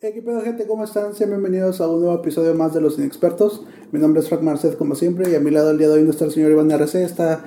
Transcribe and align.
Hey, 0.00 0.10
¿Qué 0.14 0.22
pedo, 0.22 0.40
gente? 0.42 0.66
¿Cómo 0.66 0.84
están? 0.84 1.14
Sean 1.14 1.30
bienvenidos 1.30 1.80
a 1.80 1.88
un 1.88 2.00
nuevo 2.00 2.14
episodio 2.16 2.54
más 2.54 2.74
de 2.74 2.80
Los 2.80 2.98
Inexpertos. 2.98 3.62
Mi 3.92 3.98
nombre 3.98 4.20
es 4.20 4.28
Frank 4.28 4.42
Marcet, 4.42 4.76
como 4.76 4.94
siempre, 4.94 5.30
y 5.30 5.34
a 5.34 5.40
mi 5.40 5.50
lado 5.50 5.70
el 5.70 5.78
día 5.78 5.88
de 5.88 5.94
hoy 5.94 6.02
no 6.02 6.10
está 6.10 6.26
el 6.26 6.32
señor 6.32 6.50
Iván 6.50 6.70
RC, 6.70 7.02
está 7.02 7.44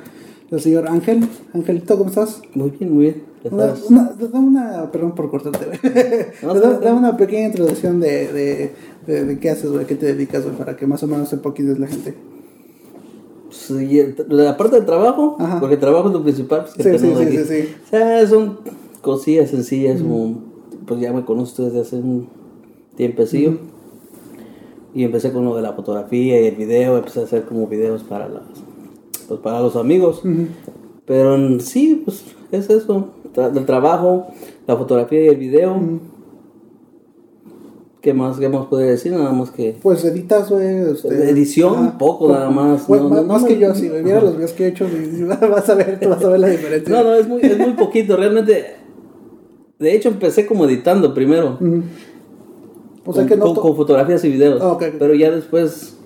el 0.50 0.60
señor 0.60 0.88
Ángel. 0.88 1.28
Angelito, 1.54 1.98
¿cómo 1.98 2.10
estás? 2.10 2.42
Muy 2.56 2.72
bien, 2.72 2.92
muy 2.94 3.04
bien. 3.04 3.24
Una, 3.52 3.74
una, 3.90 4.16
una, 4.40 4.92
perdón 4.92 5.14
por 5.16 5.30
cortarte, 5.30 5.66
güey. 5.66 6.26
No, 6.44 6.54
dame 6.80 6.98
una 7.00 7.16
pequeña 7.18 7.48
introducción 7.48 8.00
de, 8.00 8.34
de, 8.34 8.72
de, 9.06 9.26
de 9.26 9.40
qué 9.40 9.52
haces, 9.52 9.72
güey, 9.72 9.86
qué 9.86 9.96
te 9.96 10.08
dedicas, 10.08 10.44
güey, 10.44 10.56
para 10.58 10.76
que 10.76 10.88
más 10.88 11.04
o 11.04 11.08
menos 11.08 11.30
sepa 11.30 11.54
quién 11.54 11.72
es 11.72 11.80
la 11.80 11.88
gente. 11.88 12.16
Sí, 13.52 14.00
el- 14.00 14.16
la 14.30 14.58
parte 14.58 14.76
del 14.76 14.86
trabajo, 14.86 15.38
Ajá. 15.40 15.60
porque 15.60 15.76
el 15.76 15.80
trabajo 15.80 16.08
es 16.08 16.14
lo 16.14 16.24
principal. 16.24 16.66
pues, 16.66 16.74
que 16.74 16.98
Sí, 16.98 17.06
sí, 17.08 17.14
sí, 17.16 17.38
sí, 17.38 17.44
sí. 17.46 17.76
O 17.86 17.90
sea, 17.90 18.28
son 18.28 18.60
cosillas 19.02 19.52
sencillas, 19.52 20.02
como, 20.02 20.44
pues 20.88 21.00
ya 21.00 21.14
me 21.14 21.24
conozco 21.24 21.64
desde 21.64 21.82
hace 21.82 21.96
un 21.98 22.39
tiempecillo. 23.00 23.54
Y 24.94 25.04
empecé 25.06 25.32
con 25.32 25.46
lo 25.46 25.56
de 25.56 25.62
la 25.62 25.72
fotografía 25.74 26.42
y 26.42 26.48
el 26.48 26.56
video, 26.56 26.98
empecé 26.98 27.22
a 27.22 27.24
hacer 27.24 27.44
como 27.46 27.66
videos 27.68 28.04
para 28.04 28.28
las, 28.28 28.44
pues 29.28 29.40
para 29.40 29.62
los 29.62 29.76
amigos. 29.78 30.22
Pero 31.06 31.36
en 31.36 31.62
sí, 31.62 32.02
pues 32.04 32.26
es 32.52 32.70
eso, 32.70 33.10
tra- 33.34 33.52
del 33.52 33.66
trabajo, 33.66 34.28
la 34.68 34.76
fotografía 34.76 35.24
y 35.24 35.28
el 35.30 35.38
video. 35.38 35.80
¿Qué 38.02 38.14
más, 38.14 38.38
qué 38.40 38.48
más 38.50 38.66
puede 38.68 38.88
decir? 38.92 39.12
Nada 39.12 39.32
más 39.34 39.52
que... 39.52 39.76
Pues 39.82 40.04
editas, 40.06 40.50
güey. 40.50 40.92
Este, 40.92 41.30
Edición, 41.30 41.74
ajá. 41.76 41.98
poco 41.98 42.30
nada 42.32 42.50
más. 42.50 42.88
Bueno, 42.88 43.04
No, 43.04 43.10
más, 43.10 43.22
no, 43.22 43.28
más 43.28 43.42
no, 43.42 43.48
que 43.50 43.60
yo, 43.60 43.76
sí, 43.76 43.90
güey. 43.90 44.04
Mira 44.04 44.22
los 44.22 44.36
videos 44.36 44.54
que 44.54 44.66
he 44.66 44.68
hecho 44.70 44.88
vas 45.52 45.70
a 45.70 45.76
ver, 45.76 46.00
vas 46.08 46.24
a 46.24 46.30
ver 46.30 46.40
la 46.40 46.48
diferencia. 46.48 46.94
No, 46.96 47.04
no, 47.04 47.14
es 47.16 47.28
muy, 47.28 47.42
es 47.42 47.58
muy 47.58 47.74
poquito, 47.74 48.16
realmente. 48.16 48.76
De 49.80 49.96
hecho, 49.96 50.10
empecé 50.10 50.46
como 50.46 50.66
editando 50.66 51.14
primero. 51.14 51.58
Ujú. 51.60 51.84
O 53.06 53.14
sea 53.14 53.24
con, 53.24 53.30
que 53.30 53.38
no. 53.38 53.46
con- 53.46 53.56
con 53.56 53.76
fotografías 53.76 54.24
y 54.26 54.30
videos. 54.30 54.62
Ah, 54.62 54.72
ok, 54.74 54.84
ok. 54.90 54.96
Pero 55.00 55.14
ya 55.16 55.32
después, 55.32 55.98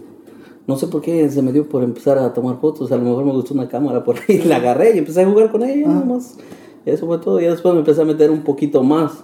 no 0.67 0.77
sé 0.77 0.87
por 0.87 1.01
qué 1.01 1.29
se 1.29 1.41
me 1.41 1.51
dio 1.51 1.67
por 1.67 1.83
empezar 1.83 2.17
a 2.17 2.33
tomar 2.33 2.59
fotos. 2.59 2.91
A 2.91 2.97
lo 2.97 3.03
mejor 3.03 3.25
me 3.25 3.31
gustó 3.31 3.53
una 3.53 3.67
cámara 3.67 4.03
por 4.03 4.15
ahí, 4.27 4.39
la 4.45 4.57
agarré 4.57 4.95
y 4.95 4.99
empecé 4.99 5.21
a 5.21 5.29
jugar 5.29 5.51
con 5.51 5.63
ella. 5.63 5.85
Ah. 5.87 5.93
nada 5.93 6.05
más. 6.05 6.37
Eso 6.85 7.05
fue 7.07 7.17
todo. 7.19 7.39
Ya 7.39 7.49
después 7.51 7.73
me 7.73 7.79
empecé 7.79 8.01
a 8.01 8.05
meter 8.05 8.29
un 8.31 8.43
poquito 8.43 8.83
más. 8.83 9.23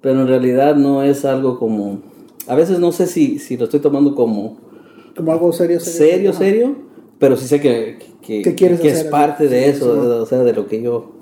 Pero 0.00 0.20
en 0.20 0.28
realidad 0.28 0.76
no 0.76 1.02
es 1.02 1.24
algo 1.24 1.58
como. 1.58 2.00
A 2.46 2.54
veces 2.54 2.78
no 2.78 2.92
sé 2.92 3.06
si, 3.06 3.38
si 3.38 3.56
lo 3.56 3.64
estoy 3.64 3.80
tomando 3.80 4.14
como 4.14 4.58
Como 5.16 5.32
algo 5.32 5.50
serio, 5.52 5.80
serio, 5.80 6.30
Ajá. 6.30 6.38
serio. 6.40 6.76
Pero 7.18 7.36
sí 7.36 7.46
sé 7.46 7.60
que, 7.60 7.98
que, 8.20 8.42
¿Qué 8.42 8.54
quieres 8.54 8.80
que 8.80 8.88
es 8.88 9.04
parte 9.04 9.48
de 9.48 9.62
Sí, 9.64 9.70
eso, 9.70 9.94
sí, 9.94 10.00
o 10.22 10.26
sea, 10.26 10.42
de 10.44 10.52
lo 10.52 10.66
que 10.66 10.82
yo, 10.82 11.12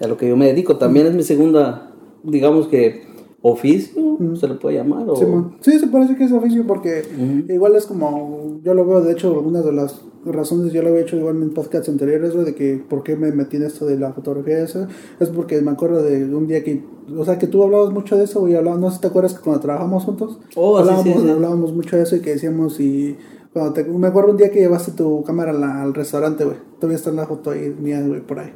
a 0.00 0.06
lo 0.06 0.16
que 0.16 0.28
yo 0.28 0.36
me 0.36 0.46
dedico. 0.46 0.76
También 0.76 1.06
es 1.06 1.14
mi 1.14 1.22
segunda, 1.24 1.90
digamos 2.22 2.68
que 2.68 3.02
oficio, 3.42 4.18
se 4.34 4.48
le 4.48 4.54
puede 4.56 4.76
llamar. 4.76 5.08
O, 5.08 5.16
Simón. 5.16 5.56
Sí, 5.60 5.78
se 5.78 5.86
parece 5.86 6.16
que 6.16 6.24
es 6.24 6.32
oficio 6.32 6.66
porque 6.66 7.02
igual 7.48 7.76
es 7.76 7.86
como, 7.86 8.60
yo 8.64 8.74
lo 8.74 8.84
veo, 8.84 9.00
de 9.02 9.12
hecho, 9.12 9.32
algunas 9.32 9.64
de 9.64 9.72
las 9.72 10.02
razones 10.24 10.72
yo 10.72 10.82
lo 10.82 10.88
había 10.88 11.02
hecho 11.02 11.16
igual 11.16 11.40
en 11.40 11.50
podcasts 11.54 11.88
anteriores, 11.88 12.34
de 12.34 12.54
que 12.54 12.82
por 12.88 13.02
qué 13.04 13.16
me 13.16 13.30
metí 13.32 13.56
en 13.56 13.62
esto 13.62 13.86
de 13.86 13.96
la 13.98 14.12
fotografía 14.12 14.58
y 14.60 14.62
eso, 14.64 14.86
es 15.20 15.28
porque 15.30 15.62
me 15.62 15.70
acuerdo 15.70 16.02
de 16.02 16.34
un 16.34 16.46
día 16.48 16.64
que, 16.64 16.82
o 17.16 17.24
sea, 17.24 17.38
que 17.38 17.46
tú 17.46 17.62
hablabas 17.62 17.92
mucho 17.92 18.16
de 18.16 18.24
eso, 18.24 18.40
güey, 18.40 18.56
hablabas, 18.56 18.80
no 18.80 18.90
sé 18.90 18.96
si 18.96 19.00
te 19.02 19.06
acuerdas 19.06 19.34
que 19.34 19.40
cuando 19.42 19.60
trabajamos 19.60 20.04
juntos, 20.04 20.38
Oh, 20.56 20.76
sí, 20.76 20.80
hablábamos, 20.82 21.04
sí, 21.16 21.22
sí. 21.26 21.30
hablábamos 21.30 21.72
mucho 21.72 21.96
de 21.96 22.02
eso 22.02 22.16
y 22.16 22.20
que 22.20 22.30
decíamos 22.30 22.80
y... 22.80 23.16
Cuando 23.50 23.72
te, 23.72 23.82
me 23.84 24.06
acuerdo 24.08 24.32
un 24.32 24.36
día 24.36 24.50
que 24.50 24.58
llevaste 24.60 24.92
tu 24.92 25.24
cámara 25.24 25.54
la- 25.54 25.82
al 25.82 25.94
restaurante, 25.94 26.44
güey. 26.44 26.58
Todavía 26.78 26.96
está 26.96 27.10
la 27.12 27.26
foto 27.26 27.50
ahí 27.50 27.74
mía, 27.80 28.02
güey, 28.06 28.20
por 28.20 28.38
ahí. 28.40 28.52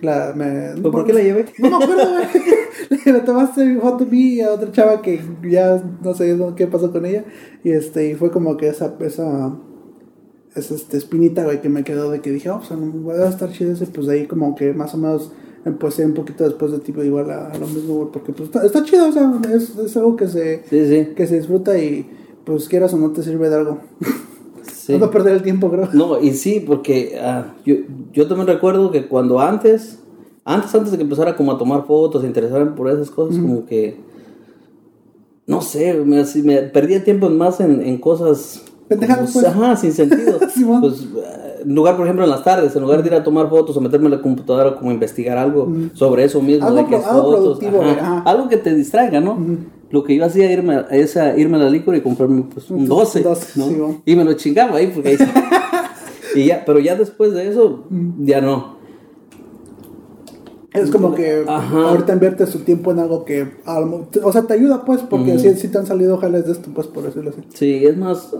La, 0.00 0.32
me, 0.34 0.72
¿Pero 0.74 0.90
¿Por 0.90 1.04
qué 1.04 1.12
la 1.12 1.22
llevé? 1.22 1.46
no 1.58 1.78
me 1.78 1.84
acuerdo. 1.84 2.04
Le 3.06 3.20
tomaste 3.24 3.76
foto 3.78 4.06
mí 4.06 4.34
y 4.34 4.40
a 4.40 4.52
otra 4.52 4.70
chava 4.72 5.02
que 5.02 5.20
ya 5.48 5.82
no 6.02 6.14
sé 6.14 6.36
qué 6.56 6.66
pasó 6.66 6.92
con 6.92 7.06
ella. 7.06 7.24
Y 7.62 7.70
este, 7.70 8.10
y 8.10 8.14
fue 8.14 8.30
como 8.30 8.56
que 8.56 8.68
esa, 8.68 8.94
esa, 9.00 9.56
esa 10.54 10.74
este, 10.74 10.96
espinita, 10.96 11.44
güey, 11.44 11.60
que 11.60 11.68
me 11.68 11.84
quedó 11.84 12.10
de 12.10 12.20
que 12.20 12.30
dije, 12.30 12.50
oh, 12.50 12.60
pues 12.66 12.78
voy 12.78 13.16
a 13.16 13.28
estar 13.28 13.50
chido 13.50 13.72
ese, 13.72 13.86
pues 13.86 14.06
de 14.06 14.14
ahí 14.14 14.26
como 14.26 14.54
que 14.54 14.72
más 14.72 14.94
o 14.94 14.98
menos 14.98 15.32
empecé 15.64 16.04
un 16.04 16.14
poquito 16.14 16.44
después 16.44 16.72
de 16.72 16.78
tipo 16.80 17.02
igual 17.02 17.30
a, 17.30 17.48
a 17.50 17.58
lo 17.58 17.66
mismo, 17.66 17.94
güey, 17.94 18.08
porque 18.12 18.32
pues 18.32 18.48
está, 18.48 18.64
está 18.64 18.84
chido, 18.84 19.08
o 19.08 19.12
sea, 19.12 19.32
es, 19.52 19.76
es 19.78 19.96
algo 19.96 20.16
que 20.16 20.28
se, 20.28 20.62
Sí, 20.68 20.86
sí. 20.88 21.14
que 21.14 21.26
se 21.26 21.36
disfruta 21.36 21.78
y 21.78 22.06
pues 22.44 22.68
quieras 22.68 22.92
o 22.92 22.98
no 22.98 23.10
te 23.12 23.22
sirve 23.22 23.48
de 23.48 23.56
algo. 23.56 23.78
sí. 24.86 24.98
No 24.98 25.10
perder 25.10 25.34
el 25.34 25.42
tiempo, 25.42 25.70
creo. 25.70 25.88
No, 25.92 26.20
y 26.20 26.32
sí, 26.32 26.62
porque 26.66 27.18
ah, 27.22 27.54
yo, 27.64 27.74
yo 28.12 28.26
también 28.28 28.46
recuerdo 28.48 28.90
que 28.90 29.06
cuando 29.06 29.40
antes, 29.40 29.98
antes, 30.44 30.74
antes 30.74 30.90
de 30.92 30.96
que 30.98 31.02
empezara 31.04 31.36
como 31.36 31.52
a 31.52 31.58
tomar 31.58 31.86
fotos, 31.86 32.22
a 32.22 32.26
interesarme 32.26 32.72
por 32.72 32.88
esas 32.90 33.10
cosas, 33.10 33.38
como 33.38 33.64
que, 33.66 33.96
no 35.46 35.60
sé, 35.60 35.94
me, 36.04 36.24
me 36.42 36.56
perdía 36.62 37.04
tiempo 37.04 37.28
más 37.30 37.60
en, 37.60 37.80
en 37.82 37.98
cosas... 37.98 38.62
Pendejadas, 38.88 39.30
pues. 39.32 39.44
Ajá, 39.46 39.76
sin 39.76 39.92
sentido. 39.92 40.38
Simón. 40.54 40.80
pues, 40.82 41.06
ah, 41.26 41.40
en 41.64 41.74
lugar, 41.74 41.96
por 41.96 42.04
ejemplo, 42.06 42.24
en 42.24 42.30
las 42.30 42.44
tardes, 42.44 42.76
en 42.76 42.82
lugar 42.82 43.02
de 43.02 43.08
ir 43.08 43.14
a 43.14 43.24
tomar 43.24 43.48
fotos 43.48 43.74
o 43.76 43.80
meterme 43.80 44.06
en 44.06 44.12
la 44.12 44.20
computadora 44.20 44.74
como 44.76 44.90
a 44.90 44.92
investigar 44.94 45.38
algo 45.38 45.66
sobre 45.94 46.24
eso 46.24 46.42
mismo, 46.42 46.66
Algo 46.66 46.78
de 46.80 46.84
que 46.86 46.96
pro- 46.98 47.06
algo 47.10 47.32
fotos, 47.56 47.62
ajá, 47.62 47.90
ajá. 47.92 48.22
algo 48.26 48.48
que 48.48 48.58
te 48.58 48.74
distraiga, 48.74 49.20
¿no? 49.20 49.38
Lo 49.94 50.02
que 50.02 50.16
yo 50.16 50.24
hacía 50.24 50.50
irme, 50.52 50.74
a- 50.74 50.88
es 50.90 51.16
a 51.16 51.36
irme 51.38 51.56
a 51.56 51.60
la 51.60 51.70
licor 51.70 51.94
y 51.94 52.00
comprarme 52.00 52.42
pues, 52.52 52.68
un 52.70 52.80
Un 52.80 52.88
12, 52.88 53.22
12, 53.22 53.46
¿no? 53.60 53.68
sí, 53.68 53.74
bueno. 53.74 54.02
Y 54.04 54.16
me 54.16 54.24
lo 54.24 54.32
chingaba 54.32 54.76
ahí 54.78 54.88
porque 54.92 55.10
ahí 55.10 55.16
y 56.34 56.46
ya, 56.46 56.64
pero 56.66 56.80
ya 56.80 56.96
después 56.96 57.32
de 57.32 57.48
eso, 57.48 57.84
ya 58.18 58.40
no. 58.40 58.74
Es 60.72 60.90
como 60.90 61.14
que 61.14 61.44
Ajá. 61.46 61.90
ahorita 61.90 62.12
inviertes 62.14 62.50
tu 62.50 62.58
tiempo 62.58 62.90
en 62.90 62.98
algo 62.98 63.24
que, 63.24 63.46
o 64.24 64.32
sea, 64.32 64.42
te 64.42 64.54
ayuda 64.54 64.84
pues, 64.84 65.02
porque 65.02 65.38
si, 65.38 65.54
si 65.54 65.68
te 65.68 65.78
han 65.78 65.86
salido 65.86 66.16
jales 66.18 66.46
de 66.46 66.52
esto, 66.52 66.70
pues 66.74 66.88
por 66.88 67.04
decirlo 67.04 67.30
así. 67.30 67.42
Sí, 67.54 67.86
es 67.86 67.96
más. 67.96 68.34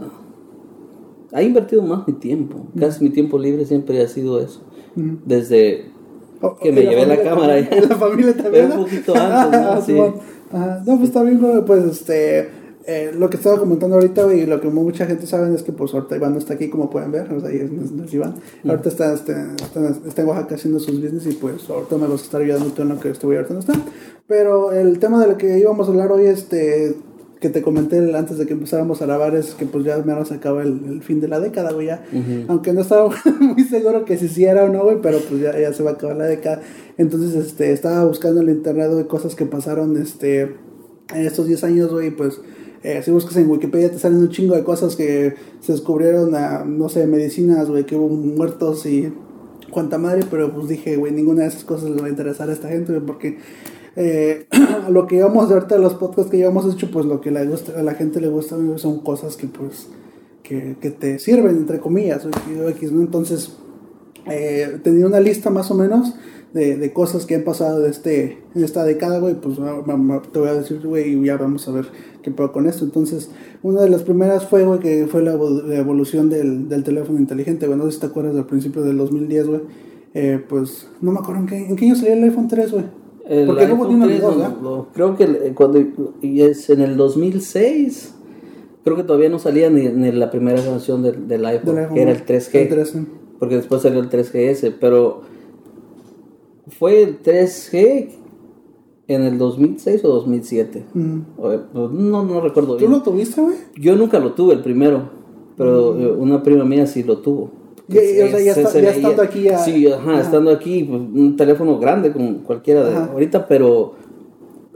Ha 1.33 1.43
invertido 1.43 1.83
más 1.83 2.07
mi 2.09 2.15
tiempo. 2.15 2.67
Casi 2.79 3.05
mi 3.05 3.11
tiempo 3.11 3.39
libre 3.39 3.65
siempre 3.67 4.03
ha 4.03 4.09
sido 4.09 4.41
eso. 4.41 4.61
Desde 4.97 5.87
O- 6.41 6.57
que 6.57 6.73
me 6.73 6.83
la 6.83 6.91
llevé 6.91 7.07
la 7.07 7.15
familia 7.17 7.31
cámara 7.31 7.59
y 7.61 7.65
la 7.89 7.97
familia 7.97 8.37
también. 8.37 8.53
Pero 8.69 8.81
un 8.81 8.85
poquito 8.85 9.15
antes, 9.17 9.61
¿no? 9.61 9.81
Sí. 9.83 9.97
Ajá. 10.55 10.83
No, 10.87 10.97
pues 10.97 11.09
está 11.09 11.23
bien, 11.23 11.41
pues 11.67 11.85
este. 11.85 12.49
eh, 12.87 13.13
lo 13.19 13.31
que 13.31 13.37
estaba 13.37 13.59
comentando 13.59 13.97
ahorita 13.97 14.33
y 14.35 14.45
lo 14.47 14.61
que 14.61 14.69
mucha 14.69 15.07
gente 15.07 15.27
sabe 15.27 15.55
es 15.55 15.63
que 15.63 15.73
pues 15.73 15.95
ahorita 15.95 16.17
Iván 16.17 16.33
no 16.33 16.39
está 16.39 16.55
aquí 16.55 16.69
como 16.69 16.91
pueden 16.91 17.11
ver, 17.13 17.33
o 17.33 17.41
sea, 17.41 17.51
es, 17.51 17.71
Iván. 18.13 18.35
Ahorita 18.67 18.89
está, 18.91 19.15
este, 19.15 19.33
está, 19.57 19.89
está 20.07 20.23
en 20.23 20.29
Oaxaca 20.29 20.55
haciendo 20.57 20.79
sus 20.81 21.01
business 21.01 21.27
y 21.27 21.33
pues 21.33 21.69
ahorita 21.71 21.97
me 21.97 22.09
los 22.09 22.23
está 22.25 22.39
ayudando 22.39 22.67
todo 22.73 22.83
en 22.83 22.89
lo 22.91 23.01
que 23.01 23.09
estuve 23.11 23.37
ahorita 23.37 23.55
no 23.55 23.61
está. 23.61 23.73
Pero 24.27 24.73
el 24.73 24.99
tema 24.99 25.21
de 25.21 25.29
lo 25.33 25.39
que 25.39 25.59
íbamos 25.59 25.89
a 25.89 25.91
hablar 25.91 26.13
hoy, 26.13 26.27
este, 26.27 26.95
que 27.45 27.51
te 27.51 27.61
comenté 27.61 27.99
antes 28.17 28.39
de 28.39 28.47
que 28.47 28.55
empezáramos 28.55 29.03
a 29.03 29.05
grabar 29.05 29.37
es 29.37 29.55
que 29.55 29.67
pues 29.67 29.85
ya 29.85 29.99
menos 29.99 30.29
se 30.29 30.35
acaba 30.37 30.63
el, 30.63 30.81
el 30.89 31.03
fin 31.03 31.21
de 31.21 31.29
la 31.29 31.41
década, 31.41 31.73
güey, 31.73 31.89
ya. 31.89 32.03
Aunque 32.49 32.73
no 32.73 32.81
estaba 32.81 33.11
muy 33.41 33.63
seguro 33.65 34.07
que 34.07 34.17
si 34.17 34.29
sí 34.29 34.47
era 34.47 34.65
o 34.65 34.71
no, 34.71 34.83
güey, 34.83 34.97
pero 35.03 35.19
pues 35.19 35.43
ya, 35.43 35.53
ya 35.59 35.71
se 35.75 35.83
va 35.83 35.91
a 35.91 35.93
acabar 35.93 36.17
la 36.17 36.25
década. 36.25 36.63
Entonces, 36.97 37.35
este, 37.35 37.71
estaba 37.73 38.03
buscando 38.07 38.41
en 38.41 38.49
el 38.49 38.57
internet, 38.57 38.89
güey, 38.91 39.07
cosas 39.07 39.35
que 39.35 39.45
pasaron, 39.45 40.01
este, 40.01 40.41
en 41.15 41.27
estos 41.27 41.47
10 41.47 41.65
años, 41.65 41.93
güey, 41.93 42.11
pues... 42.13 42.41
eh, 42.83 43.03
si 43.05 43.11
buscas 43.11 43.37
en 43.37 43.51
Wikipedia 43.51 43.91
te 43.91 43.99
salen 43.99 44.21
un 44.21 44.31
chingo 44.31 44.55
de 44.55 44.65
cosas 44.65 44.97
que 44.97 45.35
se 45.61 45.73
descubrieron, 45.73 46.35
a, 46.35 46.65
no 46.65 46.89
sé, 46.89 47.07
medicinas, 47.07 47.69
güey, 47.69 47.85
que 47.85 47.95
hubo 47.95 48.09
muertos 48.09 48.87
y 48.87 49.13
cuanta 49.71 49.99
madre, 49.99 50.23
pero 50.31 50.51
pues 50.55 50.69
dije, 50.69 50.97
güey, 50.97 51.13
ninguna 51.13 51.43
de 51.43 51.49
esas 51.49 51.65
cosas 51.65 51.91
le 51.91 52.01
va 52.01 52.07
a 52.07 52.11
interesar 52.11 52.49
a 52.49 52.55
esta 52.55 52.69
gente, 52.69 52.93
güey, 52.93 53.05
porque 53.05 53.37
eh, 53.97 54.47
lo 54.89 55.07
que 55.07 55.17
llevamos 55.17 55.49
de 55.49 55.55
ahorita, 55.55 55.79
los 55.79 55.95
podcasts 55.95 56.31
que 56.31 56.39
llevamos 56.39 56.73
hecho, 56.73 56.91
pues 56.91 57.07
lo 57.07 57.21
que 57.21 57.31
le 57.31 57.47
gusta, 57.47 57.79
a 57.79 57.83
la 57.83 57.95
gente 57.95 58.21
le 58.21 58.29
gusta 58.29 58.57
son 58.77 59.01
cosas 59.01 59.37
que 59.37 59.47
pues 59.47 59.89
que, 60.45 60.91
te 60.99 61.19
sirven, 61.19 61.57
entre 61.57 61.81
comillas. 61.81 62.27
Entonces, 62.81 63.57
eh, 64.27 64.79
tenía 64.83 65.07
una 65.07 65.21
lista 65.21 65.51
más 65.51 65.71
o 65.71 65.75
menos 65.75 66.15
de, 66.53 66.93
cosas 66.93 67.27
que 67.27 67.35
han 67.35 67.43
pasado 67.43 67.81
de 67.81 67.91
este, 67.91 68.39
esta 68.55 68.85
década, 68.85 69.19
güey, 69.19 69.35
pues 69.35 69.57
te 70.33 70.39
voy 70.39 70.49
a 70.49 70.55
decir, 70.55 70.87
güey, 70.87 71.15
y 71.15 71.25
ya 71.25 71.37
vamos 71.37 71.67
a 71.67 71.73
ver 71.73 71.87
qué 72.23 72.31
pedo 72.31 72.53
con 72.53 72.69
esto. 72.69 72.85
Entonces, 72.85 73.31
una 73.63 73.83
de 73.83 73.91
las 73.91 74.03
primeras 74.03 74.47
fue, 74.47 74.65
güey, 74.65 74.79
que 74.79 75.09
fue 75.11 75.23
la, 75.23 75.35
evo- 75.35 75.63
la 75.63 75.77
evolución 75.77 76.31
del, 76.31 76.69
teléfono 76.85 77.19
inteligente, 77.19 77.67
güey, 77.67 77.79
no 77.79 77.91
si 77.91 77.99
te 77.99 78.07
acuerdas 78.07 78.35
del 78.35 78.45
principio 78.45 78.83
del 78.83 78.99
2010, 78.99 79.47
güey, 79.47 79.61
eh, 80.13 80.41
pues, 80.49 80.89
no 81.01 81.11
me 81.11 81.19
acuerdo 81.19 81.41
en 81.41 81.47
qué, 81.49 81.57
en 81.67 81.75
qué 81.75 81.87
año 81.87 81.97
salió 81.97 82.13
el 82.13 82.23
iPhone 82.25 82.47
3, 82.47 82.71
güey. 82.71 82.85
El 83.29 83.47
Porque 83.47 83.67
no 83.67 83.75
iPhone 83.75 83.97
hubo 83.97 84.07
ni 84.07 84.07
3, 84.07 84.21
dos, 84.23 84.37
lo- 84.37 84.63
lo- 84.63 84.87
creo 84.93 85.17
que 85.17 85.27
cuando 85.55 85.83
y 86.21 86.41
es 86.43 86.69
en 86.71 86.81
el 86.83 86.97
2006, 86.97 88.15
creo 88.85 88.97
que 88.97 89.03
todavía 89.05 89.31
no 89.31 89.39
salía 89.39 89.71
ni, 89.71 89.89
ni 89.89 90.13
la 90.13 90.31
primera 90.31 90.59
generación 90.61 91.03
del, 91.03 91.27
del 91.27 91.45
iPhone, 91.47 91.75
Del 91.75 91.79
iPhone, 91.85 91.95
que 91.95 92.03
era 92.03 92.11
el 92.13 92.19
güey. 92.19 92.39
3G, 92.39 92.55
El 92.61 92.69
3, 92.69 92.89
sí. 92.91 93.07
porque 93.39 93.57
después 93.57 93.81
salió 93.83 94.01
el 94.01 94.11
3GS, 94.11 94.75
pero 94.79 95.23
fue 96.69 97.03
el 97.03 97.23
3G 97.23 98.11
en 99.09 99.23
el 99.23 99.39
2006 99.39 100.05
o 100.05 100.09
2007. 100.09 100.85
Mm. 100.95 101.19
O, 101.39 101.53
eh, 101.53 101.61
No, 101.73 102.25
no 102.25 102.41
recuerdo 102.41 102.75
¿Tú 102.75 102.81
bien. 102.81 102.91
lo 102.91 103.03
tuviste, 103.03 103.41
güey? 103.41 103.57
Yo 103.77 103.97
nunca 103.97 104.19
lo 104.19 104.33
tuve 104.33 104.55
el 104.55 104.61
primero, 104.63 105.11
pero 105.57 105.99
eh, 105.99 106.11
una 106.13 106.43
prima 106.43 106.65
mía 106.65 106.87
sí 106.87 107.03
lo 107.03 107.19
tuvo. 107.19 107.51
Y- 107.89 107.97
y, 107.99 108.21
o 108.23 108.29
sea, 108.29 108.41
ya 108.41 108.53
está- 108.53 108.81
ya 108.81 108.91
estando 108.91 109.23
aquí 109.23 109.43
ya- 109.43 109.59
Sí, 109.59 109.87
ajá, 109.87 110.13
ajá. 110.13 110.21
estando 110.23 110.51
aquí, 110.51 110.85
pues, 110.85 111.01
un 111.01 111.37
teléfono 111.37 111.79
grande 111.79 112.13
como 112.13 112.39
cualquiera 112.43 112.83
de 112.85 112.95
Ajá. 112.97 113.11
ahorita, 113.13 113.47
pero 113.47 113.93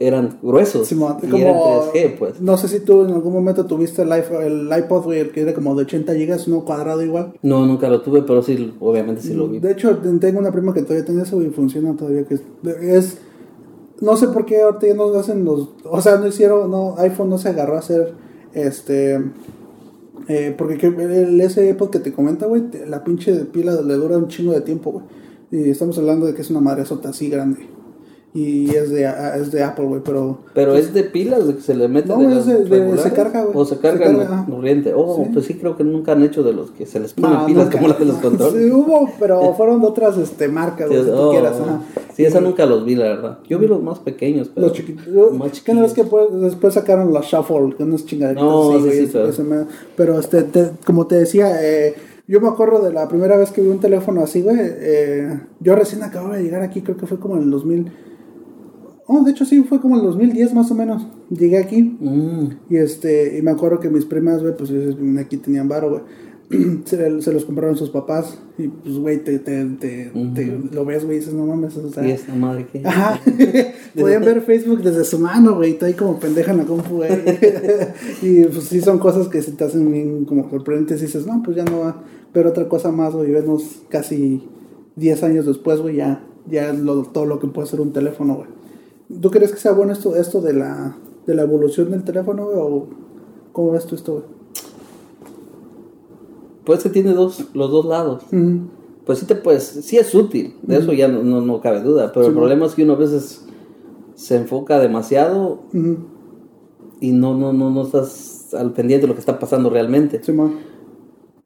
eran 0.00 0.38
gruesos. 0.42 0.86
Simón, 0.86 1.16
y 1.22 1.26
como, 1.26 1.42
eran 1.42 1.56
3G, 1.56 2.16
pues. 2.18 2.40
No 2.40 2.56
sé 2.56 2.68
si 2.68 2.80
tú 2.80 3.02
en 3.04 3.10
algún 3.12 3.32
momento 3.32 3.66
tuviste 3.66 4.02
el, 4.02 4.12
iPhone- 4.12 4.42
el 4.44 4.78
iPod, 4.84 5.04
güey, 5.04 5.20
el 5.20 5.32
que 5.32 5.40
era 5.40 5.54
como 5.54 5.74
de 5.74 5.82
80 5.82 6.14
gigas, 6.14 6.46
uno 6.46 6.64
cuadrado 6.64 7.02
igual. 7.02 7.32
No, 7.42 7.66
nunca 7.66 7.88
lo 7.88 8.00
tuve, 8.02 8.22
pero 8.22 8.42
sí, 8.42 8.74
obviamente 8.78 9.22
sí 9.22 9.34
lo 9.34 9.48
vi. 9.48 9.58
De 9.58 9.72
hecho, 9.72 9.96
tengo 10.20 10.38
una 10.38 10.52
prima 10.52 10.72
que 10.74 10.82
todavía 10.82 11.04
tiene 11.04 11.22
eso 11.22 11.42
y 11.42 11.48
funciona 11.50 11.96
todavía. 11.96 12.24
que 12.24 12.34
es, 12.34 12.42
es- 12.82 13.18
No 14.00 14.16
sé 14.16 14.28
por 14.28 14.44
qué 14.46 14.60
ahorita 14.62 14.86
ya 14.86 14.94
no 14.94 15.12
hacen 15.18 15.44
los. 15.44 15.70
O 15.84 16.00
sea, 16.00 16.18
no 16.18 16.28
hicieron. 16.28 16.70
No, 16.70 16.94
iPhone 16.98 17.30
no 17.30 17.36
se 17.38 17.48
agarró 17.48 17.74
a 17.74 17.78
hacer. 17.80 18.12
Este. 18.54 19.18
Eh, 20.28 20.54
porque 20.56 20.76
que- 20.78 20.86
el, 20.86 21.40
ese 21.40 21.68
iPod 21.70 21.90
que 21.90 21.98
te 22.00 22.12
comenta, 22.12 22.46
güey, 22.46 22.64
la 22.86 23.02
pinche 23.02 23.34
pila 23.46 23.80
le 23.82 23.94
dura 23.94 24.18
un 24.18 24.28
chingo 24.28 24.52
de 24.52 24.60
tiempo, 24.60 24.92
güey. 24.92 25.04
Y 25.50 25.70
estamos 25.70 25.96
hablando 25.98 26.26
de 26.26 26.34
que 26.34 26.42
es 26.42 26.50
una 26.50 26.60
madre 26.60 26.84
sota 26.84 27.08
así 27.08 27.28
grande. 27.30 27.60
Y 28.34 28.68
es 28.74 28.90
de, 28.90 29.06
a- 29.06 29.36
es 29.36 29.50
de 29.50 29.62
Apple, 29.64 29.86
güey, 29.86 30.02
pero. 30.04 30.38
Pero 30.54 30.74
es 30.76 30.92
de 30.92 31.02
pilas 31.02 31.46
de 31.46 31.54
que 31.56 31.62
se 31.62 31.74
le 31.74 31.88
mete 31.88 32.08
No, 32.08 32.18
de 32.18 32.38
es 32.38 32.46
de- 32.46 32.98
se 32.98 33.12
carga, 33.12 33.42
güey. 33.44 33.56
O 33.56 33.64
se 33.64 33.76
Se 33.76 33.80
carga 33.80 34.04
carga, 34.04 34.22
en 34.24 34.28
ajá. 34.32 34.46
corriente. 34.48 34.92
Oh, 34.94 35.16
Sí. 35.24 35.30
pues 35.32 35.46
sí, 35.46 35.54
creo 35.54 35.76
que 35.78 35.82
nunca 35.82 36.12
han 36.12 36.22
hecho 36.22 36.42
de 36.42 36.52
los 36.52 36.70
que 36.70 36.84
se 36.84 37.00
les 37.00 37.14
ponen 37.14 37.32
No, 37.38 37.46
pilas 37.46 37.64
nunca. 37.64 37.78
como 37.78 37.88
las 37.88 37.98
de 37.98 38.04
los 38.04 38.16
controles. 38.20 38.62
Sí, 38.62 38.70
hubo, 38.70 39.08
pero 39.18 39.54
fueron 39.54 39.80
de 39.80 39.86
otras 39.86 40.18
este, 40.18 40.46
marcas, 40.48 40.88
si 40.90 40.94
tú 40.96 41.12
Oh, 41.14 41.30
quieras. 41.30 41.58
Ajá. 41.58 41.80
sí, 42.14 42.24
esa 42.26 42.40
nunca 42.42 42.66
los 42.66 42.84
vi, 42.84 42.96
la 42.96 43.04
verdad. 43.04 43.38
Yo 43.48 43.58
vi 43.58 43.66
los 43.66 43.82
más 43.82 43.98
pequeños, 44.00 44.50
pero 44.54 44.66
Los 44.68 44.76
chiquitos. 44.76 45.32
Más 45.32 45.60
¿Qué 45.62 45.72
no 45.74 45.84
es 45.86 45.94
que 45.94 46.04
pues, 46.04 46.26
después 46.40 46.74
sacaron 46.74 47.12
los 47.12 47.24
Shuffle? 47.24 47.74
Que 47.76 47.82
unas 47.84 48.04
chingaderitas 48.04 48.44
No, 48.44 48.72
así, 48.76 48.90
sí, 48.90 49.06
sí, 49.06 49.10
pero- 49.12 49.28
ese 49.30 49.42
me- 49.42 49.64
pero 49.96 50.20
este, 50.20 50.42
te- 50.42 50.70
como 50.84 51.06
te 51.06 51.16
decía, 51.16 51.58
eh, 51.62 51.94
yo 52.28 52.40
me 52.42 52.48
acuerdo 52.48 52.82
de 52.82 52.92
la 52.92 53.08
primera 53.08 53.38
vez 53.38 53.50
que 53.50 53.62
vi 53.62 53.68
un 53.68 53.80
teléfono 53.80 54.22
así, 54.22 54.42
güey. 54.42 54.56
eh, 54.60 55.40
yo 55.60 55.74
recién 55.74 56.02
acababa 56.02 56.36
de 56.36 56.42
llegar 56.44 56.60
aquí, 56.62 56.82
creo 56.82 56.96
que 56.98 57.06
fue 57.06 57.18
como 57.18 57.36
en 57.38 57.44
el 57.44 57.50
2000. 57.50 57.90
Oh, 59.10 59.24
de 59.24 59.30
hecho 59.30 59.44
sí, 59.46 59.62
fue 59.62 59.80
como 59.80 59.94
en 59.94 60.00
el 60.02 60.06
2010 60.08 60.52
más 60.54 60.70
o 60.70 60.74
menos. 60.74 61.06
Llegué 61.30 61.56
aquí. 61.56 61.82
Mm, 61.98 62.48
Y 62.68 62.76
este, 62.76 63.38
y 63.38 63.42
me 63.42 63.50
acuerdo 63.50 63.80
que 63.80 63.88
mis 63.88 64.04
primas, 64.04 64.42
güey, 64.42 64.54
pues 64.56 64.70
aquí 65.18 65.38
tenían 65.38 65.66
varo, 65.66 65.88
güey. 65.90 66.02
Se, 66.86 67.20
se 67.22 67.32
los 67.32 67.44
compraron 67.44 67.76
sus 67.76 67.90
papás. 67.90 68.38
Y 68.58 68.68
pues, 68.68 68.96
güey, 68.98 69.18
te, 69.24 69.38
te, 69.38 69.64
te, 69.80 70.10
te- 70.34 70.60
lo 70.72 70.84
ves, 70.84 71.04
güey, 71.04 71.16
y 71.16 71.20
dices, 71.20 71.34
no 71.34 71.44
mames, 71.46 71.76
o 71.76 71.90
sea. 71.90 72.06
y 72.06 72.10
esta 72.10 72.34
madre 72.34 72.66
que. 72.70 72.82
Ajá. 72.86 73.20
Podían 73.98 74.22
ver 74.24 74.40
Facebook 74.42 74.82
desde 74.82 75.04
su 75.04 75.18
mano, 75.18 75.54
güey. 75.56 75.72
Está 75.72 75.86
ahí 75.86 75.94
como 75.94 76.18
pendeja 76.18 76.52
en 76.52 76.58
la 76.58 76.64
compu, 76.64 76.96
güey. 76.96 77.10
y 78.22 78.44
pues 78.44 78.64
sí 78.64 78.80
son 78.80 78.98
cosas 78.98 79.28
que 79.28 79.42
se 79.42 79.52
te 79.52 79.64
hacen 79.64 79.90
bien 79.90 80.24
como 80.24 80.48
sorprendentes. 80.50 81.00
Y 81.02 81.06
dices, 81.06 81.26
no, 81.26 81.42
pues 81.42 81.56
ya 81.56 81.64
no 81.64 81.80
va. 81.80 82.02
Pero 82.32 82.50
otra 82.50 82.68
cosa 82.68 82.90
más, 82.92 83.14
güey. 83.14 83.30
Vemos 83.30 83.82
casi 83.88 84.42
10 84.96 85.22
años 85.24 85.46
después, 85.46 85.80
güey, 85.80 85.96
ya, 85.96 86.24
ya 86.50 86.70
es 86.70 86.78
lo, 86.78 87.02
todo 87.04 87.26
lo 87.26 87.38
que 87.40 87.46
puede 87.48 87.66
hacer 87.68 87.80
un 87.80 87.92
teléfono, 87.92 88.36
güey. 88.36 88.48
¿Tú 89.20 89.30
crees 89.30 89.52
que 89.52 89.58
sea 89.58 89.72
bueno 89.72 89.92
esto, 89.92 90.16
esto 90.16 90.40
de 90.40 90.52
la, 90.52 90.96
de 91.26 91.34
la 91.34 91.42
evolución 91.42 91.90
del 91.90 92.04
teléfono, 92.04 92.46
güey? 92.46 92.58
¿O 92.58 92.86
cómo 93.52 93.72
ves 93.72 93.86
tú 93.86 93.94
esto, 93.94 94.12
güey? 94.12 94.24
Pues 96.64 96.82
que 96.82 96.90
tiene 96.90 97.14
dos, 97.14 97.46
los 97.54 97.70
dos 97.70 97.86
lados. 97.86 98.24
Pues 99.06 99.20
sí, 99.20 99.26
te, 99.26 99.34
pues, 99.36 99.62
sí 99.64 99.96
es 99.96 100.14
útil, 100.14 100.54
de 100.62 100.76
eso 100.76 100.92
ya 100.92 101.08
no, 101.08 101.22
no, 101.22 101.40
no 101.40 101.60
cabe 101.62 101.80
duda. 101.80 102.12
Pero 102.12 102.26
Sí, 102.26 102.28
el 102.28 102.36
problema 102.36 102.66
es 102.66 102.74
que 102.74 102.84
uno 102.84 102.92
a 102.92 102.96
veces 102.96 103.46
se 104.14 104.36
enfoca 104.36 104.78
demasiado 104.78 105.60
y 107.00 107.12
no, 107.12 107.34
no, 107.34 107.54
no, 107.54 107.70
no 107.70 107.82
estás 107.82 108.52
al 108.52 108.72
pendiente 108.72 109.02
de 109.02 109.08
lo 109.08 109.14
que 109.14 109.20
está 109.20 109.38
pasando 109.38 109.70
realmente. 109.70 110.22
Sí, 110.22 110.32
man. 110.32 110.56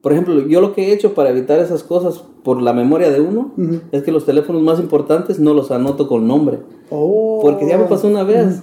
Por 0.02 0.12
ejemplo, 0.12 0.46
yo 0.48 0.60
lo 0.60 0.74
que 0.74 0.88
he 0.88 0.92
hecho 0.92 1.14
para 1.14 1.30
evitar 1.30 1.60
esas 1.60 1.84
cosas 1.84 2.24
por 2.42 2.60
la 2.60 2.72
memoria 2.72 3.10
de 3.10 3.20
uno 3.20 3.52
Ujú. 3.56 3.80
es 3.92 4.02
que 4.02 4.10
los 4.10 4.26
teléfonos 4.26 4.60
más 4.60 4.80
importantes 4.80 5.38
no 5.38 5.54
los 5.54 5.70
anoto 5.70 6.08
con 6.08 6.26
nombre. 6.26 6.58
Oh. 6.90 7.38
Porque 7.40 7.68
ya 7.68 7.78
me 7.78 7.84
pasó 7.84 8.08
una 8.08 8.24
vez 8.24 8.62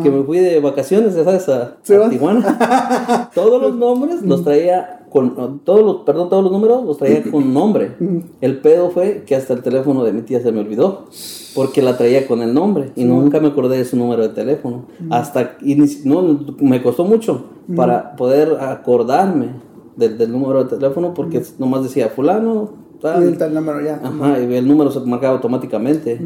que 0.00 0.10
me 0.10 0.22
fui 0.22 0.38
de 0.38 0.60
vacaciones, 0.60 1.14
ya 1.16 1.24
sabes, 1.24 1.48
a, 1.48 1.76
¿Sí 1.82 1.94
a? 1.94 2.08
Tijuana. 2.08 3.30
todos 3.34 3.60
los 3.60 3.74
nombres 3.74 4.22
los 4.22 4.44
traía 4.44 5.00
con 5.10 5.58
todos 5.58 5.82
los, 5.82 5.96
perdón, 6.06 6.30
todos 6.30 6.42
los 6.42 6.52
números 6.52 6.84
los 6.86 6.96
traía 6.96 7.22
con 7.22 7.52
nombre. 7.52 7.96
El 8.40 8.60
pedo 8.60 8.90
fue 8.90 9.24
que 9.26 9.34
hasta 9.34 9.52
el 9.52 9.62
teléfono 9.62 10.04
de 10.04 10.12
mi 10.12 10.22
tía 10.22 10.40
se 10.40 10.52
me 10.52 10.60
olvidó. 10.60 11.06
Porque 11.54 11.82
la 11.82 11.98
traía 11.98 12.26
con 12.26 12.40
el 12.40 12.54
nombre 12.54 12.92
y 12.96 13.04
nunca 13.04 13.38
me 13.40 13.48
acordé 13.48 13.76
de 13.76 13.84
su 13.84 13.96
número 13.96 14.22
de 14.22 14.30
teléfono. 14.30 14.86
Hasta, 15.10 15.56
y 15.60 15.74
no, 16.04 16.38
me 16.60 16.82
costó 16.82 17.04
mucho 17.04 17.44
para 17.76 18.16
poder 18.16 18.56
acordarme 18.60 19.48
del, 19.96 20.16
del 20.18 20.32
número 20.32 20.64
de 20.64 20.70
teléfono 20.76 21.12
porque 21.14 21.42
nomás 21.58 21.82
decía 21.84 22.08
fulano, 22.08 22.70
tal, 23.00 23.24
Y 23.24 23.42
el 23.42 23.54
número 23.54 23.80
ya. 23.80 24.00
Ajá, 24.02 24.38
y 24.40 24.54
el 24.54 24.66
número 24.68 24.90
se 24.90 25.00
marcaba 25.00 25.34
automáticamente. 25.34 26.20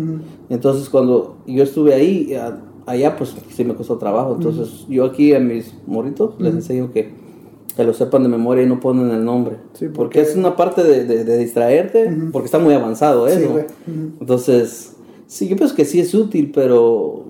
Entonces, 0.50 0.88
cuando 0.88 1.36
yo 1.46 1.62
estuve 1.62 1.94
ahí, 1.94 2.34
a- 2.34 2.60
allá, 2.86 3.16
pues 3.16 3.34
sí 3.50 3.64
me 3.64 3.74
costó 3.74 3.96
trabajo. 3.98 4.34
Entonces, 4.36 4.86
yo 4.88 5.04
aquí 5.06 5.34
a 5.34 5.40
mis 5.40 5.74
morritos 5.86 6.34
les 6.38 6.54
enseño 6.54 6.92
que, 6.92 7.10
que 7.74 7.82
lo 7.84 7.92
sepan 7.92 8.22
de 8.22 8.28
memoria 8.28 8.62
y 8.62 8.66
no 8.66 8.78
ponen 8.78 9.10
el 9.10 9.24
nombre. 9.24 9.56
Sí, 9.72 9.86
porque... 9.88 10.20
es 10.20 10.36
una 10.36 10.54
parte 10.54 10.82
de, 10.84 11.04
de- 11.04 11.24
de 11.24 11.38
distraerte, 11.38 12.14
porque 12.32 12.46
está 12.46 12.58
muy 12.58 12.74
avanzado 12.74 13.26
eso. 13.26 13.40
Sí, 13.40 13.46
güey. 13.46 13.64
Entonces, 14.20 14.96
sí, 15.26 15.48
yo 15.48 15.56
pienso 15.56 15.74
que 15.74 15.84
sí 15.84 15.98
es 16.00 16.14
útil, 16.14 16.52
pero 16.54 17.24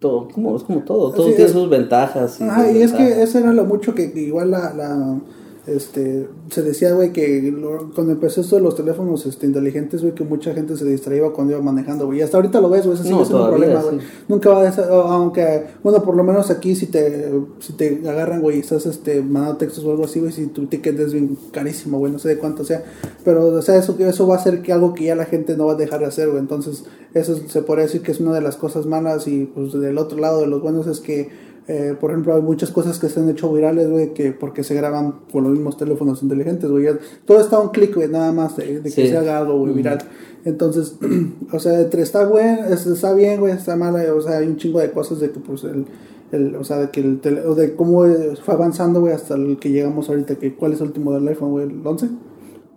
todo, 0.00 0.28
como, 0.28 0.56
es 0.56 0.62
como 0.64 0.80
todo, 0.80 1.12
todo 1.12 1.26
Sí, 1.28 1.34
tiene 1.34 1.44
es- 1.46 1.52
sus 1.52 1.68
ventajas. 1.70 2.40
Ajá, 2.42 2.70
y 2.72 2.82
es 2.82 2.92
que 2.92 3.22
eso 3.22 3.38
era 3.38 3.52
lo 3.52 3.64
mucho 3.64 3.94
que, 3.94 4.12
que 4.12 4.20
igual 4.22 4.50
la, 4.50 4.74
la 4.74 5.18
este 5.66 6.28
se 6.50 6.62
decía, 6.62 6.92
güey, 6.92 7.12
que 7.12 7.50
lo- 7.50 7.90
cuando 7.94 8.12
empezó 8.12 8.40
esto 8.42 8.56
de 8.56 8.62
los 8.62 8.74
teléfonos 8.76 9.24
este, 9.26 9.46
inteligentes, 9.46 10.02
güey, 10.02 10.14
que 10.14 10.22
mucha 10.24 10.52
gente 10.52 10.76
se 10.76 10.84
distraía 10.84 11.28
cuando 11.30 11.54
iba 11.54 11.62
manejando, 11.62 12.06
güey. 12.06 12.18
Y 12.18 12.22
hasta 12.22 12.36
ahorita 12.36 12.60
lo 12.60 12.68
ves, 12.68 12.84
güey, 12.86 12.94
ese 12.94 13.04
sigue 13.04 13.16
No, 13.16 13.24
siendo 13.24 13.44
un 13.44 13.50
problema, 13.50 13.82
güey. 13.82 13.98
sí. 14.00 14.06
Nunca 14.28 14.50
va 14.50 14.68
a 14.68 14.72
ser, 14.72 14.90
o- 14.90 15.02
aunque, 15.02 15.64
bueno, 15.82 16.02
por 16.02 16.16
lo 16.16 16.24
menos 16.24 16.50
aquí 16.50 16.74
si 16.76 16.86
te, 16.86 17.32
si 17.60 17.72
te 17.72 18.00
agarran, 18.08 18.40
güey, 18.42 18.58
y 18.58 18.60
estás 18.60 18.84
este, 18.86 19.22
mandando 19.22 19.56
textos 19.56 19.84
o 19.84 19.90
algo 19.90 20.04
así, 20.04 20.20
güey, 20.20 20.32
si 20.32 20.46
tu 20.48 20.66
ticket 20.66 20.98
es 21.00 21.12
bien 21.12 21.36
carísimo, 21.50 21.98
güey, 21.98 22.12
no 22.12 22.18
sé 22.18 22.28
de 22.28 22.38
cuánto 22.38 22.64
sea. 22.64 22.82
Pero, 23.24 23.46
o 23.46 23.62
sea, 23.62 23.76
eso, 23.76 23.96
que 23.96 24.06
eso 24.08 24.26
va 24.26 24.36
a 24.36 24.42
ser 24.42 24.60
que 24.62 24.72
algo 24.72 24.92
que 24.94 25.04
ya 25.04 25.14
la 25.16 25.24
gente 25.24 25.56
no 25.56 25.66
va 25.66 25.72
a 25.72 25.76
dejar 25.76 26.00
de 26.00 26.06
hacer, 26.06 26.28
güey. 26.28 26.40
Entonces, 26.40 26.84
eso 27.14 27.36
se 27.48 27.62
podría 27.62 27.86
decir 27.86 28.02
que 28.02 28.12
es 28.12 28.20
una 28.20 28.32
de 28.34 28.40
las 28.42 28.56
cosas 28.56 28.86
malas 28.86 29.26
y, 29.28 29.46
pues, 29.46 29.72
del 29.72 29.96
otro 29.98 30.18
lado 30.18 30.40
de 30.40 30.46
los 30.46 30.60
buenos 30.60 30.86
es 30.88 31.00
que 31.00 31.53
eh, 31.66 31.94
por 31.98 32.10
ejemplo, 32.10 32.34
hay 32.34 32.42
muchas 32.42 32.70
cosas 32.70 32.98
que 32.98 33.08
se 33.08 33.20
han 33.20 33.28
hecho 33.30 33.52
virales, 33.52 33.88
güey, 33.90 34.12
que 34.12 34.32
porque 34.32 34.62
se 34.62 34.74
graban 34.74 35.14
con 35.32 35.44
los 35.44 35.52
mismos 35.52 35.76
teléfonos 35.78 36.22
inteligentes, 36.22 36.70
güey. 36.70 36.86
Todo 37.24 37.40
está 37.40 37.56
a 37.56 37.60
un 37.60 37.70
clic, 37.70 37.94
güey, 37.94 38.08
nada 38.08 38.32
más 38.32 38.56
de, 38.56 38.80
de 38.80 38.90
que 38.90 39.08
se 39.08 39.16
haga 39.16 39.38
algo, 39.38 39.58
güey, 39.58 39.72
viral. 39.72 39.98
Entonces, 40.44 40.96
o 41.52 41.58
sea, 41.58 41.80
entre 41.80 42.02
está 42.02 42.28
es- 42.70 42.86
está 42.86 43.14
bien, 43.14 43.40
güey, 43.40 43.52
está 43.54 43.76
mal, 43.76 43.94
o 44.10 44.20
sea, 44.20 44.38
hay 44.38 44.46
un 44.46 44.56
chingo 44.56 44.78
de 44.80 44.90
cosas 44.90 45.20
de 45.20 45.30
que, 45.30 45.40
pues, 45.40 45.64
el, 45.64 45.86
el 46.32 46.54
o 46.56 46.64
sea, 46.64 46.78
de 46.78 46.90
que 46.90 47.00
el 47.00 47.20
tele, 47.20 47.46
o 47.46 47.54
de 47.54 47.74
cómo 47.74 48.04
fue 48.44 48.54
avanzando, 48.54 49.00
güey, 49.00 49.14
hasta 49.14 49.34
el 49.34 49.58
que 49.58 49.70
llegamos 49.70 50.08
ahorita, 50.10 50.34
que 50.36 50.54
¿cuál 50.54 50.72
es 50.74 50.80
el 50.80 50.88
último 50.88 51.12
del 51.14 51.26
iPhone, 51.28 51.50
güey? 51.52 51.64
¿El 51.66 51.80
11? 51.86 52.08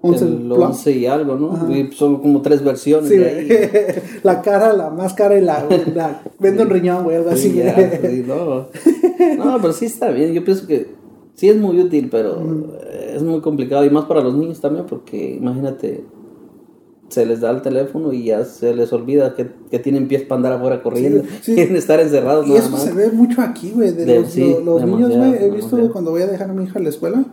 11 0.01 0.25
el 0.25 0.35
Plus. 0.35 0.57
11 0.59 0.91
y 0.91 1.05
algo, 1.07 1.35
¿no? 1.35 1.75
Y 1.75 1.91
son 1.91 2.21
como 2.21 2.41
tres 2.41 2.63
versiones 2.63 3.09
Sí, 3.09 3.17
de 3.17 3.29
ahí. 3.29 4.01
la 4.23 4.41
cara, 4.41 4.71
la 4.73 4.89
más 4.89 5.13
cara 5.13 5.37
y 5.37 5.41
la, 5.41 5.65
la 5.95 6.21
vende 6.39 6.63
un 6.63 6.69
riñón, 6.69 7.03
güey, 7.03 7.17
algo 7.17 7.31
así, 7.31 7.49
Sí, 7.51 7.55
ya, 7.57 7.73
güey. 7.73 8.15
sí, 8.15 8.23
no. 8.27 8.67
No, 9.43 9.57
pero 9.61 9.73
sí 9.73 9.85
está 9.85 10.09
bien. 10.11 10.33
Yo 10.33 10.43
pienso 10.45 10.67
que 10.67 10.87
sí 11.33 11.49
es 11.49 11.57
muy 11.57 11.79
útil, 11.81 12.09
pero 12.11 12.39
es 13.13 13.21
muy 13.23 13.41
complicado. 13.41 13.83
Y 13.85 13.89
más 13.89 14.05
para 14.05 14.21
los 14.21 14.35
niños 14.35 14.59
también, 14.61 14.85
porque 14.85 15.35
imagínate, 15.35 16.03
se 17.09 17.25
les 17.25 17.39
da 17.41 17.49
el 17.51 17.61
teléfono 17.63 18.13
y 18.13 18.25
ya 18.25 18.45
se 18.45 18.75
les 18.75 18.91
olvida 18.93 19.33
que, 19.33 19.47
que 19.71 19.79
tienen 19.79 20.07
pies 20.07 20.21
para 20.23 20.37
andar 20.37 20.53
afuera 20.53 20.83
corriendo. 20.83 21.23
Sí. 21.41 21.55
Quieren 21.55 21.75
estar 21.75 21.99
encerrados 21.99 22.45
Y 22.45 22.49
nada 22.49 22.61
eso 22.61 22.69
más. 22.71 22.83
se 22.83 22.93
ve 22.93 23.09
mucho 23.11 23.41
aquí, 23.41 23.71
güey. 23.73 23.91
De, 23.93 24.05
De- 24.05 24.19
los, 24.21 24.29
sí, 24.29 24.41
lo- 24.63 24.79
los 24.79 24.85
niños, 24.85 25.15
güey. 25.15 25.33
He 25.43 25.49
visto 25.49 25.91
cuando 25.91 26.11
voy 26.11 26.21
a 26.21 26.27
dejar 26.27 26.49
a 26.49 26.53
mi 26.53 26.65
hija 26.65 26.77
a 26.77 26.81
la 26.83 26.89
escuela. 26.89 27.25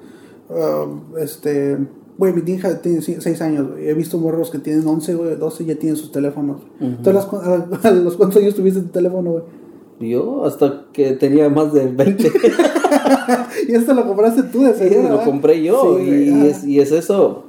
uh, 0.49 1.17
este. 1.19 1.77
Güey, 2.17 2.33
mi 2.33 2.49
hija 2.53 2.81
tiene 2.81 3.01
6 3.03 3.43
años. 3.43 3.67
He 3.79 3.93
visto 3.95 4.19
morros 4.19 4.51
que 4.51 4.59
tienen 4.59 4.87
11, 4.87 5.15
güey, 5.15 5.37
12 5.37 5.63
y 5.65 5.67
ya 5.67 5.75
tienen 5.77 5.97
sus 5.97 6.13
teléfonos. 6.13 6.61
¿Tú 7.03 7.11
a, 7.11 7.13
las 7.13 7.27
cu- 7.27 7.37
a- 7.39 7.91
los 7.91 8.17
cuántos 8.17 8.41
años 8.41 8.55
tuviste 8.55 8.81
tu 8.83 8.89
teléfono, 8.89 9.31
güey? 9.33 9.43
Yo 10.11 10.45
hasta 10.45 10.87
que 10.93 11.13
tenía 11.13 11.49
más 11.49 11.73
de 11.73 11.87
20. 11.87 12.31
y 13.69 13.73
esto 13.75 13.95
lo 13.95 14.07
compraste 14.07 14.43
tú 14.45 14.63
de 14.63 14.73
Sí, 14.75 14.79
seguro, 14.89 15.03
lo 15.03 15.09
¿verdad? 15.11 15.25
compré 15.25 15.63
yo 15.63 15.99
Sí, 15.99 16.05
y, 16.05 16.31
ah. 16.31 16.47
es, 16.47 16.65
y 16.65 16.81
es 16.81 16.93
eso. 16.93 17.45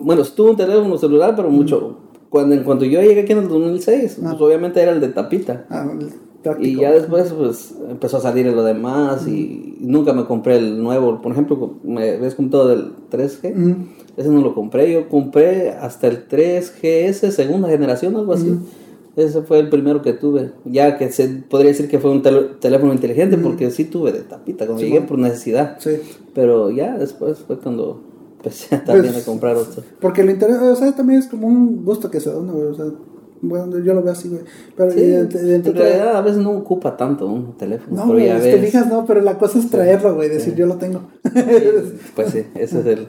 Bueno, 0.00 0.22
estuvo 0.22 0.50
un 0.50 0.56
teléfono 0.56 0.96
celular, 0.98 1.34
pero 1.36 1.50
mucho. 1.50 1.98
Cuando, 2.30 2.54
en 2.54 2.64
cuanto 2.64 2.84
yo 2.84 3.00
llegué 3.00 3.20
aquí 3.22 3.32
en 3.32 3.38
el 3.38 3.48
2006, 3.48 4.18
pues 4.22 4.40
obviamente 4.40 4.80
era 4.82 4.92
el 4.92 5.00
de 5.00 5.08
tapita. 5.08 5.66
Ah, 5.70 5.86
Y 6.60 6.76
ya 6.76 6.92
después, 6.92 7.32
pues, 7.32 7.74
empezó 7.90 8.18
a 8.18 8.20
salir 8.20 8.46
lo 8.46 8.62
demás 8.64 9.26
y 9.26 9.76
nunca 9.80 10.12
me 10.12 10.24
compré 10.26 10.56
el 10.58 10.82
nuevo. 10.82 11.20
Por 11.22 11.32
ejemplo, 11.32 11.74
me 11.84 12.16
ves 12.18 12.36
todo 12.50 12.68
del 12.68 12.92
3G. 13.10 13.52
Ujú. 13.52 13.76
Ese 14.16 14.28
no 14.30 14.40
lo 14.40 14.54
compré. 14.54 14.92
Yo 14.92 15.08
compré 15.08 15.70
hasta 15.72 16.06
el 16.08 16.26
3GS, 16.28 17.30
segunda 17.30 17.68
generación, 17.68 18.16
algo 18.16 18.32
así. 18.32 18.58
Ese 19.16 19.42
fue 19.42 19.58
el 19.60 19.70
primero 19.70 20.02
que 20.02 20.12
tuve. 20.12 20.52
Ya 20.64 20.98
que 20.98 21.10
se 21.10 21.26
podría 21.28 21.70
decir 21.70 21.88
que 21.88 21.98
fue 21.98 22.10
un 22.10 22.22
tel- 22.22 22.58
teléfono 22.60 22.92
inteligente, 22.92 23.38
porque 23.38 23.70
sí 23.70 23.84
tuve 23.86 24.12
de 24.12 24.20
tapita 24.20 24.66
cuando 24.66 24.80
Sí, 24.80 24.86
llegué 24.86 24.98
bueno. 25.00 25.08
por 25.08 25.18
necesidad. 25.18 25.76
Sí. 25.80 25.90
Pero 26.34 26.70
ya 26.70 26.98
después 26.98 27.38
fue 27.38 27.58
cuando 27.58 28.00
empecé 28.36 28.76
también 28.78 29.14
Pues, 29.14 29.22
a 29.26 29.30
comprar 29.30 29.56
otro. 29.56 29.82
Porque 30.00 30.20
el 30.20 30.30
interés, 30.30 30.56
o 30.58 30.76
sea, 30.76 30.94
también 30.94 31.20
es 31.20 31.26
como 31.28 31.46
un 31.46 31.82
gusto 31.84 32.10
que 32.10 32.20
se 32.20 32.30
da 32.30 32.38
uno. 32.38 32.52
O 32.70 32.74
sea, 32.74 32.86
Bueno, 33.42 33.78
yo 33.80 33.94
lo 33.94 34.02
veo 34.02 34.12
así, 34.12 34.28
güey. 34.28 34.42
Pero 34.76 34.90
Sí, 34.90 35.00
de- 35.00 35.18
en 35.20 35.62
de- 35.62 35.72
realidad 35.72 36.16
a 36.16 36.20
veces 36.22 36.38
no 36.38 36.50
ocupa 36.52 36.96
tanto 36.96 37.26
un 37.26 37.56
teléfono. 37.56 37.96
No, 38.04 38.06
pero 38.12 38.18
ya 38.26 38.40
te 38.40 38.56
ves. 38.56 38.64
fijas, 38.66 38.86
no, 38.88 39.04
pero 39.06 39.20
la 39.20 39.38
cosa 39.38 39.58
es 39.58 39.70
traerlo, 39.70 40.14
güey, 40.14 40.28
decir 40.28 40.54
yo 40.54 40.66
lo 40.66 40.76
tengo. 40.76 41.02
Pues 42.14 42.30
sí, 42.30 42.42
ese 42.54 42.80
es 42.80 42.86
el. 42.86 43.08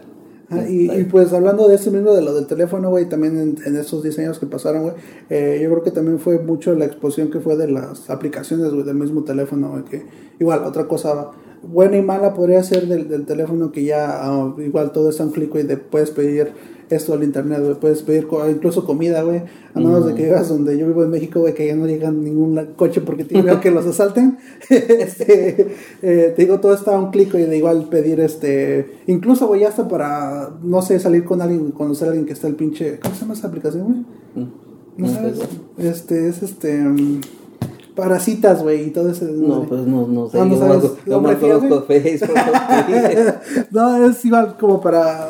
Ajá, 0.49 0.69
y, 0.69 0.89
y 0.89 1.03
pues 1.03 1.33
hablando 1.33 1.67
de 1.67 1.75
eso 1.75 1.91
mismo, 1.91 2.13
de 2.13 2.21
lo 2.21 2.33
del 2.33 2.47
teléfono, 2.47 2.89
güey, 2.89 3.09
también 3.09 3.37
en, 3.37 3.55
en 3.65 3.75
esos 3.75 4.01
10 4.01 4.17
años 4.19 4.39
que 4.39 4.45
pasaron, 4.45 4.83
güey, 4.83 4.93
eh, 5.29 5.59
yo 5.61 5.69
creo 5.69 5.83
que 5.83 5.91
también 5.91 6.19
fue 6.19 6.39
mucho 6.39 6.73
la 6.73 6.85
exposición 6.85 7.29
que 7.29 7.41
fue 7.41 7.57
de 7.57 7.67
las 7.69 8.09
aplicaciones, 8.09 8.71
güey, 8.71 8.83
del 8.85 8.95
mismo 8.95 9.23
teléfono, 9.25 9.71
güey, 9.71 9.83
que 9.83 10.05
igual, 10.39 10.63
otra 10.63 10.87
cosa 10.87 11.31
buena 11.63 11.97
y 11.97 12.01
mala 12.01 12.33
podría 12.33 12.63
ser 12.63 12.87
del, 12.87 13.09
del 13.09 13.25
teléfono 13.25 13.73
que 13.73 13.83
ya 13.83 14.07
ah, 14.23 14.55
igual 14.59 14.93
todo 14.93 15.09
está 15.09 15.23
a 15.23 15.25
un 15.25 15.33
clic, 15.33 15.49
güey, 15.51 15.63
de 15.65 15.75
puedes 15.75 16.11
pedir 16.11 16.53
esto 16.89 17.13
al 17.13 17.23
internet, 17.23 17.59
güey, 17.61 17.75
puedes 17.75 18.01
pedir 18.03 18.27
co- 18.27 18.49
incluso 18.49 18.85
comida, 18.85 19.21
güey, 19.23 19.41
a 19.73 19.79
menos 19.79 20.05
de 20.05 20.13
que 20.15 20.23
llegas 20.23 20.47
donde 20.49 20.77
yo 20.77 20.87
vivo 20.87 21.03
en 21.03 21.09
México, 21.09 21.39
güey, 21.41 21.53
que 21.53 21.67
ya 21.67 21.75
no 21.75 21.85
llega 21.85 22.09
ningún 22.11 22.57
coche 22.75 23.01
porque 23.01 23.23
te 23.25 23.41
veo 23.41 23.59
que 23.59 23.71
los 23.71 23.85
asalten, 23.87 24.37
este, 24.69 25.75
eh, 26.01 26.33
te 26.35 26.41
digo, 26.41 26.59
todo 26.59 26.73
está 26.73 26.95
a 26.95 26.99
un 26.99 27.11
clic, 27.11 27.31
güey, 27.31 27.45
de 27.45 27.57
igual 27.57 27.87
pedir, 27.89 28.19
este, 28.19 28.99
incluso, 29.07 29.47
güey, 29.47 29.63
hasta 29.65 29.87
para, 29.87 30.51
no 30.63 30.81
sé, 30.81 30.99
salir 30.99 31.25
con 31.25 31.41
alguien, 31.41 31.71
conocer 31.71 32.07
a 32.07 32.11
alguien 32.11 32.25
que 32.25 32.33
está 32.33 32.47
el 32.47 32.55
pinche, 32.55 32.99
¿cómo 32.99 33.13
se 33.15 33.21
llama 33.21 33.33
esa 33.33 33.47
aplicación, 33.47 33.83
güey? 33.83 34.45
Mm. 34.45 34.49
¿No 34.97 35.07
No, 35.07 35.13
sabes? 35.13 35.39
Este, 35.77 36.27
es 36.29 36.41
este, 36.41 36.77
mm, 36.79 37.21
para 37.95 38.19
citas, 38.19 38.63
güey, 38.63 38.87
y 38.87 38.89
todo 38.91 39.09
ese... 39.09 39.25
no, 39.25 39.63
pues 39.63 39.81
no, 39.81 40.07
no 40.07 40.29
sé. 40.29 40.39
Ah, 40.39 40.45
¿no 40.45 40.53
yo 40.53 40.59
sabes? 40.59 40.83
yo 40.83 40.95
¿Lo 41.05 41.21
más 41.21 41.35
prefieres, 41.35 41.63
conozco 41.63 41.85
Facebook. 41.87 42.29
No, 43.71 44.05
es 44.07 44.23
igual 44.25 44.55
como 44.59 44.79
para... 44.81 45.29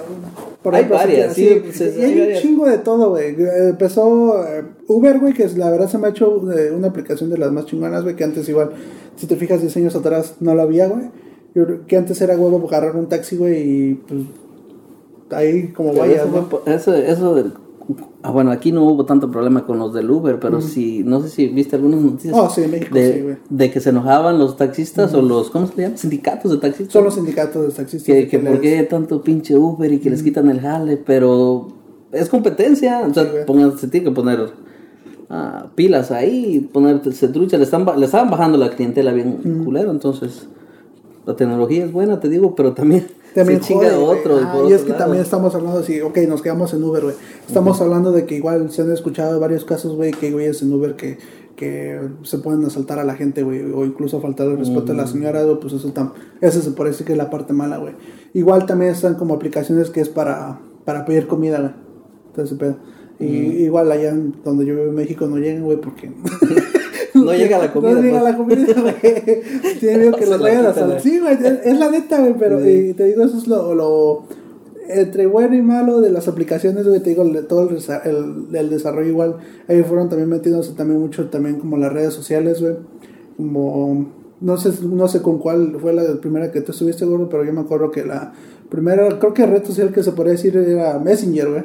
por 0.67 0.75
Hay 0.75 0.81
ejemplo, 0.81 0.97
varias, 0.97 1.33
sí, 1.33 1.61
pues, 1.63 1.79
y 1.79 2.01
hay 2.03 2.19
hay 2.19 2.33
un 2.35 2.41
chingo 2.41 2.65
de 2.67 2.77
todo, 2.79 3.11
güey. 3.11 3.37
Empezó 3.69 4.43
eh, 4.45 4.65
Uber, 4.89 5.17
güey, 5.17 5.31
que 5.33 5.47
la 5.55 5.71
verdad 5.71 5.87
se 5.89 5.97
me 5.97 6.07
ha 6.07 6.09
hecho 6.09 6.51
eh, 6.51 6.73
una 6.73 6.89
aplicación 6.89 7.29
de 7.29 7.37
las 7.37 7.53
más 7.53 7.67
chingonas, 7.67 8.03
güey, 8.03 8.17
que 8.17 8.25
antes 8.25 8.49
igual, 8.49 8.71
si 9.15 9.27
te 9.27 9.37
fijas 9.37 9.61
10 9.61 9.77
años 9.77 9.95
atrás, 9.95 10.33
no 10.41 10.53
la 10.55 10.63
había, 10.63 10.89
güey. 10.89 11.05
Que 11.87 11.95
antes 11.95 12.19
era 12.19 12.35
huevo 12.37 12.67
agarrar 12.67 12.97
un 12.97 13.07
taxi, 13.07 13.37
güey, 13.37 13.61
y 13.61 13.93
pues 13.93 14.23
ahí 15.31 15.69
como 15.69 15.93
vayas, 15.93 16.25
eso, 16.25 16.61
eso, 16.65 16.93
eso 16.95 17.35
del- 17.35 17.53
ah, 18.23 18.31
bueno, 18.31 18.51
aquí 18.51 18.71
no 18.71 18.83
hubo 18.83 19.05
tanto 19.05 19.29
problema 19.31 19.65
con 19.65 19.77
los 19.79 19.93
del 19.93 20.09
Uber, 20.09 20.39
pero 20.39 20.61
sí, 20.61 21.03
no 21.05 21.21
sé 21.21 21.29
si 21.29 21.47
viste 21.47 21.75
algunas 21.75 22.01
noticias 22.01 22.35
Oh, 22.37 22.49
sí, 22.49 22.61
en 22.63 22.71
México 22.71 22.93
de, 22.95 23.13
sí, 23.13 23.21
güey. 23.21 23.35
de 23.49 23.71
que 23.71 23.79
se 23.79 23.89
enojaban 23.89 24.37
los 24.39 24.57
taxistas 24.57 25.13
o 25.13 25.21
los, 25.21 25.49
¿cómo 25.49 25.67
se 25.67 25.75
le 25.77 25.83
llama? 25.83 25.97
Sindicatos 25.97 26.51
de 26.51 26.57
taxistas. 26.57 26.93
Son 26.93 27.03
los 27.03 27.15
sindicatos 27.15 27.67
de 27.67 27.73
taxistas. 27.73 28.05
que, 28.15 28.27
que 28.27 28.37
les- 28.39 28.51
por 28.51 28.61
qué 28.61 28.83
tanto 28.83 29.21
pinche 29.21 29.55
Uber 29.57 29.91
y 29.91 29.99
que 29.99 30.09
les 30.09 30.23
quitan 30.23 30.49
el 30.49 30.59
jale, 30.59 30.97
pero 30.97 31.67
es 32.11 32.29
competencia, 32.29 33.01
o 33.09 33.13
sea, 33.13 33.23
Sí, 33.23 33.29
pongan- 33.45 33.77
se 33.77 33.87
tiene 33.87 34.05
que 34.07 34.11
poner 34.11 34.49
ah, 35.29 35.67
pilas 35.75 36.11
ahí, 36.11 36.69
ponerse 36.71 37.27
trucha, 37.29 37.57
le, 37.57 37.63
están, 37.63 37.85
le 37.97 38.05
estaban 38.05 38.29
bajando 38.29 38.57
la 38.57 38.69
clientela 38.69 39.11
bien 39.11 39.61
culero, 39.63 39.91
entonces 39.91 40.47
la 41.27 41.35
tecnología 41.35 41.83
es 41.83 41.91
buena, 41.91 42.21
te 42.21 42.29
digo, 42.29 42.55
pero 42.55 42.73
también, 42.73 43.05
También 43.35 43.61
se 43.61 43.67
chinga 43.67 43.99
otro. 43.99 44.39
Ah, 44.41 44.63
y 44.67 44.71
es 44.71 44.81
que 44.83 44.91
lado. 44.91 45.03
también 45.03 45.21
estamos 45.21 45.53
hablando 45.53 45.79
así, 45.79 45.99
ok, 45.99 46.17
nos 46.19 46.41
quedamos 46.41 46.73
en 46.73 46.83
Uber, 46.83 47.03
güey. 47.03 47.15
Estamos 47.45 47.81
hablando 47.81 48.13
de 48.13 48.25
que 48.25 48.35
igual 48.35 48.71
se 48.71 48.81
han 48.81 48.91
escuchado 48.91 49.37
varios 49.37 49.65
casos, 49.65 49.93
güey, 49.93 50.11
que 50.11 50.31
güeyes 50.31 50.61
en 50.61 50.71
Uber 50.71 50.95
que, 50.95 51.17
que 51.57 51.99
se 52.23 52.37
pueden 52.37 52.63
asaltar 52.63 52.97
a 52.99 53.03
la 53.03 53.15
gente, 53.15 53.43
güey, 53.43 53.59
o 53.59 53.85
incluso 53.85 54.21
faltar 54.21 54.47
el 54.47 54.57
respeto 54.57 54.93
a 54.93 54.95
la 54.95 55.05
señora, 55.05 55.43
güey, 55.43 55.59
pues 55.59 55.73
eso 55.73 55.91
tam 55.91 56.13
esa 56.39 56.61
se 56.61 56.71
parece 56.71 57.03
que 57.03 57.11
es 57.11 57.17
la 57.17 57.29
parte 57.29 57.51
mala, 57.51 57.77
güey. 57.77 57.93
Igual 58.33 58.65
también 58.65 58.91
están 58.91 59.15
como 59.15 59.33
aplicaciones 59.33 59.89
que 59.89 59.99
es 59.99 60.07
para, 60.07 60.61
para 60.85 61.03
pedir 61.03 61.27
comida, 61.27 61.59
güey. 61.59 61.73
Entonces, 62.27 62.57
pedo. 62.57 62.77
Y 63.19 63.65
igual 63.65 63.91
allá 63.91 64.15
donde 64.45 64.65
yo 64.65 64.75
vivo 64.75 64.87
en 64.87 64.95
México 64.95 65.27
no 65.27 65.37
llegan, 65.37 65.65
güey, 65.65 65.81
porque... 65.81 66.09
No 67.25 67.33
llega 67.33 67.57
la 67.57 67.71
comida, 67.73 67.91
No 67.93 68.01
llega 68.01 68.19
pues. 68.19 68.31
la 68.31 68.37
comida, 68.37 68.73
güey. 68.81 69.41
Tiene 69.79 69.97
miedo 69.99 70.17
que 70.17 70.25
la 70.25 70.37
vayan 70.37 70.65
a 70.65 70.71
güey. 70.71 70.99
Sí, 70.99 71.19
güey, 71.19 71.33
es, 71.33 71.41
es 71.65 71.79
la 71.79 71.89
neta, 71.91 72.19
güey, 72.19 72.35
pero 72.37 72.61
Sí. 72.63 72.69
y 72.89 72.93
te 72.93 73.05
digo, 73.05 73.23
eso 73.23 73.37
es 73.37 73.47
lo, 73.47 73.73
lo- 73.75 74.23
entre 74.89 75.27
bueno 75.27 75.53
y 75.55 75.61
malo 75.61 75.99
de 75.99 76.09
las 76.11 76.27
aplicaciones, 76.29 76.87
güey, 76.87 77.01
te 77.01 77.09
digo, 77.09 77.23
todo 77.49 77.69
el, 77.69 77.77
el, 78.05 78.55
el 78.55 78.69
desarrollo 78.69 79.09
igual, 79.09 79.35
ahí 79.67 79.83
fueron 79.83 80.07
también 80.07 80.29
metiéndose 80.29 80.71
también 80.73 80.99
mucho, 81.01 81.25
también 81.29 81.59
como 81.59 81.75
las 81.77 81.91
redes 81.91 82.13
sociales, 82.13 82.61
güey, 82.61 82.75
como, 83.35 84.07
no 84.39 84.57
sé, 84.57 84.71
no 84.85 85.07
sé 85.09 85.21
con 85.21 85.39
cuál 85.39 85.75
fue 85.81 85.93
la 85.93 86.03
primera 86.21 86.51
que 86.51 86.61
tú 86.61 86.71
estuviste, 86.71 87.03
gordo, 87.05 87.27
pero 87.29 87.43
yo 87.43 87.51
me 87.51 87.61
acuerdo 87.61 87.91
que 87.91 88.05
la 88.05 88.31
primera, 88.69 89.19
creo 89.19 89.33
que 89.33 89.45
red 89.45 89.65
social 89.65 89.91
que 89.91 90.03
se 90.03 90.11
podría 90.13 90.33
decir 90.33 90.55
era 90.55 90.97
Messenger, 90.99 91.49
güey. 91.49 91.63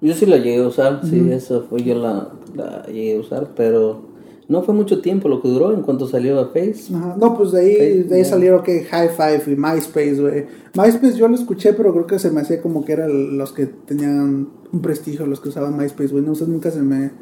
Yo 0.00 0.12
sí 0.14 0.26
la 0.26 0.36
llegué 0.38 0.60
a 0.64 0.66
usar, 0.66 1.00
sí, 1.08 1.28
eso 1.30 1.64
fue, 1.70 1.82
yo 1.84 1.94
la, 1.94 2.28
la 2.56 2.84
llegué 2.86 3.16
a 3.18 3.20
usar, 3.20 3.50
pero 3.56 4.02
no 4.48 4.62
fue 4.62 4.74
mucho 4.74 5.00
tiempo 5.00 5.28
lo 5.28 5.40
que 5.40 5.48
duró 5.48 5.72
en 5.72 5.82
cuanto 5.82 6.06
salió 6.06 6.38
a 6.40 6.46
Face. 6.48 6.94
Ajá, 6.94 7.16
No, 7.18 7.36
pues 7.36 7.52
de 7.52 7.60
ahí, 7.60 8.02
de 8.02 8.16
ahí 8.16 8.24
salieron 8.24 8.62
que 8.62 8.84
High 8.84 9.10
Five 9.10 9.42
y 9.52 9.56
MySpace, 9.56 10.20
güey. 10.20 10.46
MySpace 10.74 11.16
yo 11.16 11.28
lo 11.28 11.34
escuché, 11.36 11.72
pero 11.72 11.92
creo 11.92 12.06
que 12.06 12.18
se 12.18 12.30
me 12.30 12.40
hacía 12.42 12.60
como 12.60 12.84
que 12.84 12.92
eran 12.92 13.38
los 13.38 13.52
que 13.52 13.66
tenían 13.66 14.48
un 14.72 14.82
prestigio, 14.82 15.26
los 15.26 15.40
que 15.40 15.48
usaban 15.50 15.76
MySpace, 15.76 16.08
güey. 16.12 16.24
No 16.24 16.34
sé, 16.34 16.46
nunca 16.46 16.70
se 16.70 16.82
me... 16.82 17.12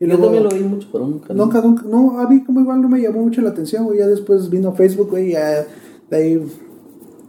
Y 0.00 0.06
Yo 0.06 0.08
luego- 0.08 0.24
también 0.24 0.44
lo 0.44 0.50
vi 0.50 0.60
mucho, 0.62 0.88
pero 0.92 1.06
nunca. 1.08 1.34
Nunca, 1.34 1.60
nunca, 1.60 1.82
no, 1.88 2.20
a 2.20 2.28
mí 2.28 2.44
como 2.44 2.60
igual 2.60 2.80
no 2.80 2.88
me 2.88 3.00
llamó 3.00 3.20
mucho 3.22 3.40
la 3.40 3.50
atención, 3.50 3.84
güey. 3.84 3.98
Ya 3.98 4.06
después 4.06 4.48
vino 4.48 4.72
Facebook, 4.72 5.10
güey, 5.10 5.30
y 5.30 5.32
ya 5.32 5.66
de 6.10 6.16
ahí 6.16 6.46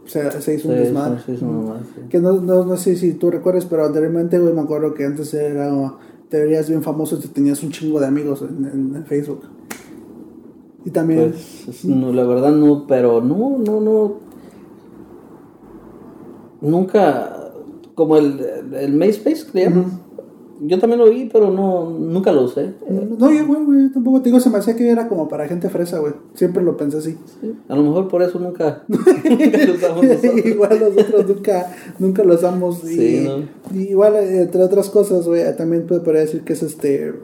se, 0.06 0.30
se 0.40 0.54
hizo 0.54 0.68
un 0.68 0.74
desmadre. 0.76 1.20
sí, 1.26 1.36
sí, 1.36 1.44
nomás, 1.44 1.80
sí. 1.94 2.02
Que 2.08 2.20
no, 2.20 2.40
no, 2.40 2.64
no 2.64 2.76
sé 2.76 2.94
si 2.96 3.14
tú 3.14 3.30
recuerdas, 3.30 3.66
pero 3.66 3.84
anteriormente, 3.86 4.38
güey, 4.38 4.54
me 4.54 4.60
acuerdo 4.60 4.94
que 4.94 5.04
antes 5.04 5.34
era, 5.34 5.72
te 6.30 6.40
verías 6.40 6.68
bien 6.68 6.82
famoso 6.82 7.18
te 7.18 7.28
tenías 7.28 7.62
un 7.62 7.70
chingo 7.72 8.00
de 8.00 8.06
amigos 8.06 8.42
en, 8.42 8.64
en- 8.64 8.96
en 8.96 9.04
Facebook. 9.04 9.42
Y 10.84 10.90
también... 10.90 11.32
Pues, 11.32 11.68
es- 11.68 11.84
no, 11.84 12.12
la 12.12 12.24
verdad 12.24 12.52
no, 12.52 12.86
pero 12.86 13.20
no, 13.20 13.58
no, 13.58 13.80
no. 13.80 14.14
Nunca, 16.60 17.52
como 17.94 18.16
el, 18.16 18.40
el 18.74 18.92
MySpace, 18.94 19.46
llaman. 19.54 20.00
Yo 20.62 20.78
también 20.78 21.00
lo 21.00 21.08
vi, 21.08 21.28
pero 21.32 21.50
no, 21.50 21.88
nunca 21.88 22.32
lo 22.32 22.42
usé. 22.42 22.74
No, 22.88 23.32
yo, 23.32 23.46
güey, 23.46 23.64
güey, 23.64 23.88
tampoco 23.90 24.20
te 24.20 24.28
digo, 24.28 24.40
se 24.40 24.50
me 24.50 24.58
hacía 24.58 24.76
que 24.76 24.90
era 24.90 25.08
como 25.08 25.26
para 25.26 25.48
gente 25.48 25.70
fresa, 25.70 25.98
güey. 26.00 26.12
Siempre 26.34 26.62
lo 26.62 26.76
pensé 26.76 26.98
así. 26.98 27.16
Sí, 27.40 27.54
A 27.68 27.76
lo 27.76 27.82
mejor 27.82 28.08
por 28.08 28.22
eso 28.22 28.38
nunca, 28.38 28.84
nunca 28.86 29.10
lo 29.66 29.74
usamos 29.74 30.04
nosotros. 30.04 30.34
igual 30.44 30.80
nosotros 30.80 31.28
nunca, 31.28 31.72
nunca 31.98 32.24
lo 32.24 32.34
usamos. 32.34 32.84
Y, 32.84 32.96
Sí, 32.96 33.26
¿no? 33.26 33.78
y 33.78 33.88
igual, 33.88 34.16
entre 34.16 34.62
otras 34.62 34.90
cosas, 34.90 35.26
güey, 35.26 35.44
también 35.56 35.86
puede 35.86 36.02
podría 36.02 36.22
decir 36.22 36.42
que 36.42 36.52
es 36.52 36.62
este. 36.62 37.14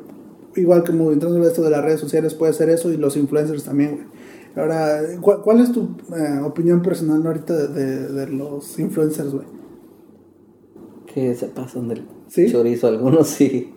Igual 0.55 0.85
como 0.85 1.13
entrando 1.13 1.37
en 1.37 1.45
esto 1.45 1.63
de 1.63 1.69
las 1.69 1.85
redes 1.85 2.01
sociales, 2.01 2.33
puede 2.33 2.55
ser 2.55 2.71
eso 2.71 2.91
y 2.91 2.97
los 2.97 3.19
influencers 3.19 3.65
también, 3.65 3.97
güey. 3.97 4.07
Ahora, 4.57 5.03
¿cuál, 5.21 5.43
cuál 5.43 5.61
es 5.61 5.71
tu 5.71 5.91
eh, 6.17 6.41
opinión 6.43 6.81
personal 6.81 7.23
¿no, 7.23 7.29
ahorita 7.29 7.55
de, 7.55 7.69
de, 7.69 8.09
de 8.09 8.27
los 8.29 8.79
influencers, 8.79 9.33
güey? 9.33 9.45
Que 11.07 11.35
se 11.35 11.49
pasan 11.49 11.89
del 11.89 12.16
¿Sí? 12.29 12.51
chorizo 12.51 12.89
algunos, 12.89 13.27
sí. 13.29 13.73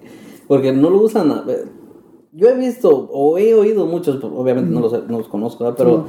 Porque 0.47 0.71
no 0.73 0.89
lo 0.89 1.01
usan. 1.01 1.31
a 1.31 1.41
ver, 1.41 1.65
Yo 2.31 2.49
he 2.49 2.55
visto 2.55 2.89
o 3.11 3.37
he 3.37 3.53
oído 3.53 3.85
muchos, 3.85 4.23
obviamente 4.23 4.71
no, 4.71 4.79
los, 4.81 5.07
no 5.07 5.17
los 5.19 5.27
conozco, 5.27 5.63
¿verdad? 5.63 5.77
pero 5.77 6.05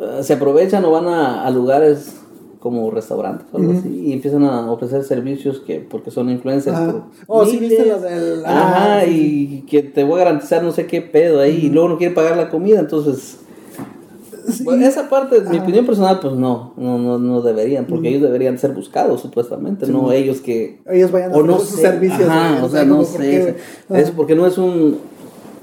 eh, 0.00 0.22
se 0.22 0.32
aprovechan 0.34 0.84
o 0.84 0.90
van 0.90 1.06
a, 1.06 1.44
a 1.46 1.50
lugares 1.50 2.20
como 2.58 2.90
restaurantes 2.90 3.46
o 3.52 3.58
algo 3.58 3.72
así 3.72 3.88
y 4.06 4.12
empiezan 4.14 4.42
a 4.44 4.72
ofrecer 4.72 5.04
servicios 5.04 5.60
que 5.60 5.80
porque 5.80 6.10
son 6.10 6.30
influencers. 6.30 6.78
Por 6.80 7.02
Oh, 7.26 7.44
sí, 7.44 7.58
viste 7.58 7.84
lo 7.84 8.00
del- 8.00 8.44
Ajá, 8.46 9.00
ah, 9.00 9.02
sí, 9.04 9.62
y 9.62 9.66
que 9.66 9.82
te 9.82 10.02
voy 10.02 10.14
a 10.20 10.24
garantizar 10.24 10.62
no 10.62 10.72
sé 10.72 10.86
qué 10.86 11.02
pedo 11.02 11.40
ahí 11.40 11.66
y 11.66 11.68
luego 11.68 11.90
no 11.90 11.98
quiere 11.98 12.14
pagar 12.14 12.36
la 12.38 12.48
comida, 12.48 12.80
entonces. 12.80 13.40
Sí. 14.52 14.64
Bueno, 14.64 14.86
esa 14.86 15.08
parte, 15.08 15.40
mi 15.40 15.58
opinión 15.58 15.86
personal, 15.86 16.20
pues 16.20 16.34
no, 16.34 16.74
no, 16.76 16.98
no, 16.98 17.18
no 17.18 17.40
deberían, 17.42 17.86
porque 17.86 18.08
ellos 18.10 18.22
deberían 18.22 18.58
ser 18.58 18.72
buscados 18.72 19.20
supuestamente, 19.22 19.86
no 19.86 20.12
ellos 20.12 20.40
que 20.40 20.80
Ellos 20.86 21.10
vayan 21.10 21.32
a 21.32 21.36
o 21.36 21.42
no 21.42 21.58
sus 21.58 21.76
sé, 21.76 21.82
servicios. 21.82 22.28
ajá, 22.28 22.64
o 22.64 22.68
sea, 22.68 22.84
no 22.84 22.96
como, 22.98 23.08
¿por 23.08 23.20
qué, 23.20 23.56
sé, 23.88 24.00
eso 24.00 24.12
porque 24.14 24.34
no 24.34 24.46
es 24.46 24.58
un, 24.58 24.98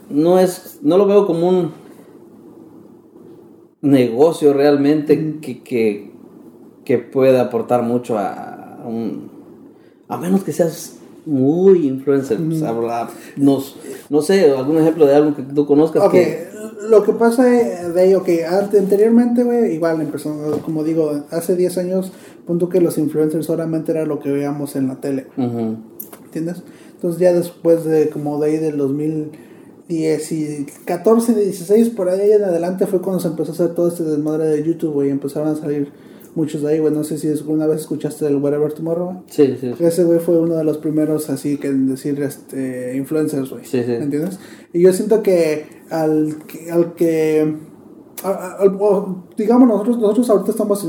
no 0.09 0.39
es, 0.39 0.79
no 0.81 0.97
lo 0.97 1.05
veo 1.05 1.27
como 1.27 1.47
un 1.47 1.71
negocio 3.81 4.53
realmente 4.53 5.37
que, 5.41 5.61
que, 5.63 6.11
que 6.85 6.97
pueda 6.97 7.41
aportar 7.41 7.83
mucho 7.83 8.17
a, 8.17 8.81
a 8.81 8.87
un, 8.87 9.29
a 10.07 10.17
menos 10.17 10.43
que 10.43 10.53
seas 10.53 11.00
muy 11.25 11.87
influencer, 11.87 12.37
pues, 12.37 12.61
habla- 12.63 13.09
nos, 13.37 13.75
no 14.09 14.21
sé, 14.21 14.49
algún 14.51 14.77
ejemplo 14.77 15.05
de 15.05 15.15
algo 15.15 15.35
que 15.35 15.43
tú 15.43 15.65
conozcas 15.65 16.03
Ok, 16.03 16.11
que, 16.11 16.47
lo 16.89 17.03
que 17.03 17.13
pasa 17.13 17.43
de 17.45 18.07
ello, 18.07 18.23
que 18.23 18.45
ante- 18.45 18.79
anteriormente, 18.79 19.43
güey, 19.43 19.73
igual 19.75 20.01
empezó, 20.01 20.59
como 20.65 20.83
digo, 20.83 21.23
hace 21.29 21.55
10 21.55 21.77
años, 21.77 22.11
punto 22.47 22.69
que 22.69 22.81
los 22.81 22.97
influencers 22.97 23.45
solamente 23.45 23.91
era 23.91 24.05
lo 24.05 24.19
que 24.19 24.31
veíamos 24.31 24.75
en 24.75 24.87
la 24.87 24.95
tele. 24.99 25.27
¿entiendes? 26.25 26.63
Entonces 26.95 27.19
ya 27.21 27.33
después 27.33 27.83
de, 27.85 28.09
como 28.09 28.39
de 28.39 28.49
ahí 28.51 28.57
del 28.57 28.77
2010 29.89 30.31
y 30.31 30.65
14, 30.85 31.33
16, 31.35 31.89
por 31.89 32.09
ahí 32.09 32.31
en 32.31 32.43
adelante 32.43 32.87
fue 32.87 33.01
cuando 33.01 33.19
se 33.19 33.27
empezó 33.27 33.51
a 33.51 33.55
hacer 33.55 33.75
todo 33.75 33.87
este 33.89 34.03
desmadre 34.03 34.45
de 34.47 34.63
YouTube, 34.63 34.93
güey, 34.93 35.09
y 35.09 35.11
empezaron 35.11 35.49
a 35.49 35.55
salir 35.55 35.91
muchos 36.35 36.61
de 36.61 36.69
ahí, 36.71 36.79
güey. 36.79 36.93
No 36.93 37.03
sé 37.03 37.17
si 37.17 37.27
alguna 37.29 37.67
vez 37.67 37.81
escuchaste 37.81 38.25
el 38.27 38.37
Whatever 38.37 38.73
Tomorrow, 38.73 39.05
güey. 39.05 39.17
Sí, 39.27 39.57
sí. 39.59 39.73
sí. 39.77 39.83
Ese 39.83 40.03
güey 40.03 40.19
fue 40.19 40.39
uno 40.39 40.55
de 40.55 40.63
los 40.63 40.77
primeros 40.77 41.29
así 41.29 41.57
que 41.57 41.67
en 41.67 41.87
decir 41.87 42.21
este 42.21 42.95
influencers, 42.95 43.49
güey. 43.49 43.65
Sí, 43.65 43.83
sí. 43.83 43.91
¿Entiendes? 43.93 44.39
Y 44.73 44.81
yo 44.81 44.93
siento 44.93 45.21
que 45.23 45.65
al 45.89 46.37
que, 46.47 46.71
al 46.71 46.93
que 46.95 47.55
al- 48.23 48.77
o, 48.79 49.23
digamos 49.37 49.67
nosotros 49.67 49.97
nosotros 49.99 50.29
ahorita 50.29 50.51
estamos 50.51 50.87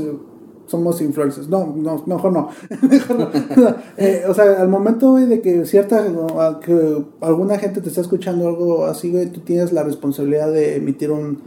somos 0.65 1.01
influencers. 1.01 1.49
No, 1.49 1.73
no, 1.75 2.01
mejor 2.07 2.31
no. 2.31 2.49
Mejor 2.89 3.19
no. 3.19 3.29
Eh, 3.97 4.23
o 4.27 4.33
sea, 4.33 4.61
al 4.61 4.69
momento 4.69 5.11
güey, 5.11 5.25
de 5.25 5.41
que 5.41 5.65
cierta 5.65 6.03
que 6.63 7.03
alguna 7.21 7.59
gente 7.59 7.81
te 7.81 7.89
está 7.89 7.99
escuchando 8.01 8.47
algo 8.47 8.85
así, 8.85 9.11
güey, 9.11 9.27
tú 9.27 9.41
tienes 9.41 9.73
la 9.73 9.83
responsabilidad 9.83 10.51
de 10.51 10.77
emitir 10.77 11.11
un 11.11 11.41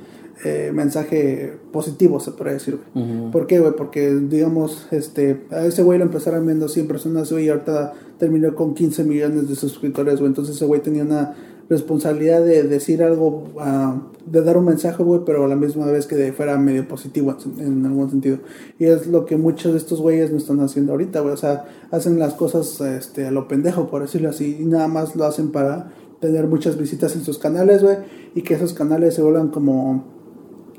eh, 0.44 0.70
mensaje 0.74 1.56
positivo, 1.72 2.20
se 2.20 2.32
puede 2.32 2.54
decir, 2.54 2.78
güey. 2.94 3.04
Ujú. 3.06 3.30
¿Por 3.30 3.46
qué, 3.46 3.58
güey? 3.60 3.72
Porque, 3.76 4.14
digamos, 4.14 4.86
este, 4.90 5.44
a 5.50 5.64
ese 5.64 5.82
güey 5.82 5.98
lo 5.98 6.04
empezaron 6.04 6.44
viendo 6.46 6.68
100 6.68 6.86
personas, 6.86 7.32
güey, 7.32 7.46
y 7.46 7.48
ahorita 7.48 7.94
terminó 8.18 8.54
con 8.54 8.74
15 8.74 9.04
millones 9.04 9.48
de 9.48 9.56
suscriptores, 9.56 10.16
güey. 10.18 10.28
Entonces 10.28 10.56
ese 10.56 10.64
güey 10.66 10.80
tenía 10.82 11.04
una 11.04 11.34
responsabilidad 11.68 12.44
de 12.44 12.62
decir 12.62 13.02
algo, 13.02 13.44
ah, 13.58 14.00
de 14.24 14.42
dar 14.42 14.56
un 14.56 14.66
mensaje, 14.66 15.02
güey, 15.02 15.22
pero 15.26 15.44
a 15.44 15.48
la 15.48 15.56
misma 15.56 15.86
vez 15.86 16.06
que 16.06 16.14
de- 16.16 16.32
fuera 16.32 16.56
medio 16.58 16.86
positivo 16.86 17.36
en, 17.58 17.66
en 17.66 17.86
algún 17.86 18.08
sentido. 18.10 18.38
Y 18.78 18.84
es 18.84 19.06
lo 19.08 19.24
que 19.26 19.36
muchos 19.36 19.72
de 19.72 19.78
estos 19.78 20.00
güeyes 20.00 20.30
no 20.30 20.36
están 20.38 20.60
haciendo 20.60 20.92
ahorita, 20.92 21.20
güey. 21.20 21.34
O 21.34 21.36
sea, 21.36 21.64
hacen 21.90 22.18
las 22.18 22.34
cosas 22.34 22.80
este, 22.80 23.26
a 23.26 23.30
lo 23.32 23.48
pendejo, 23.48 23.88
por 23.88 24.02
decirlo 24.02 24.28
así, 24.30 24.58
y 24.60 24.64
nada 24.64 24.86
más 24.88 25.16
lo 25.16 25.24
hacen 25.24 25.50
para 25.50 25.90
tener 26.20 26.46
muchas 26.46 26.78
visitas 26.78 27.14
en 27.16 27.22
sus 27.24 27.38
canales, 27.38 27.82
güey, 27.82 27.96
y 28.34 28.42
que 28.42 28.54
esos 28.54 28.72
canales 28.72 29.14
se 29.14 29.22
vuelvan 29.22 29.48
como 29.48 30.15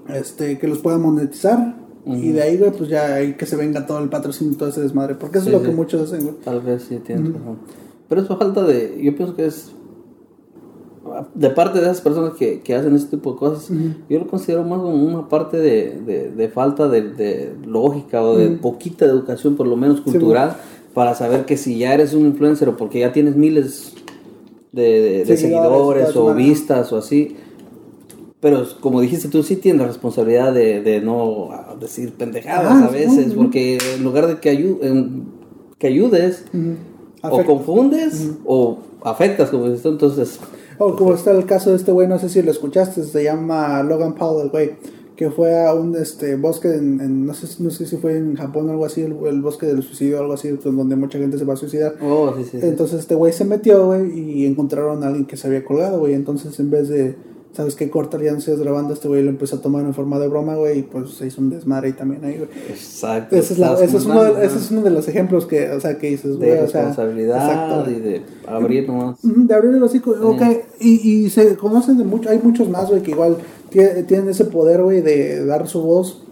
este, 0.09 0.57
que 0.57 0.67
los 0.67 0.79
puedan 0.79 1.01
monetizar. 1.01 1.75
Y 2.05 2.31
de 2.31 2.41
ahí, 2.41 2.57
güey, 2.57 2.71
pues 2.71 2.89
ya 2.89 3.15
hay 3.15 3.33
que 3.33 3.45
se 3.45 3.57
venga 3.57 3.85
todo 3.85 3.99
el 3.99 4.07
patrocinio 4.07 4.53
y 4.53 4.55
todo 4.55 4.69
ese 4.69 4.79
desmadre. 4.79 5.15
Porque 5.15 5.39
eso 5.39 5.49
Sí, 5.49 5.53
es 5.53 5.61
lo 5.61 5.67
que 5.67 5.75
muchos 5.75 6.01
hacen, 6.01 6.23
güey. 6.23 6.35
Tal 6.41 6.61
vez 6.61 6.83
sí, 6.83 6.99
tienes 7.05 7.33
razón. 7.33 7.57
Pero 8.07 8.21
eso 8.21 8.37
falta 8.37 8.63
de. 8.63 8.97
Yo 9.03 9.13
pienso 9.15 9.35
que 9.35 9.45
es. 9.45 9.73
De 11.33 11.49
parte 11.49 11.79
de 11.79 11.85
esas 11.85 12.01
personas 12.01 12.33
que, 12.33 12.61
que 12.61 12.75
hacen 12.75 12.95
este 12.95 13.17
tipo 13.17 13.33
de 13.33 13.37
cosas, 13.39 13.69
yo 14.09 14.19
lo 14.19 14.27
considero 14.27 14.63
más 14.63 14.79
como 14.79 15.03
una 15.03 15.29
parte 15.29 15.57
de, 15.57 16.01
de, 16.05 16.31
de 16.31 16.49
falta 16.49 16.89
de, 16.89 17.01
de 17.01 17.55
lógica 17.65 18.21
o 18.21 18.37
de 18.37 18.49
poquita 18.49 19.05
educación, 19.05 19.55
por 19.55 19.67
lo 19.67 19.77
menos 19.77 20.01
cultural, 20.01 20.57
para 20.93 21.15
saber 21.15 21.45
que 21.45 21.55
si 21.55 21.77
ya 21.77 21.93
eres 21.93 22.13
un 22.13 22.25
influencer 22.25 22.67
o 22.67 22.75
porque 22.75 22.99
ya 22.99 23.13
tienes 23.13 23.37
miles 23.37 23.93
de, 24.71 25.37
Seguidores, 25.37 26.15
o 26.15 26.33
vistas 26.33 26.91
o 26.93 26.97
así. 26.97 27.35
Pero 28.39 28.63
como 28.81 29.01
dijiste 29.01 29.29
tú, 29.29 29.41
sí 29.41 29.55
tienes 29.55 29.81
la 29.81 29.87
responsabilidad 29.87 30.53
de, 30.53 30.81
de 30.81 31.01
no 31.01 31.49
ah, 31.51 31.75
decir 31.79 32.13
pendejadas 32.13 32.83
Ah, 32.83 32.85
a 32.85 32.89
veces, 32.91 33.33
porque 33.33 33.77
en 33.95 34.03
lugar 34.03 34.27
de 34.27 34.39
que, 34.39 34.51
ayu- 34.53 34.77
en- 34.83 35.25
que 35.79 35.87
ayudes, 35.87 36.45
o 37.23 37.27
Afecta. 37.27 37.45
confundes 37.45 38.29
o 38.45 38.77
afectas, 39.03 39.49
como 39.49 39.65
dices 39.65 39.81
tú, 39.81 39.89
entonces... 39.89 40.39
O 40.77 40.95
como 40.95 41.15
está 41.15 41.31
el 41.31 41.45
caso 41.47 41.71
de 41.71 41.77
este 41.77 41.91
güey, 41.91 42.07
no 42.07 42.19
sé 42.19 42.29
si 42.29 42.43
lo 42.43 42.51
escuchaste, 42.51 43.03
se 43.03 43.23
llama 43.23 43.81
Logan 43.81 44.13
Paul, 44.13 44.43
el 44.43 44.49
güey, 44.49 44.75
que 45.15 45.31
fue 45.31 45.65
a 45.65 45.73
un 45.73 45.95
este 45.95 46.35
bosque 46.35 46.67
en, 46.75 47.01
en- 47.01 47.25
no, 47.25 47.33
sé, 47.33 47.47
no 47.63 47.71
sé 47.71 47.87
si 47.87 47.97
fue 47.97 48.17
en 48.17 48.35
Japón 48.35 48.67
o 48.69 48.71
algo 48.73 48.85
así, 48.85 49.01
el, 49.01 49.15
el 49.25 49.41
bosque 49.41 49.65
del 49.65 49.81
suicidio 49.81 50.17
o 50.17 50.21
algo 50.21 50.33
así, 50.33 50.49
pues, 50.53 50.75
donde 50.75 50.95
mucha 50.95 51.17
gente 51.17 51.39
se 51.39 51.45
va 51.45 51.55
a 51.55 51.57
suicidar. 51.57 51.95
Oh, 52.03 52.35
sí, 52.37 52.43
sí. 52.43 52.59
sí. 52.61 52.67
Entonces 52.67 52.99
este 52.99 53.15
güey 53.15 53.33
se 53.33 53.45
metió, 53.45 53.87
güey, 53.87 54.11
y 54.19 54.45
encontraron 54.45 55.03
a 55.03 55.07
alguien 55.07 55.25
que 55.25 55.37
se 55.37 55.47
había 55.47 55.65
colgado, 55.65 55.97
güey. 55.97 56.13
Entonces 56.13 56.59
en 56.59 56.69
vez 56.69 56.87
de, 56.89 57.15
¿sabes 57.57 57.75
qué? 57.75 57.89
Cortar 57.89 58.21
ya 58.21 58.31
no 58.31 58.39
sigas 58.39 58.59
grabando, 58.61 58.93
este 58.93 59.07
güey 59.09 59.23
lo 59.23 59.29
empezó 59.29 59.55
a 59.57 59.61
tomar 59.61 59.83
en 59.83 59.93
forma 59.93 60.17
de 60.19 60.27
broma, 60.29 60.55
güey, 60.55 60.79
y 60.79 60.81
pues 60.83 61.09
se 61.15 61.25
hizo 61.27 61.41
un 61.41 61.49
desmadre 61.49 61.87
ahí 61.87 61.93
también 61.93 62.23
ahí, 62.23 62.37
güey. 62.37 62.49
Exacto. 62.69 63.35
Ese 63.35 63.53
es, 63.53 63.59
la- 63.59 63.73
estás 63.73 63.89
ese, 63.89 63.97
es 63.97 64.05
uno 64.05 64.23
de, 64.23 64.45
ese 64.45 64.57
es 64.57 64.71
uno 64.71 64.81
de 64.83 64.89
los 64.91 65.07
ejemplos 65.07 65.45
que, 65.47 65.69
o 65.71 65.79
sea, 65.81 65.97
que 65.97 66.07
dices, 66.11 66.37
güey, 66.37 66.51
de 66.51 66.61
o 66.61 66.67
sea, 66.67 66.85
responsabilidad 66.85 67.37
exacto, 67.45 67.91
y 67.91 67.99
de 67.99 68.21
abrir 68.45 68.87
nomás. 68.87 69.17
De 69.23 69.53
abrir 69.53 69.73
el 69.73 69.83
hocico, 69.83 70.11
ok, 70.11 70.41
y, 70.79 71.25
y 71.25 71.29
se 71.31 71.55
conocen 71.57 71.97
de 71.97 72.03
mucho, 72.05 72.29
hay 72.29 72.39
muchos 72.41 72.69
más, 72.69 72.87
güey, 72.89 73.01
que 73.01 73.11
igual 73.11 73.37
tie- 73.71 74.05
tienen 74.05 74.29
ese 74.29 74.45
poder, 74.45 74.83
güey, 74.83 75.01
de 75.01 75.43
dar 75.45 75.67
su 75.67 75.81
voz 75.81 76.23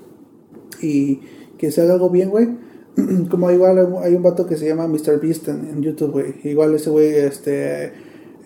y 0.81 1.21
que 1.57 1.71
se 1.71 1.81
haga 1.81 1.93
algo 1.93 2.09
bien, 2.09 2.29
güey. 2.29 2.49
Como 3.29 3.51
igual 3.51 3.77
hay 3.77 3.85
un- 3.85 4.03
hay 4.03 4.13
un 4.15 4.23
vato 4.23 4.45
que 4.45 4.55
se 4.57 4.67
llama 4.67 4.87
Mr. 4.87 5.19
Beast 5.21 5.47
en, 5.47 5.67
en 5.69 5.81
YouTube, 5.81 6.11
güey. 6.11 6.35
Igual 6.43 6.73
ese 6.75 6.89
güey, 6.89 7.07
este, 7.15 7.91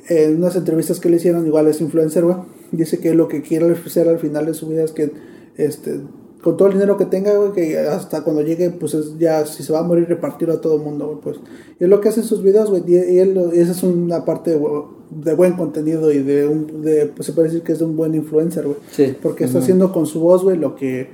en 0.08 0.38
unas 0.38 0.56
entrevistas 0.56 1.00
que 1.00 1.10
le 1.10 1.18
hicieron, 1.18 1.46
igual 1.46 1.68
es 1.68 1.82
influencer, 1.82 2.24
güey. 2.24 2.38
Dice 2.72 3.00
que 3.00 3.14
lo 3.14 3.28
que 3.28 3.42
quiere 3.42 3.72
hacer 3.72 4.08
al 4.08 4.20
final 4.20 4.46
de 4.46 4.54
su 4.54 4.68
vida 4.68 4.84
es 4.84 4.92
que, 4.92 5.12
este, 5.58 6.02
con 6.42 6.56
todo 6.56 6.68
el 6.70 6.76
dinero 6.76 6.98
que 6.98 7.06
tenga, 7.06 7.36
güey, 7.36 7.52
que 7.52 7.78
hasta 7.80 8.24
cuando 8.24 8.42
llegue, 8.42 8.70
pues 8.70 8.94
es 8.94 9.18
ya, 9.18 9.46
si 9.46 9.64
se 9.64 9.74
va 9.74 9.80
a 9.80 9.84
morir, 9.84 10.08
repartirlo 10.08 10.54
a 10.54 10.62
todo 10.62 10.78
el 10.78 10.82
mundo, 10.82 11.08
güey, 11.08 11.18
pues. 11.22 11.38
Y 11.80 11.84
es 11.84 11.90
lo 11.90 12.00
que 12.00 12.10
hace 12.10 12.22
en 12.22 12.26
sus 12.26 12.42
videos, 12.42 12.70
güey. 12.70 12.84
Y, 12.88 13.20
él, 13.20 13.38
esa 13.54 13.72
es 13.72 13.84
una 13.84 14.24
parte 14.24 14.52
de 14.52 15.34
buen 15.34 15.54
contenido 15.54 16.12
y 16.12 16.20
de, 16.20 16.48
un, 16.48 16.82
de 16.82 17.08
pues 17.08 17.26
se 17.26 17.34
puede 17.34 17.50
decir 17.50 17.64
que 17.64 17.74
es 17.74 17.80
de 17.80 17.86
un 17.86 17.98
buen 17.98 18.16
influencer, 18.16 18.66
güey. 18.66 18.78
Sí. 18.92 19.16
Porque 19.22 19.44
está 19.44 19.60
haciendo 19.60 19.92
con 19.92 20.06
su 20.06 20.22
voz, 20.22 20.44
güey, 20.44 20.58
lo 20.58 20.76
que, 20.76 21.10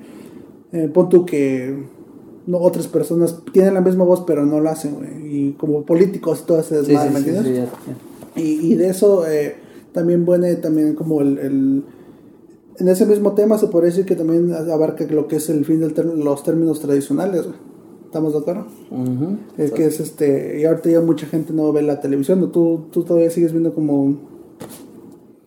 eh, 0.72 0.90
pon 0.94 1.10
tú 1.10 1.26
que 1.26 1.76
no, 2.46 2.60
otras 2.60 2.88
personas 2.88 3.40
tienen 3.52 3.74
la 3.74 3.82
misma 3.82 4.04
voz, 4.04 4.24
pero 4.28 4.46
no 4.46 4.60
lo 4.60 4.70
hacen, 4.70 4.96
güey. 4.96 5.10
Y 5.36 5.52
como 5.54 5.84
políticos 5.84 6.42
y 6.44 6.46
todo 6.46 6.60
ese 6.60 6.82
desmadre, 6.82 7.08
sí, 7.08 7.14
¿me 7.14 7.22
sí, 7.22 7.30
entiendes? 7.30 7.70
Y, 8.36 8.74
y 8.74 8.76
de 8.76 8.90
eso 8.90 9.26
eh, 9.28 9.56
también 9.96 10.24
viene 10.26 10.56
también 10.58 10.94
como 10.94 11.22
el, 11.22 11.40
el- 11.40 11.84
En 12.78 12.88
ese 12.90 13.06
mismo 13.06 13.32
tema 13.32 13.58
se 13.58 13.68
podría 13.68 13.90
decir 13.90 14.06
que 14.06 14.16
también 14.16 14.54
abarca 14.54 15.06
lo 15.06 15.28
que 15.28 15.38
es 15.38 15.50
el 15.50 15.64
fin 15.66 15.80
de 15.80 16.04
los 16.04 16.44
términos 16.44 16.80
tradicionales, 16.82 17.44
güey. 17.48 17.56
¿Estamos 18.06 18.34
de 18.34 18.40
acuerdo? 18.40 18.66
Es 19.58 19.72
que 19.72 19.86
es 19.88 20.00
este... 20.02 20.60
Y 20.62 20.66
ahorita 20.66 20.90
ya 20.90 21.02
mucha 21.02 21.26
gente 21.26 21.52
no 21.54 21.72
ve 21.74 21.82
la 21.82 22.00
televisión, 22.02 22.40
¿no? 22.42 22.48
Tú, 22.50 22.86
tú 22.92 23.04
todavía 23.04 23.30
sigues 23.30 23.52
viendo 23.54 23.74
como... 23.74 24.18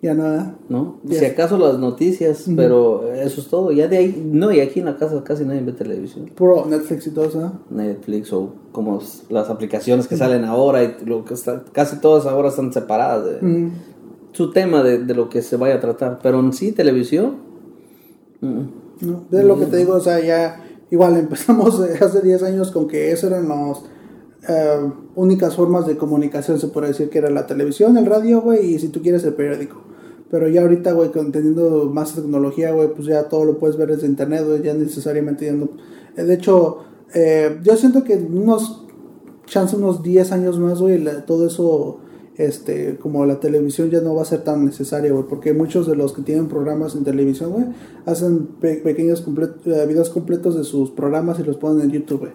Ya 0.00 0.14
nada. 0.14 0.54
¿No? 0.68 1.00
Si 1.18 1.24
acaso 1.24 1.58
las 1.58 1.78
noticias, 1.78 2.44
pero 2.56 3.12
eso 3.12 3.40
es 3.40 3.48
todo. 3.48 3.72
Ya 3.72 3.88
de 3.88 3.96
ahí, 3.96 4.30
no, 4.32 4.52
y 4.52 4.61
aquí 4.61 4.78
en 4.78 4.87
la 4.87 4.96
casa 4.96 5.24
casi 5.24 5.44
nadie 5.44 5.61
ve 5.62 5.72
televisión. 5.72 6.30
Puro 6.37 6.66
Netflix 6.66 7.08
y 7.08 7.11
todo 7.11 7.24
eso, 7.24 7.40
¿no? 7.40 7.52
Netflix 7.76 8.32
o 8.32 8.52
como 8.70 9.00
las 9.28 9.50
aplicaciones 9.50 10.06
que 10.06 10.16
salen 10.16 10.44
ahora 10.44 10.84
y 10.84 10.94
lo 11.04 11.24
que 11.24 11.34
está, 11.34 11.64
casi 11.72 11.96
todas 12.00 12.26
ahora 12.26 12.48
están 12.50 12.72
separadas 12.72 13.24
de. 13.24 13.70
Su 14.32 14.50
tema 14.52 14.82
de, 14.82 14.98
de 14.98 15.14
lo 15.14 15.28
que 15.28 15.42
se 15.42 15.56
vaya 15.56 15.76
a 15.76 15.80
tratar. 15.80 16.18
Pero 16.22 16.40
en 16.40 16.52
sí, 16.52 16.72
televisión, 16.72 17.36
mm, 18.40 18.62
¿no? 19.00 19.24
De 19.30 19.44
lo 19.44 19.58
que 19.58 19.66
te 19.66 19.76
digo, 19.76 19.94
o 19.94 20.00
sea, 20.00 20.20
ya 20.20 20.64
igual 20.90 21.16
empezamos 21.18 21.80
hace 21.80 22.20
10 22.20 22.42
años 22.42 22.70
con 22.70 22.88
que 22.88 23.12
esas 23.12 23.32
eran 23.32 23.48
las 23.48 23.82
eh, 24.48 24.90
únicas 25.14 25.56
formas 25.56 25.86
de 25.86 25.96
comunicación, 25.96 26.58
se 26.58 26.68
puede 26.68 26.88
decir 26.88 27.10
que 27.10 27.18
era 27.18 27.30
la 27.30 27.46
televisión, 27.46 27.96
el 27.96 28.06
radio, 28.06 28.40
güey, 28.40 28.74
y 28.74 28.78
si 28.78 28.88
tú 28.88 29.02
quieres 29.02 29.24
el 29.24 29.34
periódico. 29.34 29.82
Pero 30.30 30.48
ya 30.48 30.60
ahorita, 30.60 30.92
güey, 30.92 31.10
teniendo 31.10 31.90
más 31.92 32.14
tecnología, 32.14 32.72
güey, 32.72 32.88
pues 32.94 33.08
ya 33.08 33.28
todo 33.28 33.44
lo 33.44 33.58
puedes 33.58 33.76
ver 33.76 33.88
desde 33.88 34.06
internet, 34.06 34.44
güey, 34.46 34.62
ya 34.62 34.74
necesariamente 34.74 35.46
ya 35.46 35.52
no... 35.52 35.70
eh, 36.16 36.22
de 36.22 36.34
hecho, 36.34 36.78
eh, 37.14 37.58
yo 37.62 37.76
siento 37.76 38.04
que 38.04 38.16
unos, 38.16 38.84
chance 39.46 39.74
unos 39.74 40.02
10 40.02 40.32
años 40.32 40.58
más, 40.58 40.80
güey, 40.80 41.02
todo 41.26 41.46
eso 41.46 42.00
este, 42.38 42.96
como 42.96 43.27
la 43.27 43.40
televisión 43.40 43.90
ya 43.90 44.01
no 44.01 44.14
va 44.14 44.22
a 44.22 44.24
ser 44.24 44.42
tan 44.44 44.64
necesaria, 44.64 45.12
güey, 45.12 45.24
porque 45.29 45.53
muchos 45.53 45.87
de 45.87 45.96
los 45.96 46.12
que 46.12 46.22
tienen 46.22 46.46
programas 46.48 46.94
en 46.94 47.05
televisión, 47.05 47.51
güey, 47.53 47.64
hacen 48.07 48.46
pe- 48.61 48.77
pequeños 48.77 49.27
comple- 49.27 49.53
eh, 49.66 49.87
videos 49.87 50.09
completos 50.11 50.57
de 50.57 50.64
sus 50.64 50.90
programas 50.92 51.38
y 51.40 51.42
los 51.44 51.57
ponen 51.57 51.83
en 51.83 51.90
YouTube, 51.90 52.20
güey. 52.20 52.33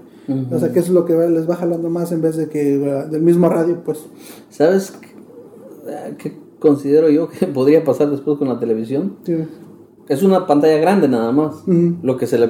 O 0.54 0.60
sea, 0.60 0.72
que 0.72 0.80
eso 0.80 0.88
es 0.90 0.94
lo 0.94 1.04
que 1.06 1.14
les 1.16 1.50
va 1.50 1.56
jalando 1.56 1.90
más 1.90 2.12
en 2.14 2.22
vez 2.22 2.38
de 2.38 2.48
que 2.48 2.78
güey, 2.78 3.10
del 3.10 3.22
mismo 3.22 3.50
radio, 3.50 3.82
pues. 3.84 4.06
¿sabes 4.50 4.92
qué, 4.92 6.30
eh, 6.30 6.34
considero 6.60 7.10
yo 7.10 7.30
que 7.30 7.48
podría 7.54 7.84
pasar 7.84 8.10
después 8.12 8.38
con 8.38 8.48
la 8.48 8.60
televisión? 8.60 9.16
Sí. 9.26 9.36
Es 10.08 10.22
una 10.24 10.46
pantalla 10.48 10.78
grande 10.78 11.08
nada 11.08 11.32
más. 11.32 11.56
Lo 12.02 12.18
que 12.18 12.28
se 12.28 12.38
le 12.38 12.50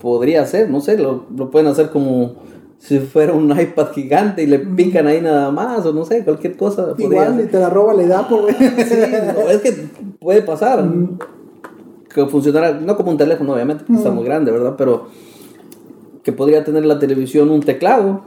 podría 0.00 0.42
hacer, 0.42 0.70
no 0.70 0.80
sé, 0.80 0.96
lo, 0.98 1.24
lo 1.36 1.50
pueden 1.50 1.66
hacer 1.68 1.90
como 1.90 2.34
si 2.78 2.98
fuera 2.98 3.32
un 3.32 3.50
iPad 3.58 3.88
gigante 3.92 4.42
y 4.42 4.46
le 4.46 4.58
pican 4.58 5.06
ahí 5.06 5.20
nada 5.20 5.50
más, 5.50 5.84
o 5.86 5.92
no 5.92 6.04
sé, 6.04 6.22
cualquier 6.24 6.56
cosa. 6.56 6.88
podría 6.88 7.06
Igual, 7.06 7.28
hacer. 7.32 7.44
y 7.44 7.48
te 7.48 7.58
la 7.58 7.70
roba 7.70 7.94
la 7.94 8.02
edad, 8.02 8.26
güey. 8.28 8.54
Sí, 8.58 8.94
no, 9.34 9.50
es 9.50 9.60
que 9.62 9.72
puede 10.20 10.42
pasar. 10.42 10.84
Que 12.12 12.26
funcionara, 12.26 12.72
no 12.80 12.96
como 12.96 13.10
un 13.10 13.16
teléfono, 13.16 13.54
obviamente, 13.54 13.84
porque 13.86 13.98
está 13.98 14.10
muy 14.10 14.24
grande, 14.24 14.50
¿verdad? 14.52 14.74
Pero 14.76 15.06
que 16.22 16.32
podría 16.32 16.62
tener 16.64 16.84
la 16.84 16.98
televisión 16.98 17.50
un 17.50 17.60
teclado 17.60 18.22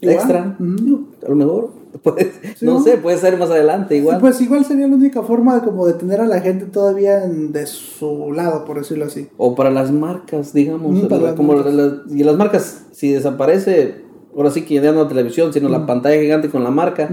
Igual. 0.00 0.16
extra, 0.16 0.56
a 0.58 1.28
lo 1.28 1.34
mejor. 1.36 1.70
Sí, 2.56 2.64
no 2.66 2.82
sé, 2.82 2.96
puede 2.96 3.18
ser 3.18 3.36
más 3.38 3.50
adelante 3.50 3.96
igual. 3.96 4.18
Pues 4.20 4.40
igual 4.40 4.64
sería 4.64 4.86
la 4.88 4.94
única 4.96 5.22
forma 5.22 5.56
de, 5.56 5.62
como 5.66 5.86
de 5.86 5.94
tener 5.94 6.20
a 6.20 6.26
la 6.26 6.40
gente 6.40 6.64
todavía 6.66 7.24
en- 7.24 7.52
de 7.52 7.66
su 7.66 8.32
lado, 8.32 8.64
por 8.64 8.78
decirlo 8.78 9.04
así. 9.06 9.28
O 9.36 9.54
para 9.54 9.70
las 9.70 9.90
marcas, 9.92 10.52
digamos. 10.52 10.92
Mm, 10.92 11.08
para 11.08 11.16
la- 11.22 11.26
las 11.28 11.36
como 11.36 11.54
marcas. 11.54 11.74
las- 11.74 11.92
y 12.10 12.22
las 12.24 12.36
marcas, 12.36 12.86
si 12.92 13.12
desaparece, 13.12 14.02
ahora 14.36 14.50
sí 14.50 14.62
que 14.64 14.74
ya 14.74 14.92
no 14.92 15.02
la 15.02 15.08
televisión, 15.08 15.52
sino 15.52 15.68
la 15.68 15.86
pantalla 15.86 16.20
gigante 16.20 16.48
con 16.50 16.62
la 16.64 16.70
marca, 16.70 17.08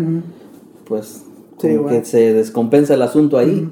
pues 0.85 1.23
Sí, 1.59 1.77
que 1.89 2.05
se 2.05 2.33
descompensa 2.33 2.93
el 2.93 3.01
asunto 3.01 3.37
ahí. 3.37 3.69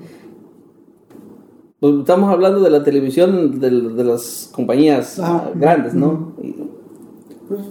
Pues 1.80 1.94
estamos 2.00 2.32
hablando 2.32 2.60
de 2.62 2.70
la 2.72 2.84
televisión 2.84 3.60
de, 3.60 3.70
de 3.70 4.04
las 4.04 4.50
compañías 4.54 5.20
Ajá. 5.20 5.52
grandes, 5.56 5.94
¿no? 5.94 6.34
Y- 6.42 6.56
Pues, 7.48 7.62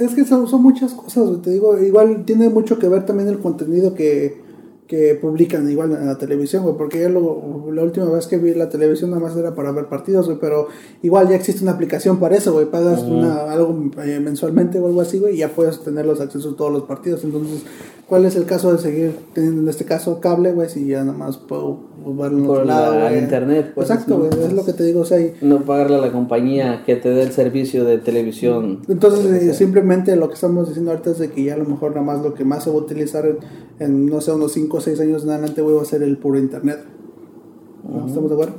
es 0.00 0.14
que, 0.14 0.24
son, 0.24 0.46
son 0.48 0.62
muchas 0.62 0.92
cosas, 0.94 1.26
güey, 1.28 1.42
te 1.42 1.50
digo, 1.50 1.78
igual 1.78 2.24
tiene 2.24 2.48
mucho 2.48 2.78
que 2.78 2.88
ver 2.88 3.04
también 3.04 3.28
el 3.28 3.38
contenido 3.38 3.92
que, 3.94 4.40
que 4.86 5.14
publican 5.16 5.68
igual 5.70 5.92
en 5.92 6.06
la 6.06 6.16
televisión, 6.16 6.62
güey, 6.62 6.76
porque 6.76 7.00
yo 7.02 7.08
lo- 7.08 7.72
la 7.72 7.82
última 7.82 8.06
vez 8.08 8.26
que 8.28 8.38
vi 8.38 8.54
la 8.54 8.68
televisión 8.68 9.10
nada 9.10 9.20
más 9.20 9.36
era 9.36 9.54
para 9.54 9.72
ver 9.72 9.86
partidos, 9.86 10.26
güey, 10.26 10.38
pero 10.40 10.68
igual 11.02 11.28
ya 11.28 11.34
existe 11.36 11.62
una 11.62 11.72
aplicación 11.72 12.18
para 12.18 12.36
eso, 12.36 12.52
güey, 12.52 12.66
pagas 12.70 13.02
una, 13.02 13.50
algo 13.52 13.76
eh, 14.04 14.20
mensualmente 14.20 14.78
o 14.78 14.86
algo 14.86 15.00
así, 15.00 15.18
güey, 15.18 15.34
y 15.34 15.38
ya 15.38 15.48
puedes 15.50 15.80
tener 15.82 16.06
los 16.06 16.20
accesos 16.20 16.54
a 16.54 16.56
todos 16.56 16.72
los 16.72 16.82
partidos, 16.84 17.24
entonces, 17.24 17.62
¿cuál 18.08 18.24
es 18.24 18.36
el 18.36 18.44
caso 18.44 18.72
de 18.72 18.78
seguir 18.78 19.16
teniendo 19.32 19.62
en 19.62 19.68
este 19.68 19.84
caso 19.84 20.20
cable, 20.20 20.52
güey, 20.52 20.68
si 20.68 20.86
ya 20.86 21.04
nada 21.04 21.16
más 21.16 21.38
puedo 21.38 21.80
verlo 22.06 22.38
en 22.38 22.44
Por 22.44 22.56
otro 22.58 22.64
lado, 22.66 22.94
la 23.00 23.18
internet, 23.18 23.72
pues, 23.74 23.90
Exacto, 23.90 24.18
güey, 24.18 24.30
es 24.44 24.52
lo 24.52 24.64
que 24.64 24.72
te 24.72 24.84
digo, 24.84 25.00
o 25.00 25.04
sea, 25.04 25.20
y- 25.20 25.34
no 25.40 25.64
pagarle 25.64 25.96
a 25.96 26.00
la 26.00 26.12
compañía 26.12 26.82
que 26.86 26.96
te 26.96 27.08
dé 27.10 27.22
el 27.22 27.32
servicio 27.32 27.84
de 27.84 27.98
televisión. 27.98 28.82
Entonces, 28.88 29.42
eh, 29.42 29.54
simplemente 29.54 30.14
lo 30.16 30.28
que 30.28 30.34
estamos 30.34 30.68
diciendo 30.68 30.92
ahorita 30.92 31.10
es 31.10 31.18
de 31.18 31.30
que 31.30 31.44
ya 31.44 31.54
a 31.54 31.58
lo 31.58 31.64
mejor 31.64 31.90
nada 31.90 32.02
más 32.02 32.22
lo 32.22 32.34
que 32.34 32.44
más 32.44 32.62
se 32.64 32.70
va 32.70 32.76
a 32.76 32.80
utilizar 32.80 33.26
en, 33.26 33.38
en, 33.80 34.06
no 34.06 34.20
sé, 34.20 34.32
unos 34.32 34.52
5 34.52 34.76
o 34.76 34.80
6 34.80 35.00
años 35.00 35.24
en 35.24 35.30
adelante, 35.30 35.60
güey, 35.62 35.74
va 35.76 35.82
a 35.82 35.86
ser 35.86 36.02
el 36.02 36.16
puro 36.18 36.38
internet. 36.38 36.78
¿No? 37.88 38.06
¿Estamos 38.06 38.30
de 38.30 38.34
acuerdo? 38.34 38.54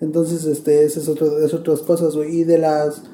Entonces, 0.00 0.44
este, 0.46 0.84
esas 0.84 1.04
es, 1.04 1.08
otro, 1.08 1.38
es 1.38 1.54
otras 1.54 1.80
cosas, 1.80 2.16
güey. 2.16 2.40
Y 2.40 2.44
de 2.44 2.58
las, 2.58 3.04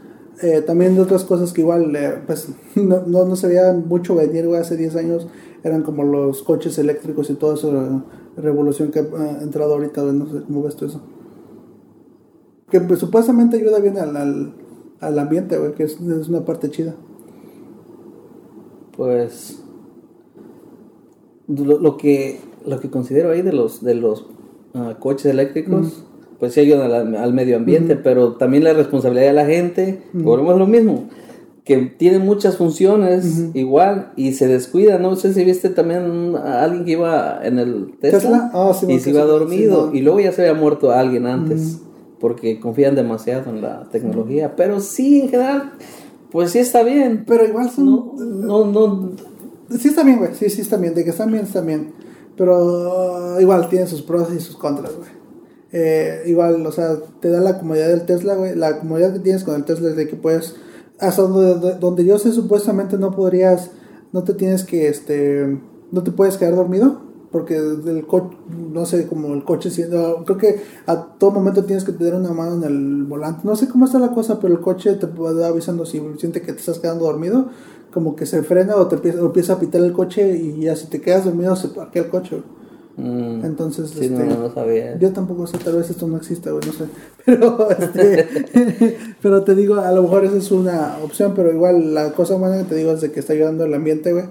eh, 0.42 0.62
también 0.66 0.94
de 0.94 1.02
otras 1.02 1.24
cosas 1.24 1.52
que 1.52 1.60
igual, 1.60 1.94
eh, 1.94 2.14
pues, 2.26 2.48
no, 2.74 3.02
no, 3.06 3.24
no 3.26 3.36
se 3.36 3.46
veía 3.48 3.72
mucho 3.72 4.14
venir, 4.14 4.46
güey, 4.46 4.60
hace 4.60 4.76
10 4.76 4.96
años, 4.96 5.26
eran 5.64 5.82
como 5.82 6.04
los 6.04 6.42
coches 6.42 6.78
eléctricos 6.78 7.30
y 7.30 7.34
toda 7.34 7.54
esa 7.54 8.04
revolución 8.36 8.90
que 8.90 9.00
ha 9.00 9.42
entrado 9.42 9.74
ahorita, 9.74 10.02
no 10.02 10.26
sé 10.26 10.42
cómo 10.46 10.62
ves 10.62 10.76
tú 10.76 10.86
eso. 10.86 11.00
Que 12.70 12.80
pues, 12.80 13.00
supuestamente 13.00 13.56
ayuda 13.56 13.80
bien 13.80 13.98
al, 13.98 14.16
al, 14.16 14.54
al 15.00 15.18
ambiente, 15.18 15.58
güey, 15.58 15.74
que 15.74 15.84
es, 15.84 16.00
es 16.00 16.28
una 16.28 16.44
parte 16.44 16.70
chida. 16.70 16.94
Pues 18.96 19.62
lo, 21.46 21.78
lo 21.78 21.96
que 21.96 22.40
lo 22.66 22.80
que 22.80 22.90
considero 22.90 23.30
ahí 23.30 23.42
de 23.42 23.52
los 23.52 23.82
de 23.82 23.94
los 23.94 24.26
ah, 24.74 24.96
coches 24.98 25.26
eléctricos, 25.26 26.04
pues 26.38 26.54
sí 26.54 26.60
ayudan 26.60 26.92
al, 26.92 27.16
al 27.16 27.32
medio 27.32 27.56
ambiente, 27.56 27.96
pero 27.96 28.34
también 28.34 28.64
la 28.64 28.72
responsabilidad 28.72 29.28
de 29.28 29.32
la 29.32 29.46
gente, 29.46 30.02
volvemos 30.12 30.54
a 30.54 30.58
lo 30.58 30.66
mismo, 30.66 31.08
que 31.68 31.76
tiene 31.98 32.18
muchas 32.18 32.56
funciones 32.56 33.50
igual 33.52 34.12
y 34.16 34.32
se 34.32 34.48
descuida, 34.48 34.98
no 34.98 35.16
sé 35.16 35.34
si 35.34 35.44
viste 35.44 35.68
también 35.68 36.34
a 36.34 36.62
alguien 36.62 36.86
que 36.86 36.92
iba 36.92 37.40
en 37.42 37.58
el 37.58 37.92
Tesla, 38.00 38.20
¿Tesla? 38.20 38.50
Ah, 38.54 38.72
sí, 38.72 38.86
y 38.90 38.98
se 38.98 39.10
iba 39.10 39.22
dormido 39.24 39.82
sí, 39.82 39.90
no. 39.90 39.94
y 39.94 40.00
luego 40.00 40.18
ya 40.18 40.32
se 40.32 40.48
había 40.48 40.58
muerto 40.58 40.92
alguien 40.92 41.26
antes. 41.26 41.80
Porque 42.20 42.58
confían 42.58 42.94
demasiado 42.94 43.50
en 43.50 43.60
la 43.60 43.86
tecnología. 43.92 44.56
Pero 44.56 44.80
sí, 44.80 45.20
en 45.20 45.28
general, 45.28 45.74
pues 46.32 46.52
sí 46.52 46.58
está 46.58 46.82
bien. 46.82 47.24
Pero 47.28 47.46
igual 47.46 47.70
son... 47.70 47.84
No, 47.84 48.14
no, 48.16 48.64
no. 48.64 49.12
Sí 49.78 49.88
está 49.88 50.02
bien, 50.02 50.18
güey. 50.18 50.34
Sí, 50.34 50.50
sí 50.50 50.62
está 50.62 50.78
bien. 50.78 50.94
De 50.94 51.04
que 51.04 51.10
están 51.10 51.30
bien, 51.30 51.44
están 51.44 51.66
bien. 51.66 51.92
Pero 52.36 53.36
uh, 53.36 53.40
igual 53.40 53.68
tiene 53.68 53.86
sus 53.86 54.02
pros 54.02 54.34
y 54.34 54.40
sus 54.40 54.56
contras, 54.56 54.96
güey. 54.96 55.10
Eh, 55.70 56.22
igual, 56.26 56.66
o 56.66 56.72
sea, 56.72 56.96
te 57.20 57.28
da 57.28 57.40
la 57.40 57.58
comodidad 57.58 57.88
del 57.88 58.04
Tesla, 58.04 58.34
güey. 58.34 58.56
La 58.56 58.80
comodidad 58.80 59.12
que 59.12 59.20
tienes 59.20 59.44
con 59.44 59.54
el 59.54 59.64
Tesla 59.64 59.90
es 59.90 59.96
de 59.96 60.08
que 60.08 60.16
puedes... 60.16 60.56
Hasta 61.00 61.22
donde, 61.22 61.74
donde 61.74 62.04
yo 62.04 62.18
sé, 62.18 62.32
supuestamente 62.32 62.98
no 62.98 63.10
podrías... 63.10 63.70
No 64.12 64.24
te 64.24 64.34
tienes 64.34 64.64
que, 64.64 64.88
este... 64.88 65.60
No 65.92 66.02
te 66.02 66.10
puedes 66.10 66.36
quedar 66.36 66.54
dormido. 66.54 67.06
Porque 67.30 67.56
el 67.56 68.06
coche, 68.06 68.36
no 68.72 68.86
sé, 68.86 69.06
como 69.06 69.34
el 69.34 69.44
coche 69.44 69.70
siendo... 69.70 70.24
Creo 70.24 70.38
que 70.38 70.62
a 70.86 70.96
todo 71.18 71.30
momento 71.30 71.64
tienes 71.64 71.84
que 71.84 71.92
tener 71.92 72.14
una 72.14 72.32
mano 72.32 72.56
en 72.56 72.62
el 72.64 73.04
volante. 73.04 73.42
No 73.44 73.54
sé 73.54 73.68
cómo 73.68 73.84
está 73.84 73.98
la 73.98 74.12
cosa, 74.12 74.40
pero 74.40 74.54
el 74.54 74.60
coche 74.60 74.94
te 74.94 75.06
va 75.06 75.46
avisando 75.46 75.84
si 75.84 76.02
siente 76.18 76.40
que 76.40 76.52
te 76.52 76.60
estás 76.60 76.78
quedando 76.78 77.04
dormido 77.04 77.48
como 77.92 78.16
que 78.16 78.26
se 78.26 78.42
frena 78.42 78.76
o 78.76 78.86
te 78.86 78.96
empieza, 78.96 79.22
o 79.22 79.26
empieza 79.26 79.54
a 79.54 79.58
pitar 79.58 79.80
el 79.80 79.92
coche 79.92 80.36
y 80.36 80.60
ya 80.60 80.76
si 80.76 80.86
te 80.86 81.00
quedas 81.00 81.24
dormido 81.24 81.56
se 81.56 81.68
parquea 81.68 82.02
el 82.02 82.10
coche. 82.10 82.42
Mm, 82.98 83.44
Entonces, 83.44 83.90
sí, 83.90 84.06
este, 84.06 84.24
no, 84.24 84.36
no, 84.36 84.52
sabía. 84.52 84.98
yo 84.98 85.12
tampoco 85.12 85.46
sé, 85.46 85.56
tal 85.58 85.76
vez 85.76 85.88
esto 85.88 86.08
no 86.08 86.16
exista, 86.16 86.50
güey, 86.50 86.64
no 86.66 86.72
sé. 86.72 86.84
Pero, 87.24 87.70
este, 87.70 88.26
pero 89.22 89.44
te 89.44 89.54
digo, 89.54 89.76
a 89.76 89.92
lo 89.92 90.02
mejor 90.02 90.24
esa 90.24 90.36
es 90.38 90.50
una 90.50 90.96
opción, 91.04 91.32
pero 91.36 91.52
igual 91.52 91.94
la 91.94 92.12
cosa 92.12 92.36
buena 92.36 92.56
que 92.58 92.64
te 92.64 92.74
digo 92.74 92.90
es 92.92 93.00
de 93.02 93.12
que 93.12 93.20
está 93.20 93.34
ayudando 93.34 93.64
al 93.64 93.74
ambiente, 93.74 94.12
güey. 94.12 94.24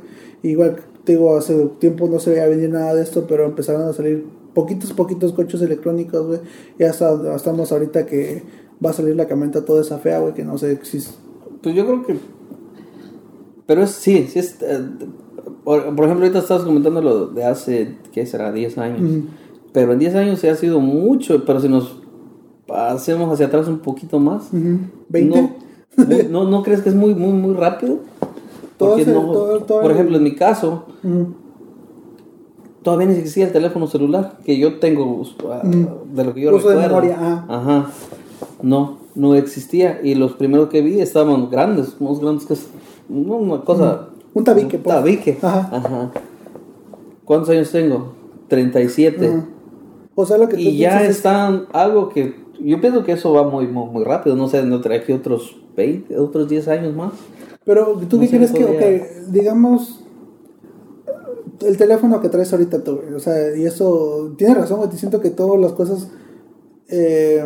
Igual, 0.44 0.78
te 1.06 1.14
digo, 1.14 1.38
hace 1.38 1.54
tiempo 1.80 2.10
no 2.10 2.20
se 2.20 2.32
veía 2.32 2.48
venir 2.48 2.70
nada 2.72 2.94
de 2.94 3.04
esto, 3.04 3.26
pero 3.28 3.46
empezaron 3.46 3.84
a 3.84 3.94
salir 3.94 4.26
poquitos, 4.54 4.92
poquitos 4.94 5.32
coches 5.34 5.62
electrónicos, 5.62 6.26
güey. 6.28 6.40
Ya 6.80 6.90
hasta, 6.90 7.36
estamos 7.36 7.72
ahorita 7.72 8.06
que 8.06 8.44
va 8.84 8.90
a 8.90 8.94
salir 8.94 9.16
la 9.16 9.28
camioneta 9.28 9.64
toda 9.64 9.82
esa 9.82 10.00
fea, 10.00 10.20
güey, 10.20 10.34
que 10.34 10.44
no 10.44 10.58
sé 10.58 10.80
si... 10.84 11.00
Pues 11.62 11.76
yo 11.76 11.86
creo 11.86 12.04
que. 12.06 12.18
Pero 13.68 13.84
es, 13.84 13.92
sí, 13.92 14.28
sí 14.28 14.40
es. 14.40 14.58
eh, 14.62 14.80
por, 15.64 15.96
por 15.96 16.06
ejemplo, 16.06 16.26
ahorita 16.26 16.40
estabas 16.40 16.64
comentando 16.64 17.02
lo 17.02 17.28
de 17.28 17.44
hace, 17.46 17.98
¿qué 18.12 18.26
será? 18.26 18.52
10 18.52 18.78
años. 18.78 19.24
Pero 19.74 19.94
en 19.94 20.00
10 20.00 20.16
años 20.16 20.40
se 20.40 20.50
ha 20.50 20.56
sido 20.56 20.80
mucho, 20.80 21.44
pero 21.46 21.60
si 21.60 21.70
nos 21.70 21.98
hacemos 22.74 23.32
hacia 23.32 23.46
atrás 23.48 23.68
un 23.68 23.80
poquito 23.80 24.20
más. 24.20 24.48
Ujú. 24.54 24.80
¿20? 25.12 25.30
No, 25.30 26.06
muy- 26.06 26.28
no, 26.30 26.44
¿no 26.50 26.64
crees 26.64 26.82
que 26.82 26.90
es 26.90 26.96
muy, 26.96 27.14
muy, 27.16 27.32
muy 27.34 27.54
rápido? 27.54 28.00
Todo 28.78 28.90
Porque 28.90 29.02
ese- 29.04 29.14
no- 29.14 29.32
todo- 29.32 29.60
todo 29.62 29.82
por 29.82 29.92
ejemplo, 29.92 30.18
en 30.18 30.24
mi 30.24 30.36
caso, 30.36 30.86
todavía 32.84 33.08
ni 33.08 33.14
existía 33.16 33.46
el 33.48 33.52
teléfono 33.52 33.88
celular 33.88 34.38
que 34.46 34.58
yo 34.58 34.80
tengo 34.80 35.24
ah, 35.50 35.62
de 35.64 36.24
lo 36.24 36.34
que 36.34 36.42
yo 36.42 36.56
Uso 36.56 36.70
de 36.70 36.76
recuerdo. 36.76 36.96
memoria, 37.02 37.18
ah. 37.20 37.46
Ajá. 37.50 37.92
No, 38.62 38.98
no 39.16 39.36
existía. 39.36 40.00
Y 40.04 40.16
los 40.16 40.34
primeros 40.34 40.70
que 40.70 40.82
vi 40.82 41.00
estaban 41.02 41.50
grandes, 41.50 42.00
más 42.02 42.20
grandes 42.20 42.46
que 42.46 42.56
una 43.10 43.62
cosa. 43.62 44.10
Un 44.38 44.44
tabique, 44.44 44.78
Un 44.78 44.84
pues. 44.84 44.96
tabique. 44.96 45.38
Ajá. 45.42 45.70
Ajá. 45.72 46.12
¿Cuántos 47.26 47.50
años 47.50 47.72
tengo? 47.72 48.14
37. 48.48 49.28
Ajá. 49.28 49.46
O 50.16 50.26
sea, 50.26 50.38
lo 50.38 50.48
que 50.48 50.56
tú 50.56 50.62
Y 50.62 50.78
ya 50.78 51.04
es- 51.04 51.18
están 51.18 51.66
algo 51.74 52.10
que 52.10 52.36
yo 52.60 52.82
pienso 52.82 53.04
que 53.04 53.12
eso 53.12 53.32
va 53.34 53.44
muy 53.48 53.68
muy, 53.68 53.90
muy 53.90 54.04
rápido, 54.04 54.36
no 54.36 54.48
sé, 54.48 54.64
no 54.64 54.82
trae 54.82 55.00
aquí 55.00 55.12
otros 55.14 55.58
20, 55.76 56.18
otros 56.18 56.48
10 56.50 56.68
años 56.68 56.96
más. 56.96 57.14
Pero 57.66 58.00
tú 58.10 58.16
No 58.18 58.24
qué 58.24 58.30
crees 58.30 58.52
que, 58.52 58.66
podría- 58.66 58.88
ok, 58.98 59.28
digamos, 59.32 60.04
el 61.66 61.78
teléfono 61.78 62.20
que 62.22 62.30
traes 62.30 62.52
ahorita 62.54 62.84
tú, 62.84 63.00
o 63.16 63.20
sea, 63.20 63.56
y 63.56 63.66
eso, 63.66 64.34
tienes 64.38 64.58
razón, 64.58 64.90
te 64.90 64.98
siento 64.98 65.20
que 65.20 65.30
todas 65.30 65.60
las 65.60 65.74
cosas, 65.74 66.10
eh, 66.90 67.44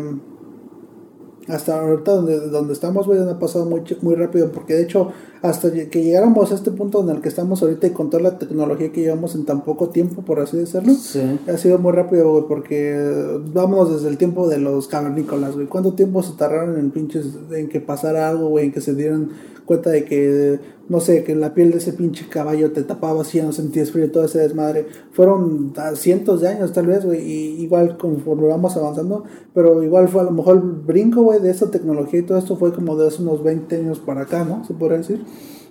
hasta 1.52 1.80
ahorita 1.82 2.14
donde, 2.14 2.40
donde 2.50 2.74
estamos, 2.74 3.06
güey, 3.08 3.20
han 3.20 3.38
pasado 3.40 3.66
muy, 3.66 3.82
muy 4.02 4.16
rápido, 4.16 4.52
porque 4.52 4.74
de 4.74 4.84
hecho, 4.84 5.10
hasta 5.42 5.72
que 5.72 6.04
llegáramos 6.04 6.52
a 6.52 6.56
este 6.56 6.72
punto 6.72 7.02
en 7.02 7.10
el 7.10 7.22
que 7.22 7.30
estamos 7.30 7.62
ahorita 7.62 7.88
y 7.88 7.92
con 7.92 8.10
toda 8.10 8.24
la 8.24 8.38
tecnología 8.38 8.92
que 8.92 9.02
llevamos 9.02 9.36
en 9.36 9.46
tan 9.46 9.64
poco 9.64 9.90
tiempo, 9.90 10.22
por 10.22 10.40
así 10.40 10.58
decirlo, 10.58 10.94
Sí. 10.94 11.22
ha 11.48 11.58
sido 11.58 11.78
muy 11.78 11.92
rápido, 11.92 12.32
güey, 12.32 12.46
porque 12.48 13.40
vámonos 13.54 13.94
desde 13.94 14.08
el 14.10 14.18
tiempo 14.18 14.48
de 14.48 14.60
los 14.60 14.88
cavernícolas, 14.88 15.56
güey. 15.56 15.68
¿Cuánto 15.68 15.94
tiempo 15.94 16.24
se 16.24 16.34
tardaron 16.34 16.78
en 16.78 16.92
pinches, 16.92 17.26
en 17.52 17.70
que 17.70 17.82
pasara 17.82 18.30
algo, 18.30 18.50
güey, 18.50 18.68
en 18.68 18.72
que 18.72 18.82
se 18.82 18.96
dieran 18.96 19.30
cuenta 19.72 19.90
de 19.90 20.04
que, 20.04 20.60
no 20.90 21.00
sé, 21.00 21.24
que 21.24 21.34
la 21.34 21.54
piel 21.54 21.72
de 21.72 21.78
ese 21.78 21.94
pinche 21.94 22.26
caballo 22.28 22.72
te 22.72 22.84
tapaba 22.84 23.22
así, 23.22 23.38
ya 23.38 23.46
no 23.46 23.54
sentías 23.54 23.90
frío 23.90 24.04
y 24.04 24.10
todo 24.10 24.26
ese 24.26 24.40
desmadre? 24.40 24.86
Fueron 25.14 25.72
ah, 25.78 25.94
cientos 25.96 26.42
de 26.42 26.50
años, 26.50 26.74
tal 26.74 26.88
vez, 26.88 27.06
güey, 27.06 27.22
y 27.22 27.62
igual 27.64 27.98
conforme 27.98 28.50
vamos 28.50 28.76
avanzando, 28.76 29.24
pero 29.54 29.82
igual 29.82 30.10
fue 30.10 30.20
a 30.20 30.26
lo 30.26 30.32
mejor 30.32 30.58
el 30.58 30.62
brinco, 30.62 31.22
güey, 31.22 31.40
de 31.40 31.52
esa 31.52 31.72
tecnología 31.72 32.20
y 32.20 32.24
todo 32.24 32.38
esto 32.38 32.58
fue 32.58 32.74
como 32.74 32.98
de 32.98 33.08
hace 33.08 33.22
unos 33.22 33.42
20 33.42 33.74
años 33.78 34.00
para 34.00 34.24
acá, 34.24 34.44
¿no? 34.44 34.66
¿Se 34.66 34.74
podría 34.74 34.98
decir? 34.98 35.24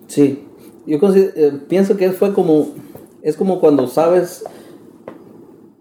Sí, 0.07 0.45
yo 0.87 0.99
eh, 1.15 1.53
pienso 1.69 1.99
que 1.99 2.11
fue 2.13 2.33
como, 2.33 2.69
es 3.21 3.37
como 3.37 3.61
cuando 3.61 3.87
sabes, 3.87 4.45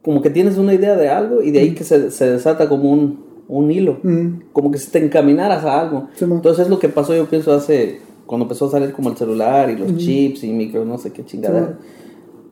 como 0.02 0.22
que 0.22 0.30
tienes 0.30 0.58
una 0.58 0.74
idea 0.74 0.98
de 0.98 1.08
algo 1.08 1.42
y 1.42 1.52
de 1.52 1.60
ahí 1.60 1.74
que 1.74 1.86
se, 1.86 2.12
se 2.12 2.30
desata 2.30 2.68
como 2.68 2.92
un, 2.92 3.30
un 3.50 3.72
hilo, 3.72 3.98
Mm. 4.04 4.44
como 4.54 4.72
que 4.72 4.78
si 4.78 4.90
te 4.92 5.04
encaminaras 5.04 5.66
a 5.66 5.82
algo. 5.82 6.08
Sí. 6.16 6.24
Entonces 6.24 6.66
es 6.66 6.70
lo 6.70 6.80
que 6.80 6.88
pasó 6.88 7.16
yo 7.16 7.26
pienso 7.26 7.52
hace, 7.52 8.00
cuando 8.30 8.44
empezó 8.44 8.68
a 8.68 8.70
salir 8.70 8.94
como 8.94 9.10
el 9.10 9.18
celular 9.18 9.72
y 9.72 9.76
los 9.76 9.98
chips 9.98 10.44
y 10.44 10.54
micro, 10.54 10.86
no 10.86 11.00
sé 11.00 11.12
qué 11.12 11.26
chingadera. 11.26 11.80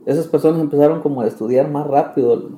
Esas 0.07 0.25
personas 0.25 0.59
empezaron 0.59 1.01
como 1.01 1.21
a 1.21 1.27
estudiar 1.27 1.69
más 1.69 1.85
rápido 1.85 2.49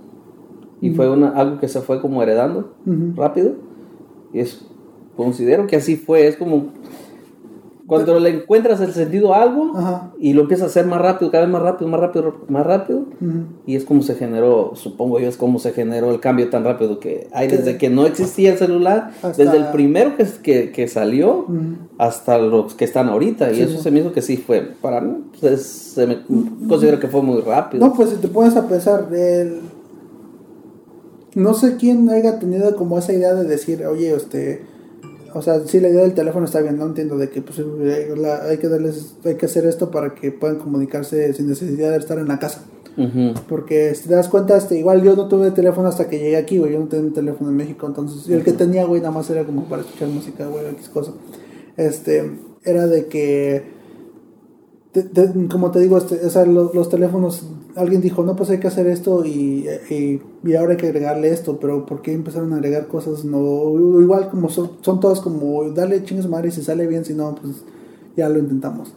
y 0.79 0.91
fue 0.91 1.09
una, 1.09 1.31
algo 1.31 1.59
que 1.59 1.67
se 1.67 1.81
fue 1.81 1.99
como 1.99 2.23
heredando 2.23 2.75
rápido. 3.17 3.55
Y 4.31 4.39
es, 4.39 4.65
considero 5.17 5.67
que 5.67 5.75
así 5.75 5.97
fue, 5.97 6.27
es 6.27 6.37
como 6.37 6.67
cuando 7.89 8.19
le 8.19 8.29
encuentras 8.29 8.79
el 8.81 8.93
sentido 8.93 9.33
a 9.33 9.41
algo 9.41 9.71
Ajá. 9.75 10.11
y 10.19 10.33
lo 10.33 10.43
empiezas 10.43 10.63
a 10.63 10.67
hacer 10.67 10.85
más 10.85 11.01
rápido, 11.01 11.31
cada 11.31 11.43
vez 11.45 11.51
más 11.51 11.61
rápido, 11.63 11.89
más 11.89 11.99
rápido, 11.99 12.35
más 12.47 12.65
rápido. 12.65 13.03
Y 13.65 13.75
es 13.75 13.83
como 13.83 14.01
se 14.03 14.15
generó, 14.15 14.71
supongo 14.75 15.19
yo, 15.19 15.27
es 15.27 15.35
como 15.37 15.57
se 15.59 15.71
generó 15.73 16.11
el 16.11 16.19
cambio 16.19 16.49
tan 16.49 16.63
rápido 16.63 16.99
que 16.99 17.27
hay 17.33 17.47
desde 17.47 17.77
que 17.77 17.89
no 17.89 18.05
existía 18.05 18.51
el 18.53 18.57
celular, 18.57 19.11
Hasta- 19.23 19.43
desde 19.43 19.57
el 19.57 19.65
primero 19.71 20.15
que, 20.15 20.25
que, 20.41 20.71
que 20.71 20.87
salió 20.87 21.45
hasta 21.97 22.37
los 22.37 22.75
que 22.75 22.85
están 22.85 23.09
ahorita. 23.09 23.51
Y 23.51 23.61
eso 23.61 23.77
sí. 23.77 23.83
se 23.83 23.91
me 23.91 23.99
hizo 24.01 24.13
que 24.13 24.21
sí 24.21 24.37
fue, 24.37 24.61
para 24.81 25.01
mí, 25.01 25.15
pues, 25.39 25.51
es- 25.51 25.65
se 25.65 26.05
me 26.07 26.19
considero 26.69 26.99
que 26.99 27.07
fue 27.07 27.21
muy 27.23 27.41
rápido. 27.41 27.85
No, 27.85 27.93
pues 27.93 28.11
si 28.11 28.17
te 28.17 28.27
pones 28.27 28.55
a 28.55 28.67
pensar, 28.67 29.07
el... 29.11 29.61
no 31.35 31.53
sé 31.53 31.75
quién 31.77 32.09
haya 32.09 32.39
tenido 32.39 32.75
como 32.75 32.97
esa 32.99 33.13
idea 33.13 33.33
de 33.33 33.45
decir, 33.45 33.85
oye, 33.85 34.13
este, 34.15 34.63
o 35.33 35.41
sea, 35.41 35.59
sí 35.65 35.79
la 35.79 35.89
idea 35.89 36.01
del 36.01 36.13
teléfono 36.13 36.45
está 36.45 36.61
bien, 36.61 36.77
no 36.77 36.85
entiendo 36.85 37.17
de 37.17 37.29
que 37.29 37.41
pues, 37.41 37.59
la- 38.17 38.43
hay 38.43 38.57
que 38.57 38.67
darles, 38.67 39.15
hay 39.25 39.35
que 39.35 39.45
hacer 39.45 39.65
esto 39.65 39.91
para 39.91 40.13
que 40.15 40.31
puedan 40.31 40.57
comunicarse 40.57 41.33
sin 41.33 41.47
necesidad 41.47 41.91
de 41.91 41.97
estar 41.97 42.17
en 42.19 42.27
la 42.27 42.39
casa. 42.39 42.63
Porque 43.47 43.95
si 43.95 44.09
te 44.09 44.15
das 44.15 44.27
cuenta, 44.27 44.57
este, 44.57 44.77
igual 44.77 45.01
yo 45.03 45.15
no 45.15 45.29
tuve 45.29 45.51
teléfono 45.51 45.87
hasta 45.87 46.09
que 46.09 46.19
llegué 46.19 46.35
aquí, 46.35 46.57
güey. 46.57 46.73
Yo 46.73 46.79
no 46.81 46.87
tenía 46.87 47.05
un 47.07 47.13
teléfono 47.13 47.49
en 47.49 47.55
México, 47.55 47.87
entonces. 47.87 48.27
El 48.29 48.43
que 48.43 48.51
tenía, 48.51 48.83
güey, 48.85 48.99
nada 49.01 49.13
más 49.13 49.29
era 49.29 49.45
como 49.45 49.63
para 49.69 49.83
escuchar 49.83 50.09
música, 50.09 50.47
güey, 50.47 50.65
X 50.71 50.89
cosa. 50.89 51.13
Este, 51.77 52.29
era 52.65 52.87
de 52.87 53.05
que. 53.05 53.63
te- 54.91 55.03
te- 55.03 55.31
como 55.49 55.71
te 55.71 55.79
digo, 55.79 55.97
este, 55.97 56.25
o 56.25 56.29
sea, 56.29 56.45
lo- 56.45 56.73
los, 56.73 56.89
teléfonos. 56.89 57.43
Alguien 57.75 58.01
dijo, 58.01 58.23
no, 58.23 58.35
pues 58.35 58.49
hay 58.49 58.59
que 58.59 58.67
hacer 58.67 58.87
esto 58.87 59.23
y, 59.25 59.65
y, 59.89 60.21
y 60.43 60.55
ahora 60.55 60.71
hay 60.71 60.77
que 60.77 60.87
agregarle 60.87 61.29
esto, 61.29 61.59
pero 61.59 61.85
¿por 61.85 62.01
qué 62.01 62.13
empezaron 62.13 62.51
a 62.53 62.55
agregar 62.57 62.87
cosas? 62.87 63.23
No, 63.25 63.39
igual 64.01 64.29
como 64.29 64.49
son, 64.49 64.71
son 64.81 64.99
todas 64.99 65.19
como, 65.21 65.69
dale 65.69 66.03
chingues 66.03 66.27
madre 66.27 66.49
y 66.49 66.51
si 66.51 66.61
sale 66.63 66.87
bien, 66.87 67.05
si 67.05 67.13
no, 67.13 67.35
pues 67.35 67.57
ya 68.17 68.27
lo 68.27 68.39
intentamos. 68.39 68.89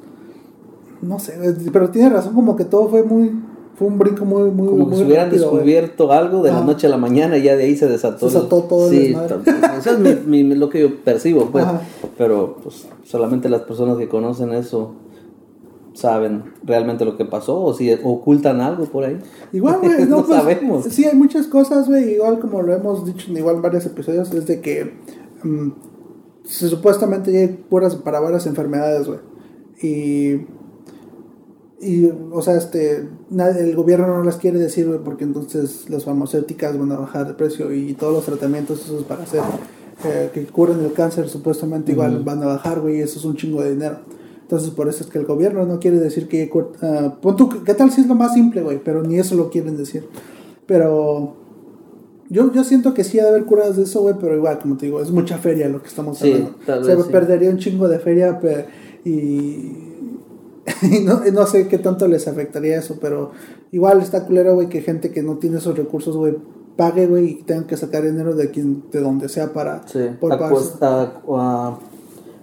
No 1.02 1.18
sé, 1.18 1.34
pero 1.72 1.90
tiene 1.90 2.08
razón, 2.10 2.34
como 2.34 2.56
que 2.56 2.64
todo 2.64 2.88
fue 2.88 3.02
muy. 3.02 3.30
Fue 3.74 3.88
un 3.88 3.98
brinco 3.98 4.24
muy, 4.24 4.50
muy. 4.50 4.68
Como 4.68 4.84
que 4.84 4.90
muy 4.90 4.96
si 4.98 5.04
hubieran 5.04 5.26
rápido, 5.26 5.50
güey. 5.50 5.64
descubierto 5.64 6.12
algo 6.12 6.42
de 6.42 6.50
la 6.50 6.58
Ajá. 6.58 6.66
noche 6.66 6.86
a 6.86 6.90
la 6.90 6.98
mañana 6.98 7.38
y 7.38 7.42
ya 7.42 7.56
de 7.56 7.64
ahí 7.64 7.76
se 7.76 7.88
desató. 7.88 8.28
Se 8.28 8.36
desató 8.36 8.62
todo 8.64 8.88
Sí, 8.90 9.16
eso 9.78 9.90
es 9.90 9.98
mi- 10.26 10.44
mi- 10.44 10.54
lo 10.54 10.68
que 10.68 10.80
yo 10.82 10.96
percibo, 11.02 11.46
pues. 11.46 11.64
Ajá. 11.64 11.80
Pero 12.18 12.58
pues 12.62 12.86
solamente 13.04 13.48
las 13.48 13.62
personas 13.62 13.96
que 13.98 14.08
conocen 14.08 14.52
eso 14.52 14.92
saben 15.94 16.44
realmente 16.64 17.04
lo 17.04 17.16
que 17.16 17.24
pasó 17.24 17.60
o 17.60 17.74
si 17.74 17.92
ocultan 17.92 18.60
algo 18.60 18.86
por 18.86 19.04
ahí. 19.04 19.18
Igual, 19.52 19.80
güey, 19.80 20.04
no, 20.08 20.18
No 20.18 20.24
pues, 20.24 20.38
sabemos. 20.38 20.84
Sí, 20.86 21.04
hay 21.04 21.16
muchas 21.16 21.46
cosas, 21.46 21.88
güey. 21.88 22.14
Igual 22.14 22.38
como 22.40 22.62
lo 22.62 22.74
hemos 22.74 23.04
dicho 23.04 23.30
en 23.30 23.36
igual 23.36 23.60
varios 23.60 23.86
episodios, 23.86 24.32
es 24.32 24.46
de 24.46 24.60
que 24.60 24.92
mm, 25.42 25.70
se, 26.44 26.68
supuestamente 26.68 27.36
hay 27.36 27.64
curas 27.68 27.96
para 27.96 28.20
varias 28.20 28.46
enfermedades, 28.46 29.06
güey. 29.06 29.20
Y, 29.82 30.46
y, 31.80 32.10
o 32.30 32.40
sea, 32.42 32.56
este, 32.56 33.08
el 33.30 33.74
gobierno 33.74 34.06
no 34.06 34.22
las 34.22 34.36
quiere 34.36 34.58
decir, 34.58 34.86
güey, 34.86 35.00
porque 35.02 35.24
entonces 35.24 35.90
las 35.90 36.04
farmacéuticas 36.04 36.78
van 36.78 36.92
a 36.92 36.96
bajar 36.96 37.26
de 37.26 37.34
precio 37.34 37.72
y 37.72 37.94
todos 37.94 38.12
los 38.12 38.24
tratamientos 38.24 38.84
esos 38.84 39.02
para 39.04 39.24
hacer 39.24 39.42
eh, 40.04 40.30
que 40.32 40.46
curen 40.46 40.80
el 40.80 40.92
cáncer 40.92 41.28
supuestamente 41.28 41.92
igual 41.92 42.22
van 42.24 42.42
a 42.42 42.46
bajar, 42.46 42.80
güey, 42.80 42.98
y 42.98 43.00
eso 43.00 43.18
es 43.18 43.24
un 43.24 43.36
chingo 43.36 43.62
de 43.62 43.72
dinero. 43.72 43.98
Entonces, 44.52 44.74
por 44.74 44.86
eso 44.86 45.02
es 45.02 45.08
que 45.08 45.18
el 45.18 45.24
gobierno 45.24 45.64
no 45.64 45.80
quiere 45.80 45.98
decir 45.98 46.28
que... 46.28 46.50
ah, 46.82 47.14
pon 47.22 47.36
tú, 47.36 47.48
¿Qué 47.64 47.72
tal 47.72 47.90
si 47.90 48.02
es 48.02 48.06
lo 48.06 48.14
más 48.14 48.34
simple, 48.34 48.60
güey? 48.60 48.78
Pero 48.84 49.02
ni 49.02 49.18
eso 49.18 49.34
lo 49.34 49.48
quieren 49.48 49.78
decir. 49.78 50.06
Pero... 50.66 51.36
Yo, 52.28 52.52
yo 52.52 52.62
siento 52.62 52.92
que 52.92 53.02
sí 53.02 53.18
ha 53.18 53.22
de 53.22 53.30
haber 53.30 53.46
curadas 53.46 53.78
de 53.78 53.84
eso, 53.84 54.02
güey, 54.02 54.14
pero 54.20 54.36
igual, 54.36 54.58
como 54.58 54.76
te 54.76 54.84
digo, 54.84 55.00
es 55.00 55.10
mucha 55.10 55.38
feria 55.38 55.70
lo 55.70 55.80
que 55.80 55.88
estamos 55.88 56.18
Sí, 56.18 56.32
hablando. 56.32 56.54
tal 56.66 56.84
Se 56.84 56.94
vez 56.94 57.06
sí. 57.06 57.12
perdería 57.12 57.48
un 57.48 57.56
chingo 57.56 57.88
de 57.88 57.98
feria 57.98 58.38
y... 59.06 59.08
y 60.82 61.00
no, 61.02 61.22
no 61.32 61.46
sé 61.46 61.66
qué 61.66 61.78
tanto 61.78 62.06
les 62.06 62.28
afectaría 62.28 62.78
eso, 62.78 62.98
pero 63.00 63.30
igual 63.70 64.02
está 64.02 64.26
culero, 64.26 64.54
güey, 64.54 64.68
que 64.68 64.82
gente 64.82 65.12
que 65.12 65.22
no 65.22 65.38
tiene 65.38 65.58
esos 65.58 65.78
recursos, 65.78 66.14
güey, 66.14 66.36
pague, 66.76 67.06
güey, 67.06 67.24
y 67.24 67.34
tengan 67.44 67.66
que 67.66 67.78
sacar 67.78 68.02
dinero 68.02 68.34
de 68.34 68.50
quien, 68.50 68.84
de 68.92 69.00
donde 69.00 69.30
sea 69.30 69.54
para... 69.54 69.88
Sí, 69.88 70.10
por 70.20 70.34
a, 70.34 70.36
costa, 70.50 71.22
a, 71.26 71.78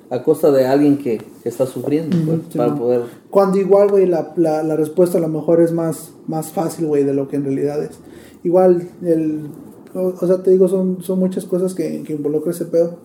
a 0.10 0.24
costa 0.24 0.52
de 0.52 0.66
alguien 0.66 0.98
que, 0.98 1.20
que 1.44 1.50
está 1.50 1.66
sufriendo, 1.66 2.18
pues, 2.26 2.40
sí, 2.50 2.58
para 2.58 2.76
poder... 2.76 3.02
Cuando 3.30 3.60
igual, 3.60 3.90
güey, 3.90 4.08
la, 4.08 4.34
la, 4.38 4.64
la 4.64 4.76
respuesta 4.76 5.18
a 5.18 5.22
lo 5.22 5.28
mejor 5.28 5.62
es 5.62 5.72
más, 5.72 6.14
más 6.28 6.52
fácil, 6.52 6.88
güey, 6.88 7.04
de 7.04 7.14
lo 7.14 7.28
que 7.28 7.36
en 7.36 7.44
realidad 7.44 7.84
es. 7.84 8.00
Igual, 8.44 8.88
el, 9.04 9.50
o, 9.94 10.14
o 10.20 10.28
sea, 10.28 10.42
te 10.42 10.52
digo, 10.52 10.68
son, 10.68 11.04
son 11.04 11.20
muchas 11.20 11.46
cosas 11.46 11.76
que, 11.76 12.04
que 12.04 12.14
involucra 12.14 12.52
ese 12.52 12.66
pedo. 12.66 12.98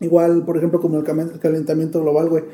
Igual, 0.00 0.44
por 0.46 0.56
ejemplo, 0.56 0.80
como 0.80 0.98
el 0.98 1.04
calentamiento 1.40 2.00
global, 2.00 2.30
güey. 2.30 2.44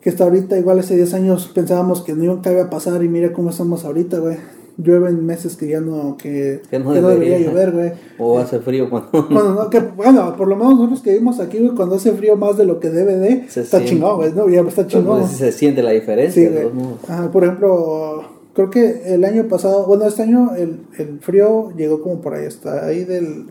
Que 0.00 0.10
hasta 0.10 0.24
ahorita, 0.24 0.58
igual 0.58 0.78
hace 0.78 0.96
10 0.96 1.14
años 1.14 1.50
pensábamos 1.52 2.02
que 2.02 2.14
no 2.14 2.24
iba 2.24 2.62
a 2.62 2.70
pasar 2.70 3.02
y 3.02 3.08
mira 3.08 3.32
cómo 3.32 3.50
estamos 3.50 3.84
ahorita, 3.84 4.18
güey. 4.18 4.36
Llueve 4.78 5.10
en 5.10 5.26
meses 5.26 5.56
que 5.56 5.68
ya 5.68 5.80
no, 5.80 6.16
que, 6.16 6.62
Que 6.70 6.78
no 6.78 6.92
que 6.94 7.00
no 7.02 7.08
debería 7.08 7.38
llover, 7.38 7.72
güey. 7.72 7.92
O 8.18 8.38
hace 8.38 8.58
frío 8.60 8.88
cuando... 8.88 9.10
Bueno, 9.30 9.54
no, 9.54 9.68
que, 9.70 9.80
bueno, 9.80 10.34
por 10.36 10.48
lo 10.48 10.56
menos 10.56 10.74
nosotros 10.76 11.02
que 11.02 11.10
vivimos 11.12 11.40
aquí, 11.40 11.58
güey, 11.58 11.72
cuando 11.74 11.96
hace 11.96 12.12
frío 12.12 12.36
más 12.36 12.56
de 12.56 12.64
lo 12.64 12.80
que 12.80 12.88
debe 12.88 13.16
de, 13.16 13.48
Se 13.50 13.60
está 13.60 13.78
siente. 13.78 13.96
chingón, 13.96 14.16
güey, 14.16 14.32
¿no? 14.32 14.48
Ya 14.48 14.62
está 14.62 14.86
chingón. 14.86 15.28
Se 15.28 15.52
siente 15.52 15.82
la 15.82 15.90
diferencia. 15.90 16.42
Sí, 16.48 16.48
de. 16.48 16.70
Ajá, 17.06 17.30
por 17.30 17.44
ejemplo, 17.44 18.22
creo 18.54 18.70
que 18.70 19.14
el 19.14 19.24
año 19.24 19.46
pasado, 19.46 19.84
bueno, 19.86 20.06
este 20.06 20.22
año 20.22 20.54
el, 20.56 20.80
el 20.98 21.20
frío 21.20 21.70
llegó 21.76 22.00
como 22.00 22.20
por 22.22 22.32
ahí, 22.34 22.46
hasta 22.46 22.86
ahí 22.86 23.04
del 23.04 23.46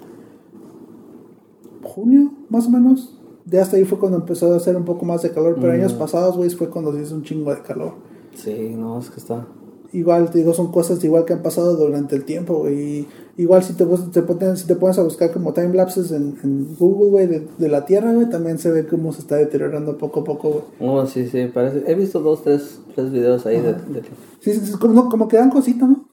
junio, 1.83 2.31
más 2.49 2.67
o 2.67 2.69
menos. 2.71 3.17
Ya 3.45 3.61
hasta 3.63 3.75
ahí 3.77 3.85
fue 3.85 3.99
cuando 3.99 4.17
empezó 4.19 4.53
a 4.53 4.57
hacer 4.57 4.75
un 4.75 4.85
poco 4.85 5.03
más 5.05 5.21
de 5.23 5.31
calor, 5.31 5.55
pero 5.59 5.73
Mm. 5.73 5.75
años 5.75 5.93
pasados, 5.93 6.37
güey, 6.37 6.49
fue 6.51 6.69
cuando 6.69 6.93
se 6.93 7.01
hizo 7.01 7.15
un 7.15 7.23
chingo 7.23 7.53
de 7.53 7.61
calor. 7.61 7.93
Sí, 8.35 8.73
no, 8.77 8.99
es 8.99 9.09
que 9.09 9.19
está... 9.19 9.45
Igual, 9.93 10.31
te 10.31 10.37
digo, 10.39 10.53
son 10.53 10.71
cosas 10.71 11.03
igual 11.03 11.25
que 11.25 11.33
han 11.33 11.41
pasado 11.41 11.75
durante 11.75 12.15
el 12.15 12.23
tiempo, 12.23 12.59
güey. 12.59 12.79
y 12.99 13.07
Igual 13.37 13.63
si 13.63 13.73
te, 13.73 13.85
te 13.85 14.55
si 14.55 14.67
te 14.67 14.75
pones 14.75 14.99
a 14.99 15.03
buscar 15.03 15.31
como 15.31 15.53
timelapses 15.53 16.11
en, 16.11 16.37
en 16.43 16.75
Google, 16.77 17.09
güey, 17.09 17.27
de, 17.27 17.47
de 17.57 17.69
la 17.69 17.85
Tierra, 17.85 18.13
güey, 18.13 18.29
también 18.29 18.59
se 18.59 18.69
ve 18.71 18.85
cómo 18.85 19.13
se 19.13 19.21
está 19.21 19.35
deteriorando 19.37 19.97
poco 19.97 20.19
a 20.19 20.23
poco, 20.23 20.49
güey. 20.49 20.63
Oh, 20.91 21.05
sí, 21.07 21.27
sí, 21.27 21.49
parece... 21.53 21.83
He 21.89 21.95
visto 21.95 22.19
dos, 22.19 22.43
tres, 22.43 22.79
tres 22.93 23.11
videos 23.11 23.45
ahí 23.45 23.59
de... 23.59 23.73
De- 23.73 24.01
Sí, 24.41 24.53
sí, 24.53 24.61
sí, 24.65 24.71
como, 24.73 24.93
no, 24.95 25.07
como 25.09 25.27
que 25.27 25.37
dan 25.37 25.51
cosita, 25.51 25.85
¿no? 25.85 26.05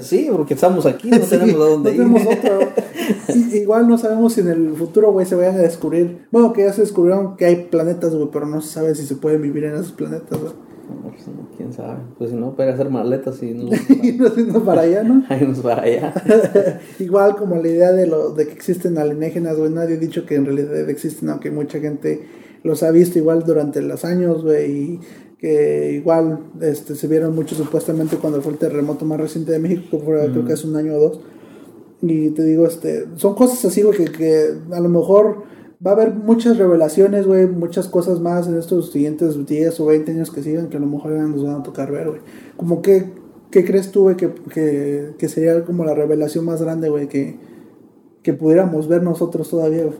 Sí, 0.00 0.28
porque 0.32 0.54
estamos 0.54 0.84
aquí, 0.84 1.10
no 1.10 1.18
Sí, 1.24 1.30
tenemos 1.38 1.54
a 1.54 1.70
dónde 1.70 1.94
no 1.94 1.94
ir. 1.94 1.96
tenemos 1.96 2.22
otro. 2.38 2.58
Igual 3.56 3.88
no 3.88 3.98
sabemos 3.98 4.32
si 4.32 4.40
en 4.40 4.48
el 4.48 4.74
futuro, 4.74 5.12
güey, 5.12 5.26
se 5.26 5.36
vayan 5.36 5.54
a 5.54 5.58
descubrir. 5.58 6.26
Bueno, 6.32 6.52
que 6.52 6.62
ya 6.64 6.72
se 6.72 6.80
descubrieron 6.80 7.36
que 7.36 7.44
hay 7.46 7.66
planetas, 7.70 8.14
güey, 8.14 8.28
pero 8.32 8.46
no 8.46 8.60
se 8.60 8.68
sabe 8.72 8.94
si 8.96 9.06
se 9.06 9.14
pueden 9.14 9.42
vivir 9.42 9.62
en 9.64 9.74
esos 9.74 9.92
planetas, 9.92 10.40
güey. 10.40 10.52
Quién 11.56 11.72
sabe. 11.72 11.98
Pues 12.16 12.30
si 12.30 12.36
no, 12.36 12.54
puede 12.54 12.70
hacer 12.70 12.90
maletas 12.90 13.42
y 13.42 13.52
no. 13.52 13.70
Y 14.02 14.12
no 14.12 14.28
siendo 14.28 14.64
para 14.64 14.82
allá, 14.82 15.02
¿no? 15.02 15.24
Nos 15.46 15.60
para 15.60 15.82
allá. 15.82 16.14
Igual 16.98 17.36
como 17.36 17.56
la 17.56 17.68
idea 17.68 17.92
de 17.92 18.06
lo 18.06 18.30
de 18.30 18.46
que 18.46 18.52
existen 18.52 18.98
alienígenas, 18.98 19.56
güey, 19.56 19.70
nadie 19.70 19.96
ha 19.96 19.98
dicho 19.98 20.24
que 20.26 20.36
en 20.36 20.46
realidad 20.46 20.88
existen, 20.88 21.28
aunque 21.30 21.50
mucha 21.50 21.80
gente 21.80 22.26
los 22.62 22.82
ha 22.82 22.90
visto 22.90 23.18
igual 23.18 23.44
durante 23.44 23.80
los 23.82 24.04
años, 24.04 24.42
güey, 24.42 24.70
y 24.70 25.00
que 25.38 25.92
igual 25.92 26.40
este, 26.60 26.94
se 26.96 27.06
vieron 27.06 27.34
mucho 27.34 27.54
supuestamente 27.54 28.16
cuando 28.16 28.42
fue 28.42 28.52
el 28.52 28.58
terremoto 28.58 29.04
más 29.04 29.20
reciente 29.20 29.52
de 29.52 29.60
México, 29.60 30.00
fue 30.04 30.28
creo 30.30 30.44
que 30.44 30.52
hace 30.52 30.66
un 30.66 30.76
año 30.76 30.94
o 30.94 31.00
dos. 31.00 31.20
Y 32.00 32.30
te 32.30 32.44
digo, 32.44 32.66
este, 32.66 33.06
son 33.16 33.34
cosas 33.34 33.64
así, 33.64 33.82
güey, 33.82 33.96
que, 33.96 34.04
que 34.06 34.54
a 34.72 34.80
lo 34.80 34.88
mejor 34.88 35.44
va 35.84 35.92
a 35.92 35.94
haber 35.94 36.14
muchas 36.14 36.56
revelaciones, 36.58 37.26
güey, 37.26 37.46
muchas 37.46 37.88
cosas 37.88 38.20
más 38.20 38.48
en 38.48 38.58
estos 38.58 38.90
siguientes 38.90 39.46
10 39.46 39.80
o 39.80 39.86
20 39.86 40.12
años 40.12 40.30
que 40.30 40.42
sigan 40.42 40.68
que 40.68 40.76
a 40.76 40.80
lo 40.80 40.86
mejor 40.86 41.12
ya 41.14 41.22
nos 41.22 41.44
van 41.44 41.56
a 41.56 41.62
tocar 41.62 41.92
ver, 41.92 42.08
güey. 42.08 42.20
Como 42.56 42.82
que, 42.82 43.12
¿qué 43.50 43.64
crees 43.64 43.92
tú, 43.92 44.02
güey, 44.02 44.16
que, 44.16 44.32
que, 44.52 45.14
que 45.18 45.28
sería 45.28 45.64
como 45.64 45.84
la 45.84 45.94
revelación 45.94 46.44
más 46.44 46.60
grande, 46.60 46.88
güey, 46.88 47.08
que, 47.08 47.38
que 48.22 48.32
pudiéramos 48.34 48.88
ver 48.88 49.02
nosotros 49.02 49.48
todavía, 49.48 49.84
güey? 49.84 49.98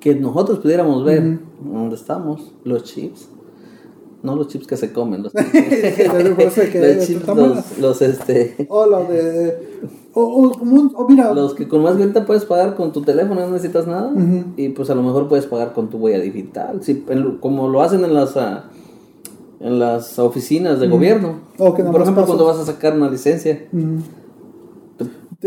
Que 0.00 0.14
nosotros 0.14 0.60
pudiéramos 0.60 1.04
ver 1.04 1.40
dónde 1.62 1.96
estamos, 1.96 2.54
los 2.64 2.84
chips. 2.84 3.28
No 4.22 4.36
los 4.36 4.48
chips 4.48 4.66
que 4.66 4.76
se 4.76 4.92
comen, 4.92 5.22
los, 5.22 5.34
eso 5.34 5.44
que- 6.72 6.80
los 6.96 7.06
chips, 7.06 7.26
los, 7.26 7.78
los, 7.78 8.02
este. 8.02 8.66
O 8.68 8.86
lo 8.86 9.04
de... 9.04 9.80
O, 10.12 10.22
o 10.94 11.08
mira... 11.08 11.32
Los 11.32 11.54
que 11.54 11.68
con 11.68 11.82
más 11.82 11.96
ahorita 11.96 12.26
puedes 12.26 12.44
pagar 12.44 12.74
con 12.74 12.92
tu 12.92 13.00
teléfono, 13.02 13.40
no 13.40 13.50
necesitas 13.52 13.86
nada. 13.86 14.10
Y 14.56 14.68
pues 14.70 14.90
a 14.90 14.94
lo 14.94 15.02
mejor 15.02 15.28
puedes 15.28 15.46
pagar 15.46 15.72
con 15.72 15.88
tu 15.88 15.98
huella 15.98 16.18
digital. 16.20 16.80
En 17.08 17.22
lo- 17.22 17.40
como 17.40 17.68
lo 17.68 17.80
hacen 17.80 18.04
en 18.04 18.12
las 18.14 18.36
ah, 18.36 18.64
en 19.60 19.78
las 19.78 20.18
oficinas 20.18 20.80
de 20.80 20.88
gobierno. 20.88 21.34
Por 21.92 22.00
ejemplo, 22.02 22.22
cuando 22.26 22.44
vas 22.46 22.58
a 22.58 22.64
sacar 22.72 22.94
una 22.96 23.08
licencia. 23.10 23.66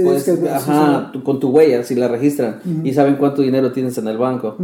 puedes- 0.03 0.23
que- 0.23 0.49
ajá, 0.49 1.11
con 1.23 1.39
tu 1.39 1.49
huella, 1.49 1.83
si 1.83 1.95
la 1.95 2.07
registran. 2.07 2.59
Y 2.83 2.93
saben 2.93 3.15
cuánto 3.17 3.41
dinero 3.43 3.71
tienes 3.71 3.97
en 3.97 4.07
el 4.07 4.17
banco. 4.17 4.55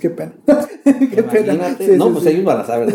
Qué 0.00 0.10
pena. 0.10 0.32
Qué 0.84 1.22
pena. 1.22 1.54
Imagínate. 1.54 1.86
Sí, 1.92 1.96
no, 1.98 2.06
sí, 2.06 2.10
pues 2.12 2.24
sí. 2.24 2.30
ellos 2.30 2.44
van 2.44 2.60
a 2.60 2.64
saber. 2.64 2.94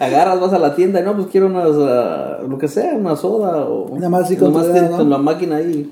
Agarras, 0.00 0.40
vas 0.40 0.52
a 0.52 0.58
la 0.58 0.74
tienda 0.74 1.00
y 1.00 1.04
no, 1.04 1.14
pues 1.16 1.28
quiero 1.28 1.46
unas, 1.46 1.70
ah, 1.78 2.38
lo 2.48 2.58
que 2.58 2.68
sea, 2.68 2.94
una 2.94 3.16
soda 3.16 3.64
o. 3.66 3.94
Nada 3.96 4.08
más 4.08 4.22
así 4.24 4.36
con 4.36 4.52
nomás 4.52 4.68
¿no? 4.90 5.04
la 5.04 5.18
máquina 5.18 5.56
ahí. 5.56 5.90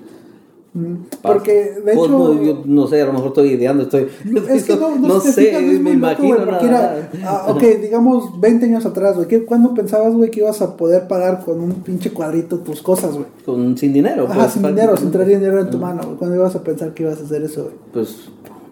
Mm. 0.75 0.95
Porque, 1.23 1.53
de 1.53 1.81
Pues, 1.95 1.97
hecho... 1.97 2.09
no, 2.09 2.43
yo 2.43 2.63
no 2.67 2.87
sé, 2.87 3.01
a 3.01 3.07
lo 3.07 3.13
mejor 3.15 3.29
estoy 3.29 3.49
ideando, 3.53 3.85
estoy. 3.85 4.07
Es 4.51 4.65
que 4.67 4.77
no, 4.77 4.97
no, 4.97 5.09
no 5.09 5.21
sé, 5.21 5.33
fijas, 5.33 5.63
es 5.63 5.81
me 5.81 5.91
loco, 5.91 5.93
imagino 5.95 6.35
güey, 6.37 6.47
porque 6.49 6.67
nada. 6.67 6.97
era, 6.97 7.11
ah, 7.25 7.47
ok, 7.49 7.63
digamos 7.81 8.39
20 8.41 8.67
años 8.67 8.85
atrás, 8.87 9.17
güey, 9.17 9.27
¿qué- 9.29 9.45
¿cuándo 9.47 9.73
pensabas, 9.75 10.13
güey, 10.15 10.31
que 10.31 10.41
ibas 10.41 10.61
a 10.61 10.77
poder 10.77 11.09
pagar 11.09 11.43
con 11.45 11.61
un 11.61 11.73
pinche 11.83 12.11
cuadrito 12.13 12.59
tus 12.59 12.83
cosas, 12.83 13.13
güey? 13.15 13.25
Con, 13.47 13.77
sin 13.79 13.95
dinero. 13.95 14.27
Ajá, 14.29 14.41
pues, 14.41 14.53
sin 14.53 14.63
dinero, 14.63 14.97
sin 14.97 15.11
traer 15.11 15.29
dinero 15.29 15.59
en 15.61 15.71
tu 15.71 15.79
mano, 15.79 16.03
güey. 16.05 16.17
¿Cuándo 16.17 16.37
ibas 16.37 16.55
a 16.55 16.63
pensar 16.63 16.93
que 16.93 17.03
ibas 17.03 17.19
a 17.19 17.25
hacer 17.25 17.43
eso, 17.43 17.63
güey? 17.65 17.75
Pues, 17.95 18.29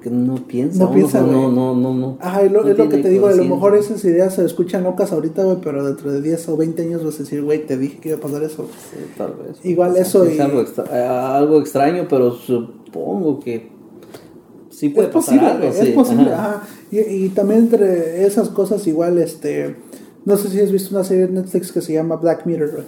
porque 0.06 0.16
no 0.16 0.34
piensa. 0.46 0.78
No 0.80 0.86
uno, 0.86 0.94
piensa, 0.94 1.20
no, 1.20 1.26
güey. 1.26 1.54
no, 1.56 1.74
no, 1.74 1.94
no. 1.94 2.18
Ajá, 2.20 2.42
lo- 2.44 2.62
no 2.64 2.68
es 2.70 2.78
lo 2.78 2.88
que 2.88 2.98
te 2.98 3.08
digo, 3.08 3.26
a 3.28 3.32
lo 3.34 3.44
mejor 3.44 3.76
esas 3.76 4.04
ideas 4.04 4.34
se 4.34 4.44
escuchan 4.44 4.84
locas 4.84 5.12
ahorita, 5.12 5.44
güey, 5.44 5.58
pero 5.62 5.84
dentro 5.84 6.12
de 6.12 6.20
10 6.22 6.48
o 6.48 6.56
20 6.56 6.82
años 6.82 7.04
vas 7.04 7.16
a 7.16 7.18
decir, 7.18 7.42
güey, 7.42 7.66
te 7.66 7.76
dije 7.76 7.98
que 7.98 8.08
iba 8.10 8.18
a 8.18 8.20
pasar 8.20 8.42
eso. 8.42 8.66
Sí, 8.90 8.98
tal 9.16 9.34
vez. 9.34 9.56
Igual 9.64 9.96
eso 9.96 10.24
Es 10.24 10.36
y- 10.36 10.40
algo, 10.40 10.60
extra- 10.60 10.84
eh, 10.92 11.06
algo 11.06 11.60
extraño, 11.60 12.06
pero 12.08 12.32
supongo 12.32 13.40
que 13.40 13.68
sí 14.70 14.90
puede 14.90 15.08
es 15.08 15.14
pasar 15.14 15.34
posible, 15.38 15.46
algo. 15.50 15.66
güey, 15.68 15.80
es 15.80 15.86
sí, 15.86 15.92
posible, 15.92 16.32
ajá. 16.32 16.48
ajá. 16.56 16.62
Y, 16.90 16.98
y 16.98 17.28
también 17.30 17.60
entre 17.60 18.24
esas 18.26 18.48
cosas, 18.50 18.86
igual, 18.86 19.18
este, 19.18 19.76
no 20.24 20.36
sé 20.36 20.48
si 20.50 20.60
has 20.60 20.70
visto 20.70 20.94
una 20.94 21.04
serie 21.04 21.26
de 21.26 21.32
Netflix 21.32 21.72
que 21.72 21.80
se 21.80 21.92
llama 21.94 22.16
Black 22.16 22.46
Mirror, 22.46 22.70
güey. 22.72 22.84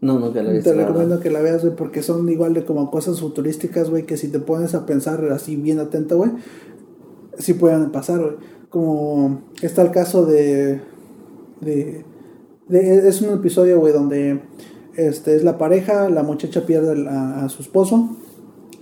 No, 0.00 0.18
nunca 0.18 0.42
lo 0.42 0.50
he 0.50 0.54
visto. 0.54 0.70
Te 0.70 0.76
la 0.76 0.86
recomiendo 0.86 1.20
que 1.20 1.30
la 1.30 1.40
veas, 1.40 1.62
güey, 1.62 1.74
porque 1.74 2.02
son 2.02 2.28
igual 2.28 2.54
de 2.54 2.64
como 2.64 2.90
cosas 2.90 3.20
futurísticas, 3.20 3.88
güey, 3.90 4.04
que 4.04 4.16
si 4.16 4.28
te 4.28 4.38
pones 4.38 4.74
a 4.74 4.84
pensar 4.86 5.24
así 5.32 5.56
bien 5.56 5.78
atento, 5.80 6.16
güey, 6.18 6.30
sí 7.38 7.54
pueden 7.54 7.90
pasar, 7.90 8.20
güey. 8.20 8.34
Como 8.68 9.42
está 9.62 9.82
el 9.82 9.90
caso 9.90 10.26
de, 10.26 10.80
de, 11.60 12.04
de- 12.68 13.08
es 13.08 13.22
un 13.22 13.32
episodio, 13.34 13.78
güey, 13.80 13.92
donde 13.92 14.42
este 14.96 15.34
es 15.36 15.44
la 15.44 15.56
pareja, 15.56 16.10
la 16.10 16.22
muchacha 16.22 16.66
pierde 16.66 17.08
a, 17.08 17.44
a 17.44 17.48
su 17.48 17.62
esposo, 17.62 18.16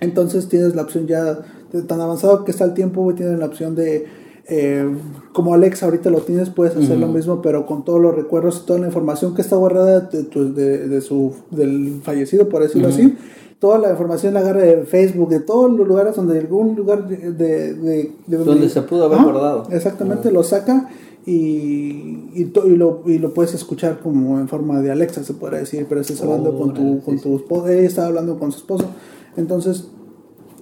entonces 0.01 0.49
tienes 0.49 0.75
la 0.75 0.83
opción 0.83 1.07
ya 1.07 1.41
de 1.73 1.83
tan 1.83 2.01
avanzado 2.01 2.45
que 2.45 2.51
está 2.51 2.65
el 2.65 2.75
tiempo, 2.75 3.03
güey, 3.03 3.17
tienes 3.17 3.39
la 3.39 3.47
opción 3.47 3.75
de 3.75 4.07
eh, 4.47 4.87
como 5.33 5.55
Alexa 5.55 5.87
ahorita 5.87 6.11
lo 6.11 6.19
tienes, 6.21 6.51
puedes 6.51 6.77
hacer 6.77 6.99
lo 6.99 7.09
mismo, 7.09 7.41
pero 7.43 7.67
con 7.67 7.85
todos 7.85 8.01
los 8.01 8.15
recuerdos 8.15 8.61
y 8.63 8.67
toda 8.67 8.79
la 8.81 8.87
información 8.87 9.35
que 9.35 9.43
está 9.43 9.57
guardada 9.57 10.01
de, 10.01 10.25
tu- 10.25 10.53
de, 10.55 10.87
de 10.89 11.01
su 11.01 11.33
del 11.51 12.01
fallecido, 12.03 12.49
por 12.49 12.63
decirlo 12.63 12.89
así. 12.89 13.15
Toda 13.59 13.79
la 13.79 13.91
información 13.91 14.35
la 14.35 14.41
agarra 14.41 14.61
de 14.63 14.83
Facebook, 14.85 15.31
de 15.31 15.41
todos 15.41 15.71
los 15.73 15.89
lugares 15.89 16.15
donde 16.17 16.39
algún 16.39 16.77
lugar 16.77 17.09
de, 17.09 17.33
de, 17.33 17.75
de- 17.75 18.13
de 18.27 18.37
Donde 18.37 18.69
se 18.69 18.83
pudo 18.83 19.05
haber 19.05 19.23
guardado. 19.23 19.63
Exactamente, 19.71 20.31
lo 20.31 20.43
saca 20.43 20.91
y, 21.27 22.29
y, 22.35 22.45
to- 22.53 22.67
y 22.67 22.77
lo, 22.77 23.03
y 23.07 23.19
lo 23.19 23.33
puedes 23.33 23.55
escuchar 23.55 24.01
como 24.01 24.39
en 24.39 24.49
forma 24.49 24.81
de 24.83 24.91
Alexa, 24.91 25.25
se 25.25 25.33
podría 25.35 25.61
decir, 25.61 25.87
pero 25.89 26.01
estás 26.03 26.21
hablando 26.23 26.51
con 26.59 26.75
tu, 26.75 27.01
con 27.05 27.19
tu 27.21 27.37
esposo, 27.37 27.69
ella 27.69 27.87
estaba 27.87 28.09
hablando 28.09 28.39
con 28.39 28.53
su 28.53 28.59
esposo. 28.59 28.85
Entonces, 29.37 29.89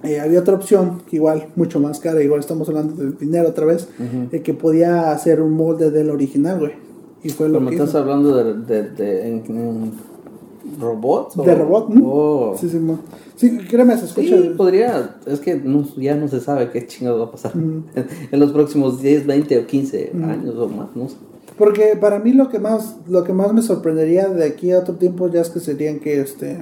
eh, 0.04 0.20
había 0.20 0.40
otra 0.40 0.54
opción, 0.54 1.02
igual, 1.10 1.48
mucho 1.56 1.78
más 1.80 2.00
cara, 2.00 2.22
igual 2.22 2.40
estamos 2.40 2.68
hablando 2.68 2.94
de 3.02 3.12
dinero 3.12 3.48
otra 3.48 3.66
vez, 3.66 3.88
eh, 4.32 4.40
que 4.42 4.54
podía 4.54 5.10
hacer 5.12 5.40
un 5.40 5.52
molde 5.52 5.90
del 5.90 6.10
original, 6.10 6.58
güey. 6.58 6.72
Y 7.24 7.28
fue 7.30 7.46
Pero 7.46 7.60
lo 7.60 7.60
me 7.60 7.70
que 7.70 7.76
estás 7.76 7.90
hizo. 7.90 7.98
hablando 7.98 8.36
de, 8.36 8.54
de, 8.82 8.90
de 8.90 9.28
en- 9.28 9.44
en 9.56 9.92
robots. 10.80 11.36
o- 11.36 11.42
De 11.44 11.54
robot, 11.54 11.88
¿no? 11.90 12.06
Oh. 12.06 12.56
Sí, 12.58 12.68
sí, 12.68 12.80
sí, 13.36 13.58
créeme, 13.68 13.96
se 13.96 14.06
escucha. 14.06 14.36
Sí, 14.36 14.52
podría, 14.56 15.16
es 15.26 15.40
que 15.40 15.54
no- 15.56 15.86
ya 15.96 16.14
no 16.16 16.28
se 16.28 16.40
sabe 16.40 16.70
qué 16.70 16.86
chingados 16.86 17.20
va 17.20 17.24
a 17.26 17.30
pasar 17.30 17.52
en, 17.54 17.84
en 18.32 18.40
los 18.40 18.52
próximos 18.52 19.00
10, 19.00 19.26
20 19.26 19.58
o 19.58 19.66
15 19.66 20.10
Mm. 20.14 20.24
años 20.24 20.54
o 20.56 20.68
más, 20.68 20.88
no 20.94 21.08
sé. 21.08 21.16
Porque 21.58 21.96
para 22.00 22.18
mí 22.18 22.32
lo 22.32 22.48
que 22.48 22.58
más 22.58 22.96
lo 23.08 23.24
que 23.24 23.32
más 23.34 23.52
me 23.52 23.60
sorprendería 23.62 24.28
de 24.28 24.44
aquí 24.44 24.72
a 24.72 24.78
otro 24.78 24.94
tiempo 24.94 25.28
ya 25.28 25.42
es 25.42 25.50
que 25.50 25.60
serían 25.60 26.00
que 26.00 26.20
este 26.20 26.58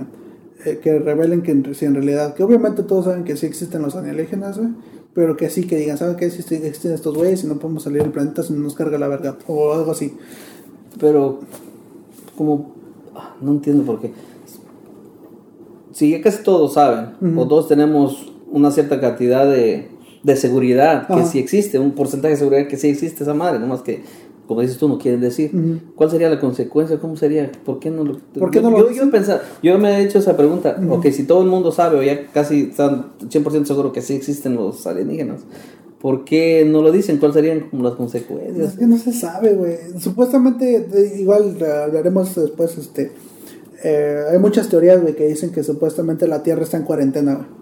eh, 0.65 0.81
que 0.83 0.99
revelen 0.99 1.43
que 1.43 1.75
si 1.75 1.85
en 1.85 1.95
realidad 1.95 2.35
que 2.35 2.43
obviamente 2.43 2.83
todos 2.83 3.07
saben 3.07 3.25
que 3.25 3.37
sí 3.37 3.47
existen 3.47 3.83
los 3.83 3.95
alienígenas, 3.97 4.61
pero 5.15 5.37
que 5.37 5.51
sí 5.51 5.67
que 5.67 5.77
digan, 5.77 5.99
¿saben 5.99 6.17
qué? 6.17 6.31
Sí 6.31 6.41
existen, 6.55 6.93
estos 6.93 7.17
güeyes 7.17 7.45
y 7.45 7.47
no 7.47 7.59
podemos 7.59 7.83
salir 7.83 8.03
del 8.03 8.13
planeta 8.13 8.43
si 8.43 8.53
no 8.53 8.61
nos 8.61 8.75
carga 8.75 8.99
la 8.99 9.09
verga 9.09 9.37
o 9.47 9.73
algo 9.73 9.91
así. 9.91 10.17
Pero, 10.99 11.41
como, 12.37 12.75
ah, 13.15 13.37
no 13.41 13.53
entiendo 13.53 13.85
por 13.85 14.01
qué. 14.01 14.13
Si 15.93 16.11
ya 16.11 16.21
casi 16.21 16.43
todos 16.43 16.75
saben, 16.75 17.15
o 17.37 17.49
todos 17.49 17.69
tenemos 17.69 18.33
una 18.51 18.71
cierta 18.71 19.01
cantidad 19.01 19.51
de, 19.51 19.89
de 20.23 20.37
seguridad, 20.37 21.07
que 21.09 21.25
sí 21.25 21.39
existe, 21.39 21.79
un 21.79 21.93
porcentaje 21.93 22.35
de 22.35 22.39
seguridad 22.39 22.69
que 22.69 22.77
sí 22.77 22.89
existe 22.89 23.25
esa 23.25 23.35
madre, 23.35 23.59
nomás 23.59 23.83
que, 23.83 24.03
como 24.51 24.63
dices 24.63 24.79
tú, 24.79 24.89
no 24.89 24.99
quieren 24.99 25.21
decir. 25.21 25.53
¿Cuál 25.95 26.11
sería 26.11 26.29
la 26.29 26.41
consecuencia? 26.41 26.99
¿Cómo 26.99 27.17
sería? 27.17 27.53
¿Por 27.65 27.79
qué 27.79 27.89
no 27.89 28.03
lo, 28.03 28.19
¿Por 28.19 28.51
qué 28.51 28.57
yo, 28.59 28.63
no 28.63 28.71
lo 28.73 28.79
yo, 28.79 28.89
dicen? 28.89 29.07
yo, 29.07 29.13
pensaba- 29.13 29.43
yo 29.63 29.79
me 29.79 29.97
he 29.99 30.03
hecho 30.03 30.19
esa 30.19 30.37
pregunta, 30.37 30.77
Ujú. 30.77 30.95
ok, 30.95 31.07
si 31.13 31.23
todo 31.23 31.43
el 31.43 31.49
mundo 31.49 31.71
sabe, 31.71 31.99
o 31.99 32.03
ya 32.03 32.27
casi 32.33 32.63
están 32.71 33.13
100% 33.29 33.65
seguro 33.65 33.93
que 33.93 34.03
sí 34.03 34.15
existen 34.15 34.57
los 34.57 34.85
alienígenas, 34.89 35.43
¿por 36.01 36.25
qué 36.25 36.65
no 36.69 36.83
lo 36.83 36.91
dicen? 36.91 37.19
¿Cuáles 37.19 37.37
serían 37.37 37.71
como 37.71 37.85
las 37.85 37.95
consecuencias? 37.95 38.73
Es 38.73 38.79
que 38.81 38.87
no 38.89 38.99
se 38.99 39.13
sabe, 39.13 39.55
güey. 39.55 39.77
Supuestamente, 40.01 40.85
igual 41.17 41.57
eh, 41.61 41.65
hablaremos 41.87 42.35
después, 42.35 42.77
este... 42.77 43.13
eh, 43.85 44.23
hay 44.33 44.39
muchas 44.41 44.69
teorías, 44.69 45.01
güey, 45.01 45.15
que 45.15 45.29
dicen 45.29 45.51
que 45.53 45.63
supuestamente 45.63 46.27
la 46.27 46.43
Tierra 46.43 46.65
está 46.65 46.77
en 46.77 46.83
cuarentena, 46.83 47.35
güey. 47.37 47.61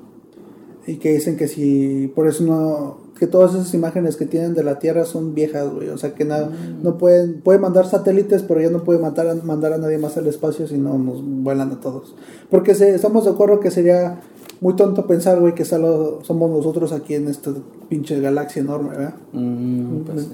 Y 0.87 0.97
que 0.97 1.13
dicen 1.13 1.37
que 1.37 1.49
si... 1.49 2.11
Por 2.15 2.27
eso 2.29 2.45
no... 2.45 3.08
Que 3.19 3.27
todas 3.27 3.55
esas 3.55 3.75
imágenes 3.75 4.17
que 4.17 4.27
tienen 4.27 4.55
de 4.55 4.63
la 4.63 4.79
Tierra 4.79 5.05
son 5.05 5.35
viejas, 5.35 5.69
güey. 5.73 5.89
O 5.89 5.99
sea, 5.99 6.15
que 6.15 6.25
nada, 6.25 6.51
no 6.83 6.99
pueden... 6.99 7.41
Pueden 7.41 7.63
mandar 7.63 7.87
satélites, 7.87 8.43
pero 8.43 8.61
ya 8.61 8.71
no 8.71 8.85
pueden 8.85 9.03
mandar 9.03 9.29
a, 9.29 9.35
mandar 9.35 9.73
a 9.73 9.79
nadie 9.79 9.99
más 9.99 10.17
al 10.17 10.27
espacio 10.27 10.67
si 10.67 10.79
no 10.79 10.99
nos 10.99 11.23
vuelan 11.23 11.73
a 11.73 11.81
todos. 11.81 12.15
Porque 12.51 12.75
se, 12.75 12.95
estamos 12.95 13.25
de 13.25 13.31
acuerdo 13.31 13.61
que 13.61 13.71
sería 13.71 14.21
muy 14.61 14.75
tonto 14.75 15.07
pensar, 15.07 15.39
güey, 15.41 15.55
que 15.55 15.65
solo 15.65 16.21
somos 16.23 16.51
nosotros 16.51 16.93
aquí 16.93 17.15
en 17.15 17.29
esta 17.29 17.53
pinche 17.89 18.21
galaxia 18.21 18.61
enorme, 18.61 18.91
¿verdad? 18.91 19.15
Mm, 19.33 19.99
pues 20.01 20.23
sí. 20.23 20.31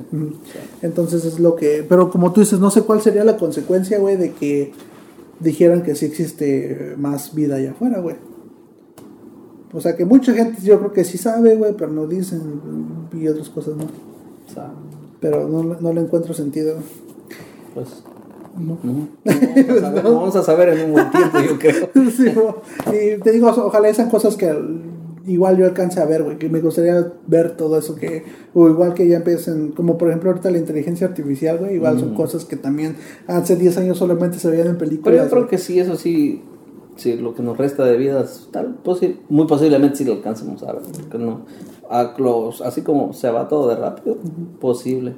Entonces 0.82 1.24
es 1.24 1.38
lo 1.38 1.56
que. 1.56 1.84
Pero 1.88 2.10
como 2.10 2.32
tú 2.32 2.40
dices, 2.40 2.58
no 2.58 2.70
sé 2.70 2.82
cuál 2.82 3.02
sería 3.02 3.24
la 3.24 3.36
consecuencia, 3.36 3.98
güey, 3.98 4.16
de 4.16 4.32
que 4.32 4.72
dijeran 5.40 5.82
que 5.82 5.94
sí 5.94 6.06
existe 6.06 6.94
más 6.96 7.34
vida 7.34 7.56
allá 7.56 7.72
afuera, 7.72 8.00
güey. 8.00 8.16
O 9.74 9.80
sea 9.80 9.96
que 9.96 10.04
mucha 10.04 10.32
gente 10.32 10.62
yo 10.62 10.78
creo 10.78 10.92
que 10.92 11.04
sí 11.04 11.18
sabe, 11.18 11.56
güey, 11.56 11.74
pero 11.76 11.90
no 11.90 12.06
dicen 12.06 12.40
y 13.12 13.26
otras 13.28 13.48
cosas 13.50 13.76
no. 13.76 13.84
O 13.84 14.52
sea, 14.54 14.70
Pero 15.20 15.48
no, 15.48 15.62
le- 15.64 15.80
no 15.80 15.92
le 15.92 16.00
encuentro 16.00 16.32
sentido. 16.34 16.76
pues 17.74 17.88
No. 18.58 18.78
No, 18.84 19.08
vamos, 19.24 19.76
a 19.76 19.80
saber, 19.80 20.04
no 20.04 20.14
vamos 20.14 20.36
a 20.36 20.42
saber 20.42 20.68
en 20.70 20.86
un 20.86 20.92
buen 20.92 21.10
tiempo, 21.10 21.38
yo 21.40 21.58
creo. 21.58 21.90
Sí, 22.10 22.96
y 23.16 23.20
te 23.20 23.32
digo, 23.32 23.48
ojalá 23.48 23.92
sean 23.92 24.10
cosas 24.10 24.36
que 24.36 24.54
igual 25.26 25.56
yo 25.56 25.64
alcance 25.64 26.00
a 26.00 26.04
ver, 26.04 26.22
güey, 26.22 26.38
que 26.38 26.48
me 26.50 26.60
gustaría 26.60 27.12
ver 27.26 27.56
todo 27.56 27.78
eso 27.78 27.96
que, 27.96 28.22
o 28.52 28.68
igual 28.68 28.92
que 28.94 29.08
ya 29.08 29.16
empiecen, 29.16 29.72
como 29.72 29.96
por 29.98 30.08
ejemplo 30.08 30.30
ahorita 30.30 30.50
la 30.50 30.58
inteligencia 30.58 31.06
artificial, 31.06 31.58
güey, 31.58 31.76
igual 31.76 31.98
son 31.98 32.12
Mm. 32.12 32.16
cosas 32.16 32.44
que 32.44 32.56
también 32.56 32.94
hace 33.26 33.56
10 33.56 33.78
años 33.78 33.98
solamente 33.98 34.38
se 34.38 34.48
veían 34.50 34.66
en 34.68 34.76
películas. 34.78 35.12
Pero 35.14 35.24
yo 35.24 35.30
creo 35.30 35.48
que 35.48 35.56
sí, 35.58 35.80
eso 35.80 35.96
sí, 35.96 36.42
sí, 36.96 37.16
lo 37.16 37.34
que 37.34 37.42
nos 37.42 37.56
resta 37.58 37.84
de 37.84 37.96
vida, 37.96 38.20
es 38.20 38.48
tal, 38.50 38.76
posi- 38.84 39.16
muy 39.28 39.46
posiblemente 39.46 39.96
sí 39.96 40.04
lo 40.04 40.12
alcancemos 40.14 40.62
a 40.62 40.72
ver. 40.72 40.82
porque 41.00 41.18
no, 41.18 41.40
a 41.90 42.14
los, 42.18 42.60
así 42.62 42.82
como 42.82 43.12
se 43.12 43.30
va 43.30 43.48
todo 43.48 43.68
de 43.68 43.76
rápido, 43.76 44.16
posible. 44.60 45.14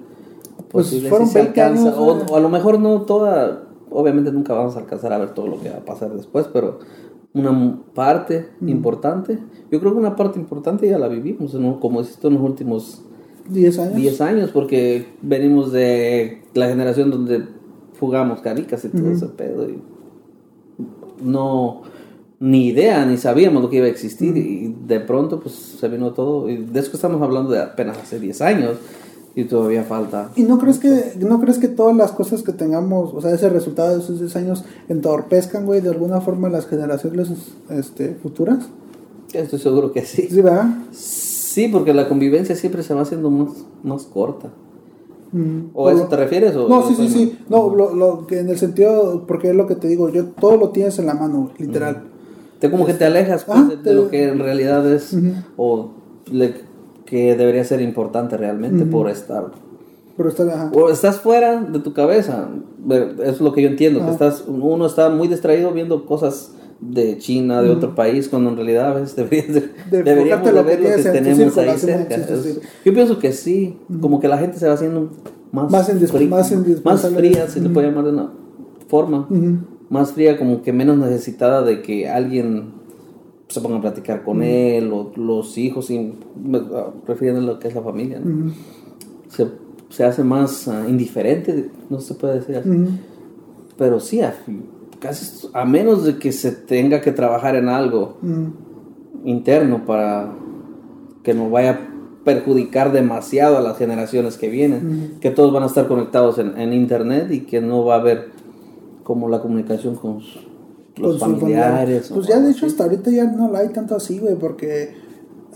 Pues 0.70 0.86
Posible 0.86 1.10
sí 1.10 1.26
se 1.26 1.38
20 1.42 1.60
alcanza, 1.60 1.88
años, 1.88 1.98
o, 2.30 2.34
a 2.36 2.40
lo 2.40 2.48
mejor 2.48 2.80
no 2.80 3.02
toda, 3.02 3.64
obviamente 3.90 4.32
nunca 4.32 4.54
vamos 4.54 4.74
a 4.76 4.80
alcanzar 4.80 5.12
a 5.12 5.18
ver 5.18 5.30
todo 5.34 5.46
lo 5.46 5.60
que 5.60 5.68
va 5.70 5.76
a 5.76 5.84
pasar 5.84 6.12
después, 6.14 6.48
pero 6.52 6.78
una 7.34 7.78
parte 7.94 8.48
importante, 8.66 9.38
yo 9.70 9.78
creo 9.80 9.92
que 9.92 9.98
una 9.98 10.16
parte 10.16 10.38
importante 10.40 10.88
ya 10.88 10.98
la 10.98 11.08
vivimos, 11.08 11.52
¿no? 11.54 11.78
como 11.80 12.00
dices 12.00 12.16
tú, 12.18 12.28
en 12.28 12.34
los 12.34 12.42
últimos 12.42 13.02
10 13.50 13.78
años. 13.78 13.94
10 13.96 14.20
años, 14.22 14.50
porque 14.50 15.06
venimos 15.22 15.70
de 15.72 16.42
la 16.54 16.66
generación 16.68 17.10
donde 17.10 17.46
jugamos 18.00 18.40
caricas 18.40 18.84
y 18.84 18.88
todo 18.88 19.10
ese 19.10 19.26
pedo. 19.26 19.68
Y 19.68 19.78
no, 21.22 21.82
ni 22.40 22.68
idea, 22.68 23.04
ni 23.06 23.16
sabíamos 23.16 23.62
lo 23.62 23.70
que 23.70 23.76
iba 23.76 23.86
a 23.86 23.90
existir. 23.90 24.36
Y 24.36 24.74
de 24.86 25.00
pronto, 25.00 25.40
pues 25.40 25.54
se 25.54 25.88
vino 25.88 26.12
todo. 26.12 26.48
Y 26.48 26.58
de 26.58 26.80
eso 26.80 26.90
que 26.90 26.96
estamos 26.96 27.20
hablando 27.22 27.50
de 27.50 27.60
apenas 27.60 27.98
hace 27.98 28.18
10 28.18 28.40
años. 28.42 28.76
Y 29.34 29.44
todavía 29.44 29.84
falta. 29.84 30.30
¿Y 30.34 30.44
no 30.44 30.58
crees 30.58 30.78
que 30.78 31.12
no 31.18 31.38
crees 31.40 31.58
que 31.58 31.68
todas 31.68 31.94
las 31.94 32.12
cosas 32.12 32.42
que 32.42 32.52
tengamos, 32.52 33.12
o 33.12 33.20
sea, 33.20 33.34
ese 33.34 33.50
resultado 33.50 33.94
de 33.94 34.02
esos 34.02 34.18
10 34.18 34.34
años 34.36 34.64
entorpezcan, 34.88 35.66
güey, 35.66 35.82
de 35.82 35.90
alguna 35.90 36.22
forma 36.22 36.48
las 36.48 36.66
generaciones 36.66 37.28
este, 37.68 38.14
futuras? 38.14 38.66
Estoy 39.34 39.58
seguro 39.58 39.92
que 39.92 40.06
sí. 40.06 40.28
Sí, 40.30 40.40
¿verdad? 40.40 40.68
Sí, 40.90 41.68
porque 41.68 41.92
la 41.92 42.08
convivencia 42.08 42.56
siempre 42.56 42.82
se 42.82 42.94
va 42.94 43.02
haciendo 43.02 43.30
más, 43.30 43.50
más 43.82 44.04
corta. 44.04 44.50
Mm. 45.32 45.70
¿O 45.74 45.88
a 45.88 45.92
eso 45.92 46.04
te 46.08 46.16
refieres? 46.16 46.54
O 46.56 46.68
No, 46.68 46.82
sí, 46.86 46.94
sí, 46.94 47.08
sí. 47.08 47.38
No, 47.48 47.74
lo, 47.74 47.94
lo 47.94 48.26
que 48.26 48.40
en 48.40 48.48
el 48.48 48.58
sentido, 48.58 49.24
porque 49.26 49.50
es 49.50 49.54
lo 49.56 49.66
que 49.66 49.74
te 49.74 49.88
digo, 49.88 50.08
yo 50.08 50.26
todo 50.26 50.56
lo 50.56 50.70
tienes 50.70 50.98
en 50.98 51.06
la 51.06 51.14
mano, 51.14 51.50
literal. 51.58 52.04
Te 52.60 52.70
como 52.70 52.86
que 52.86 52.94
te 52.94 53.04
alejas 53.04 53.44
pues, 53.44 53.58
Ah, 53.58 53.68
de, 53.82 53.92
lo 53.94 54.08
que 54.08 54.28
en 54.28 54.38
realidad 54.38 54.90
es 54.90 55.14
o 55.56 55.90
le- 56.30 56.54
que 57.04 57.36
debería 57.36 57.64
ser 57.64 57.80
importante 57.82 58.36
realmente 58.36 58.82
Ujú. 58.84 58.90
por 58.90 59.10
estar 59.10 59.44
Pero 60.16 60.28
está, 60.28 60.42
ajá. 60.44 60.70
o 60.74 60.88
estás 60.90 61.20
fuera 61.20 61.60
de 61.60 61.78
tu 61.80 61.92
cabeza 61.92 62.48
es 63.24 63.40
lo 63.40 63.52
que 63.52 63.62
yo 63.62 63.68
entiendo 63.68 64.04
que 64.04 64.10
estás 64.10 64.44
uno 64.48 64.86
está 64.86 65.08
muy 65.10 65.28
distraído 65.28 65.70
viendo 65.72 66.06
cosas 66.06 66.52
de 66.80 67.16
China 67.18 67.62
de 67.62 67.70
otro 67.70 67.94
país 67.94 68.28
cuando 68.28 68.50
en 68.50 68.56
realidad 68.56 68.90
a 68.90 68.94
veces 68.94 69.16
deberías 69.16 69.54
de- 69.54 69.60
De 69.90 70.02
deberíamos 70.02 70.44
de 70.46 70.62
ver 70.62 70.80
lo 70.80 70.88
que 70.96 71.02
tenemos 71.10 71.56
ahí 71.58 71.78
cerca 71.78 72.14
Es- 72.16 72.60
yo 72.84 72.92
pienso 72.94 73.18
que 73.18 73.32
sí 73.32 73.76
como 74.00 74.20
que 74.20 74.28
la 74.28 74.36
gente 74.38 74.58
se 74.58 74.66
va 74.68 74.74
haciendo 74.74 75.10
más 75.52 75.70
Más 75.70 75.88
indis- 75.88 76.10
frí- 76.12 76.28
más 76.28 76.52
indispensable. 76.52 77.16
fría 77.16 77.48
si 77.48 77.60
le 77.60 77.70
puede 77.70 77.88
llamar 77.88 78.04
de 78.04 78.10
una 78.10 78.30
forma 78.88 79.26
más 79.88 80.12
fría, 80.12 80.36
como 80.36 80.62
que 80.62 80.72
menos 80.72 80.98
necesitada 80.98 81.62
de 81.62 81.80
que 81.80 82.08
alguien 82.08 82.74
se 83.48 83.60
pongan 83.60 83.78
a 83.78 83.82
platicar 83.82 84.24
con 84.24 84.42
él, 84.42 84.90
o 84.92 85.12
los 85.16 85.56
hijos, 85.58 85.90
y, 85.90 86.12
ah, 86.74 86.90
refiriendo 87.06 87.40
a 87.40 87.44
lo 87.44 87.58
que 87.60 87.68
es 87.68 87.74
la 87.76 87.82
familia, 87.82 88.20
se, 89.28 89.46
se 89.88 90.02
hace 90.04 90.24
más 90.24 90.66
ah, 90.66 90.84
indiferente, 90.88 91.70
no 91.88 92.00
se 92.00 92.14
puede 92.14 92.40
decir 92.40 92.56
así. 92.56 92.68
Pero 93.78 94.00
sí, 94.00 94.20
a, 94.22 94.34
casi, 95.06 95.48
a 95.52 95.64
menos 95.64 96.04
de 96.04 96.18
que 96.18 96.32
se 96.32 96.52
tenga 96.52 97.00
que 97.00 97.12
trabajar 97.12 97.56
en 97.56 97.68
algo 97.68 98.18
Ujú. 98.22 98.52
interno 99.24 99.84
para 99.84 100.32
que 101.22 101.34
no 101.34 101.50
vaya 101.50 101.70
a 101.70 101.78
perjudicar 102.24 102.92
demasiado 102.92 103.56
a 103.56 103.60
las 103.60 103.78
generaciones 103.78 104.36
que 104.36 104.48
vienen, 104.48 105.18
que 105.20 105.30
todos 105.30 105.52
van 105.52 105.62
a 105.62 105.66
estar 105.66 105.86
conectados 105.86 106.38
en, 106.38 106.58
en 106.58 106.72
internet 106.72 107.30
y 107.30 107.40
que 107.40 107.60
no 107.60 107.84
va 107.84 107.96
a 107.96 108.00
haber 108.00 108.30
como 109.04 109.28
la 109.28 109.40
comunicación 109.40 109.94
con 109.94 110.18
los 110.96 111.18
con 111.18 111.18
familiares. 111.18 112.08
familia. 112.08 112.14
Pues 112.14 112.26
ya 112.26 112.40
de 112.40 112.50
hecho 112.50 112.66
hasta 112.66 112.84
ahorita 112.84 113.10
ya 113.10 113.24
no 113.24 113.50
la 113.50 113.60
hay 113.60 113.68
tanto 113.68 113.94
así, 113.94 114.18
güey, 114.18 114.34
porque 114.34 115.05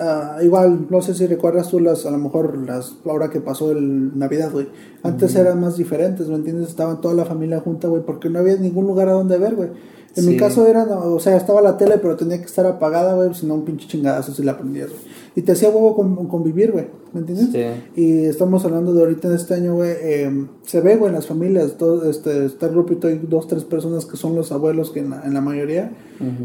ah, 0.01 0.39
igual, 0.43 0.87
no 0.89 1.03
sé 1.03 1.15
si 1.15 1.27
recuerdas 1.27 1.69
tú 1.69 1.79
las, 1.79 2.07
a 2.07 2.11
lo 2.11 2.19
mejor 2.19 2.59
las, 2.67 2.95
ahora 3.05 3.31
que 3.31 3.41
pasó 3.41 3.71
el 3.71 4.19
Navidad, 4.19 4.51
güey. 4.51 4.69
Antes 5.03 5.35
eran 5.37 5.61
más 5.61 5.77
diferentes, 5.77 6.29
¿me 6.29 6.37
entiendes? 6.37 6.69
Estaban 6.69 7.01
toda 7.01 7.15
la 7.15 7.25
familia 7.25 7.61
junta, 7.61 7.89
güey, 7.89 8.03
porque 8.03 8.29
no 8.29 8.39
había 8.39 8.57
ningún 8.57 8.87
lugar 8.87 9.09
a 9.09 9.13
donde 9.13 9.39
ver, 9.39 9.55
güey. 9.55 9.69
En 10.17 10.27
mi 10.27 10.37
caso 10.37 10.67
era, 10.67 10.83
o 10.85 11.21
sea, 11.21 11.37
estaba 11.37 11.63
la 11.63 11.77
tele, 11.77 11.99
pero 11.99 12.17
tenía 12.17 12.39
que 12.39 12.47
estar 12.47 12.67
apagada, 12.67 13.15
güey, 13.15 13.33
si 13.33 13.47
no 13.47 13.55
un 13.55 13.65
pinche 13.65 13.87
chingadazo 13.87 14.33
si 14.33 14.43
la 14.43 14.59
prendías, 14.59 14.89
güey. 14.89 15.01
Y 15.37 15.43
te 15.43 15.53
hacía 15.53 15.71
huevo 15.71 15.95
con- 15.95 16.27
convivir, 16.27 16.73
güey, 16.73 16.87
¿me 17.13 17.21
entiendes? 17.21 17.51
Sí. 17.53 18.01
Y 18.01 18.25
estamos 18.25 18.65
hablando 18.65 18.93
de 18.93 19.01
ahorita 19.01 19.29
en 19.29 19.35
este 19.35 19.55
año, 19.55 19.77
güey, 19.77 19.93
eh, 20.03 20.47
se 20.67 20.81
ve, 20.81 20.97
güey, 20.97 21.11
en 21.11 21.15
las 21.15 21.27
familias, 21.29 21.77
todo, 21.79 22.11
este, 22.11 22.47
está 22.47 22.67
el 22.67 22.73
grupito 22.73 23.09
y 23.09 23.17
dos, 23.19 23.47
tres 23.47 23.63
personas 23.63 24.07
que 24.07 24.17
son 24.17 24.35
los 24.35 24.51
abuelos, 24.51 24.91
que 24.91 24.99
en 25.01 25.11
la, 25.11 25.23
en 25.25 25.33
la 25.35 25.41
mayoría, 25.41 25.93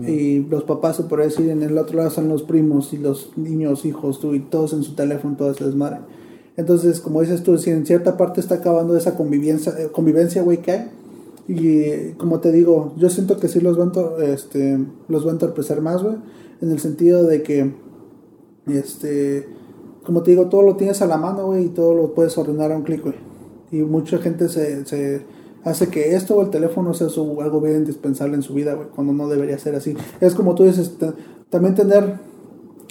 y 0.08 0.40
los 0.50 0.64
papás, 0.66 0.98
se 0.98 1.04
podría 1.04 1.26
decir, 1.28 1.50
en 1.50 1.64
el 1.64 1.76
otro 1.80 1.98
lado 1.98 2.10
están 2.10 2.30
los 2.30 2.44
primos 2.44 2.94
y 2.94 2.98
los 2.98 3.32
niños, 3.38 3.86
hijos, 3.86 4.20
tú, 4.20 4.36
y 4.36 4.40
todos 4.40 4.74
en 4.74 4.84
su 4.84 4.94
teléfono, 4.94 5.36
todo 5.36 5.50
ese 5.52 5.66
desmadre. 5.66 5.98
Entonces, 6.56 7.00
como 7.02 7.22
dices 7.22 7.42
tú, 7.44 7.58
si 7.58 7.72
en 7.72 7.86
cierta 7.88 8.16
parte 8.18 8.40
está 8.40 8.56
acabando 8.56 8.96
esa 8.96 9.16
convivencia, 9.16 9.74
eh, 9.80 9.88
convivencia, 9.92 10.44
güey, 10.44 10.62
que 10.62 10.72
hay, 10.72 10.88
y 11.48 12.14
como 12.18 12.40
te 12.40 12.52
digo, 12.52 12.94
yo 12.98 13.10
siento 13.10 13.38
que 13.40 13.48
sí 13.48 13.60
los 13.62 13.78
va 13.80 13.84
a, 13.84 13.88
entor- 13.88 14.22
este, 14.24 14.80
los 15.08 15.26
va 15.26 15.30
a 15.32 15.34
entorpecer 15.34 15.82
más, 15.82 16.02
güey, 16.04 16.16
en 16.62 16.72
el 16.72 16.80
sentido 16.80 17.24
de 17.24 17.44
que, 17.44 17.72
este, 18.74 19.48
como 20.04 20.24
te 20.24 20.32
digo, 20.32 20.48
todo 20.48 20.62
lo 20.64 20.76
tienes 20.76 21.02
a 21.02 21.08
la 21.08 21.18
mano, 21.18 21.46
güey, 21.48 21.66
y 21.66 21.70
todo 21.70 21.94
lo 21.94 22.14
puedes 22.14 22.38
ordenar 22.38 22.72
a 22.72 22.78
un 22.78 22.84
clic, 22.84 23.02
güey. 23.04 23.16
Y 23.72 23.78
mucha 23.78 24.18
gente 24.20 24.50
se, 24.50 24.86
se 24.86 25.22
hace 25.64 25.88
que 25.90 26.16
esto 26.16 26.36
o 26.36 26.42
el 26.44 26.50
teléfono 26.50 26.94
sea 26.94 27.10
su, 27.10 27.42
algo 27.42 27.60
bien 27.62 27.78
indispensable 27.78 28.36
en 28.36 28.44
su 28.44 28.54
vida, 28.54 28.74
güey, 28.76 28.88
cuando 28.96 29.14
no 29.14 29.28
debería 29.28 29.58
ser 29.58 29.76
así. 29.76 29.96
Es 30.22 30.36
como 30.36 30.56
tú 30.56 30.64
dices, 30.64 30.98
ta- 30.98 31.16
también 31.50 31.74
tener, 31.76 32.16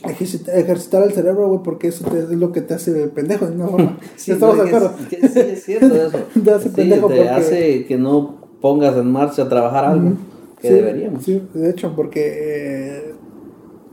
ejercit- 0.02 0.48
ejercitar 0.52 1.02
el 1.04 1.12
cerebro, 1.12 1.48
güey, 1.48 1.60
porque 1.62 1.88
eso 1.88 2.04
te- 2.10 2.18
es 2.18 2.30
lo 2.30 2.52
que 2.52 2.60
te 2.60 2.74
hace 2.74 2.92
pendejo, 3.08 3.46
de 3.46 3.54
una 3.56 3.68
forma. 3.68 3.98
Sí, 4.16 4.32
¿Estamos 4.32 4.56
de 4.58 4.64
no, 4.64 4.68
que 4.70 4.76
acuerdo? 4.76 4.96
es- 5.00 5.06
que 5.08 5.28
sí, 5.28 5.38
es 5.40 5.62
cierto 5.64 5.94
eso. 5.94 6.18
Te 6.44 6.50
hace 6.50 6.68
Sí, 6.68 6.74
pendejo 6.74 7.08
te 7.08 7.14
porque- 7.16 7.28
hace 7.30 7.86
que 7.86 7.96
no 7.96 8.36
pongas 8.60 8.96
en 8.96 9.10
marcha 9.12 9.42
a 9.42 9.48
trabajar 9.48 9.84
algo 9.84 10.12
que 10.60 10.68
Sí, 10.68 10.74
deberíamos. 10.74 11.22
Sí, 11.24 11.42
de 11.54 11.70
hecho, 11.70 11.92
porque 11.94 12.20
eh, 12.36 13.13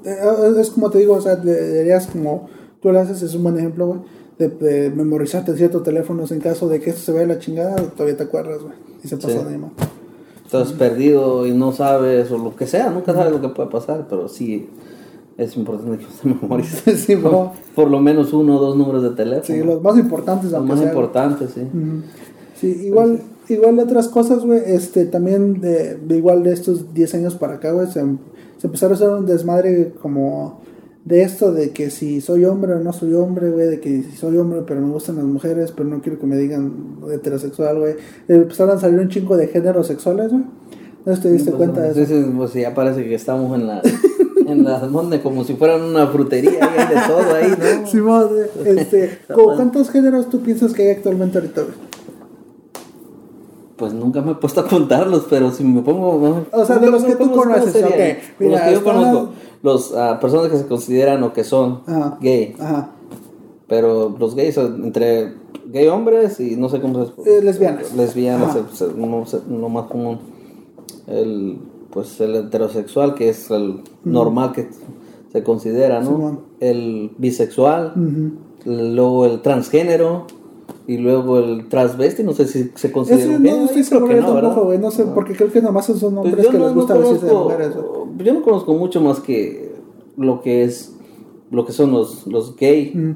es 0.06 0.70
como 0.72 0.90
te 0.90 1.00
digo, 1.00 1.16
o 1.16 1.22
sea, 1.22 1.36
de- 1.36 1.54
deberías 1.70 2.08
como 2.08 2.48
tú 2.82 2.92
lo 2.92 3.00
haces, 3.00 3.22
es 3.22 3.34
un 3.36 3.44
buen 3.44 3.58
ejemplo, 3.58 3.88
güey, 3.88 4.00
de, 4.40 4.48
de 4.50 4.90
memorizarte 4.90 5.56
ciertos 5.56 5.84
teléfonos 5.84 6.32
en 6.32 6.40
caso 6.40 6.68
de 6.68 6.80
que 6.80 6.90
esto 6.90 7.02
se 7.04 7.12
vaya 7.12 7.26
a 7.26 7.28
la 7.28 7.40
chingada, 7.40 7.76
todavía 7.76 8.18
te 8.18 8.24
acuerdas, 8.24 8.62
güey, 8.62 8.74
y 9.04 9.08
se 9.08 9.18
pasó 9.18 9.30
Sí. 9.44 9.50
de 9.52 9.58
más. 9.58 9.72
Estás 10.46 10.74
perdido 10.74 11.46
y 11.48 11.54
no 11.54 11.72
sabes, 11.72 12.30
o 12.32 12.38
lo 12.38 12.56
que 12.56 12.68
sea, 12.68 12.90
nunca 12.90 13.14
sabes 13.14 13.32
lo 13.32 13.40
que 13.40 13.50
puede 13.50 13.70
pasar, 13.70 14.08
pero 14.10 14.28
sí 14.28 14.68
es 15.38 15.56
importante 15.56 15.98
que 16.00 16.06
usted 16.06 16.30
memorice. 16.42 16.98
Sí. 16.98 17.16
Por 17.76 17.90
lo 17.90 18.00
menos 18.00 18.34
uno 18.34 18.58
o 18.58 18.60
dos 18.60 18.76
números 18.76 19.02
de 19.04 19.12
teléfono. 19.12 19.44
Sí, 19.46 19.64
los 19.64 19.82
más 19.82 19.98
importantes, 19.98 20.52
Lo 20.52 20.58
aunque 20.58 20.74
más 20.74 20.80
sea, 20.82 20.92
güey. 20.92 21.04
importante, 21.06 21.48
sí. 21.48 21.62
Sí, 22.60 22.68
igual, 22.88 23.22
igual 23.54 23.76
de 23.78 23.84
otras 23.84 24.08
cosas, 24.08 24.44
güey, 24.46 24.62
este, 24.66 25.06
también 25.06 25.62
de, 25.62 25.96
de 25.96 26.18
igual 26.18 26.44
de 26.44 26.54
estos 26.54 26.94
10 26.94 27.16
años 27.16 27.36
para 27.36 27.56
acá, 27.56 27.72
güey, 27.72 27.88
se, 27.88 27.94
se 28.58 28.68
empezaron 28.68 28.94
a 28.94 28.96
hacer 28.96 29.10
un 29.10 29.26
desmadre 29.26 29.94
como 30.02 30.62
de 31.06 31.24
esto 31.24 31.52
de 31.52 31.72
que 31.72 31.90
si 31.90 32.22
soy 32.22 32.46
hombre 32.46 32.74
o 32.74 32.80
no 32.80 32.94
soy 32.94 33.14
hombre, 33.16 33.50
güey, 33.50 33.68
de 33.68 33.80
que 33.80 34.04
si 34.04 34.16
soy 34.16 34.38
hombre 34.38 34.62
pero 34.68 34.82
me 34.82 34.92
gustan 34.92 35.16
las 35.16 35.26
mujeres, 35.26 35.72
pero 35.76 35.90
no 35.90 36.00
quiero 36.02 36.20
que 36.20 36.28
me 36.28 36.38
digan 36.38 36.98
heterosexual, 37.12 37.80
güey. 37.80 37.96
Empezaron 38.28 38.78
a 38.78 38.80
salir 38.80 39.00
un 39.00 39.10
chingo 39.10 39.36
de 39.36 39.48
géneros 39.48 39.88
sexuales, 39.88 40.30
güey. 40.32 40.44
No 41.04 41.20
te 41.20 41.32
diste 41.32 41.50
Pues, 41.50 41.58
cuenta 41.58 41.82
de 41.82 41.90
eso. 41.92 42.00
entonces, 42.02 42.26
pues 42.38 42.54
ya 42.54 42.76
parece 42.76 43.04
que 43.04 43.16
estamos 43.16 43.58
en 43.60 43.66
la 43.68 43.82
en 44.48 44.64
la 44.64 44.80
donde 44.80 45.22
como 45.22 45.44
si 45.44 45.54
fueran 45.56 45.82
una 45.82 46.08
frutería 46.08 46.60
hay 46.62 46.96
de 46.96 47.02
todo 47.08 47.34
ahí, 47.36 47.80
¿no? 47.82 47.88
Simón, 47.92 48.28
este, 48.66 49.10
¿cu- 49.34 49.56
¿cuántos 49.56 49.90
géneros 49.90 50.30
tú 50.30 50.42
piensas 50.42 50.74
que 50.74 50.84
hay 50.84 50.90
actualmente 50.90 51.40
ahorita, 51.40 51.62
güey? 51.62 51.74
Pues 53.82 53.94
nunca 53.94 54.22
me 54.22 54.34
he 54.34 54.36
puesto 54.36 54.62
a 54.62 54.68
contarlos, 54.68 55.26
pero 55.28 55.50
si 55.52 55.64
me 55.64 55.82
pongo. 55.82 56.44
O 56.52 56.66
sea, 56.66 56.78
de 56.78 56.92
los 56.92 57.04
que 57.04 57.14
tú 57.14 57.18
¿Cómo- 57.18 57.32
cómo 57.32 57.44
conoces, 57.46 57.72
sería? 57.74 57.88
ok, 57.90 58.18
Los 58.40 58.50
mira, 58.52 58.66
que 58.68 58.74
yo 58.74 58.84
conozco, 58.84 59.30
los 59.64 59.96
ah, 59.96 60.20
personas 60.22 60.50
que 60.50 60.58
se 60.60 60.68
consideran 60.68 61.24
o 61.24 61.34
que 61.34 61.44
son 61.44 61.82
Ajá. 61.88 62.20
gay, 62.22 62.56
Ajá. 62.60 62.92
pero 63.68 64.16
los 64.20 64.36
gays 64.36 64.56
entre 64.58 65.34
gay 65.66 65.88
hombres 65.88 66.40
y 66.40 66.58
no 66.58 66.70
sé 66.70 66.80
cómo 66.80 67.04
se 67.06 67.12
Eh, 67.40 67.42
lesbianas. 67.42 67.92
lesbianas, 67.96 68.56
Ajá. 68.56 68.60
se- 68.72 68.86
se- 68.88 68.94
no 68.96 69.58
lo 69.58 69.70
más 69.70 69.86
común. 69.88 70.20
El, 71.08 71.58
pues 71.90 72.22
el 72.22 72.36
heterosexual, 72.36 73.16
que 73.16 73.30
es 73.30 73.50
el 73.50 73.82
normal 74.04 74.52
que 74.52 74.70
se 75.32 75.42
considera, 75.44 76.02
¿no? 76.02 76.42
El 76.60 77.14
bisexual, 77.18 77.94
luego 78.64 79.26
el 79.26 79.42
transgénero 79.42 80.28
y 80.88 80.98
luego 80.98 81.40
el 81.40 81.68
transvesti, 81.70 82.24
no 82.24 82.34
sé 82.34 82.48
si 82.48 82.72
se 82.76 82.92
considera 82.92 83.22
Ese 83.24 83.36
un 83.36 83.44
no 83.44 83.50
género, 83.50 83.66
estoy 83.66 83.84
seguro 83.84 84.08
que 84.08 84.22
no, 84.22 84.34
tampoco, 84.34 84.66
güey. 84.66 84.78
No 84.80 84.92
sé, 84.92 85.06
porque 85.14 85.34
creo 85.36 85.52
que 85.52 85.62
nomás 85.62 85.86
son 85.86 85.96
Pues 86.00 86.04
hombres 86.26 86.46
yo 86.46 86.52
que 86.52 86.58
no- 86.58 86.64
les 86.66 86.74
no 86.74 86.80
gusta 86.82 86.98
vestirse 86.98 87.26
de 87.28 87.34
mujeres, 87.34 87.70
güey. 87.76 88.26
Yo 88.26 88.34
no 88.34 88.42
conozco 88.42 88.74
mucho 88.74 89.00
más 89.02 89.20
que 89.20 89.72
lo 90.18 90.42
que 90.42 90.64
es 90.64 90.96
lo 91.52 91.66
que 91.66 91.72
son 91.74 91.92
los, 91.92 92.26
los 92.28 92.56
gay, 92.56 92.92
Mm, 92.96 93.12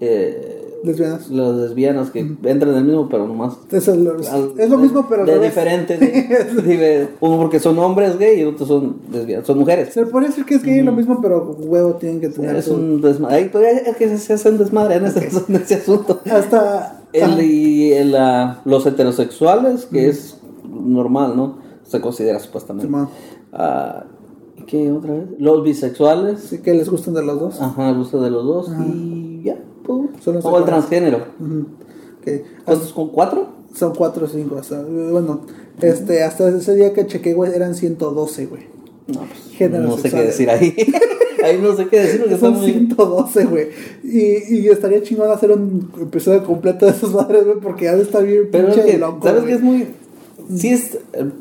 eh, 0.00 0.55
Lesbianas. 0.86 1.28
las 1.30 1.54
lesbianas 1.56 2.10
que 2.10 2.20
entran 2.20 2.70
en 2.72 2.76
el 2.78 2.84
mismo, 2.84 3.08
pero 3.08 3.26
nomás 3.26 3.58
Es, 3.70 3.88
el- 3.88 4.06
al- 4.08 4.52
es 4.56 4.70
lo 4.70 4.78
mismo, 4.78 5.06
pero 5.08 5.24
de 5.26 5.32
revés. 5.34 5.50
diferente. 5.54 5.98
sí. 6.56 6.62
Dive- 6.62 7.08
Uno 7.20 7.36
porque 7.38 7.58
son 7.60 7.78
hombres 7.78 8.18
gay 8.18 8.40
y 8.40 8.44
otros 8.44 8.68
son 8.68 8.96
lesbianas, 9.12 9.46
son 9.46 9.58
mujeres. 9.58 9.92
Se 9.92 10.06
puede 10.06 10.28
decir 10.28 10.44
que 10.44 10.54
es 10.54 10.62
gay 10.62 10.80
lo 10.82 10.92
mismo, 10.92 11.20
pero 11.20 11.56
huevo 11.58 11.94
tienen 11.94 12.20
que 12.20 12.28
tener. 12.30 12.56
Es 12.56 12.68
un 12.68 13.00
desmadre. 13.00 13.34
Ay, 13.36 13.48
pues, 13.50 13.82
Es 13.86 13.96
que 13.96 14.16
se 14.16 14.32
hacen 14.32 14.56
desmadre 14.58 14.94
en 14.96 15.06
ese, 15.06 15.28
en 15.48 15.56
ese 15.56 15.74
asunto. 15.74 16.20
Hasta. 16.30 17.02
El, 17.12 17.40
y 17.40 17.92
el, 17.92 18.14
ah, 18.16 18.60
los 18.64 18.84
heterosexuales, 18.86 19.86
que 19.86 20.08
es 20.08 20.38
normal, 20.68 21.34
¿no? 21.36 21.58
Se 21.84 22.00
considera 22.00 22.38
supuestamente. 22.40 22.92
Ah, 23.52 24.04
¿Qué 24.66 24.90
otra 24.90 25.14
vez? 25.14 25.24
Los 25.38 25.62
bisexuales. 25.62 26.40
Sí, 26.40 26.58
que 26.58 26.74
les 26.74 26.88
gustan 26.90 27.14
de 27.14 27.22
los 27.22 27.38
dos. 27.38 27.60
Ajá, 27.62 27.92
de 27.92 27.94
los 27.94 28.10
dos. 28.44 28.68
Y 28.68 28.72
ya, 29.88 30.08
pues. 30.12 30.24
Son 30.24 30.34
los 30.34 30.44
O 30.44 30.58
el 30.58 30.64
transgénero. 30.64 31.18
Ujú. 31.40 31.66
Ok. 32.20 32.42
¿Cuántos 32.64 32.92
con 32.92 33.08
cuatro? 33.10 33.46
Son 33.74 33.94
cuatro 33.94 34.26
o 34.26 34.28
cinco. 34.28 34.56
Hasta, 34.56 34.82
bueno, 34.82 35.42
este, 35.80 36.22
hasta 36.22 36.48
ese 36.48 36.74
día 36.74 36.92
que 36.92 37.06
chequé, 37.06 37.34
güey, 37.34 37.52
eran 37.54 37.74
112, 37.74 38.46
güey. 38.46 38.62
No, 39.06 39.20
pues. 39.58 39.70
No 39.70 39.96
sé 39.98 40.10
qué 40.10 40.22
decir 40.22 40.50
ahí. 40.50 40.74
ahí 41.44 41.60
no 41.62 41.76
sé 41.76 41.86
qué 41.88 42.00
decir 42.00 42.20
porque 42.20 42.36
Son 42.38 42.54
muy. 42.56 42.66
112, 42.72 43.44
güey. 43.44 43.68
Y, 44.02 44.56
y 44.56 44.68
estaría 44.68 45.02
chingón 45.02 45.30
hacer 45.30 45.52
un 45.52 45.90
episodio 46.00 46.42
completo 46.44 46.86
de 46.86 46.92
esos 46.92 47.12
madres, 47.14 47.44
güey, 47.44 47.58
porque 47.60 47.84
ya 47.84 47.92
está 47.92 48.20
bien 48.20 48.48
Pero 48.50 48.68
es 48.68 48.74
pinche 48.74 48.90
que, 48.92 48.98
loco, 48.98 49.26
¿sabes 49.26 49.44
qué 49.44 49.52
es 49.52 49.62
muy.? 49.62 49.86
Sí, 50.56 50.68
es. 50.70 50.98
El, 51.12 51.32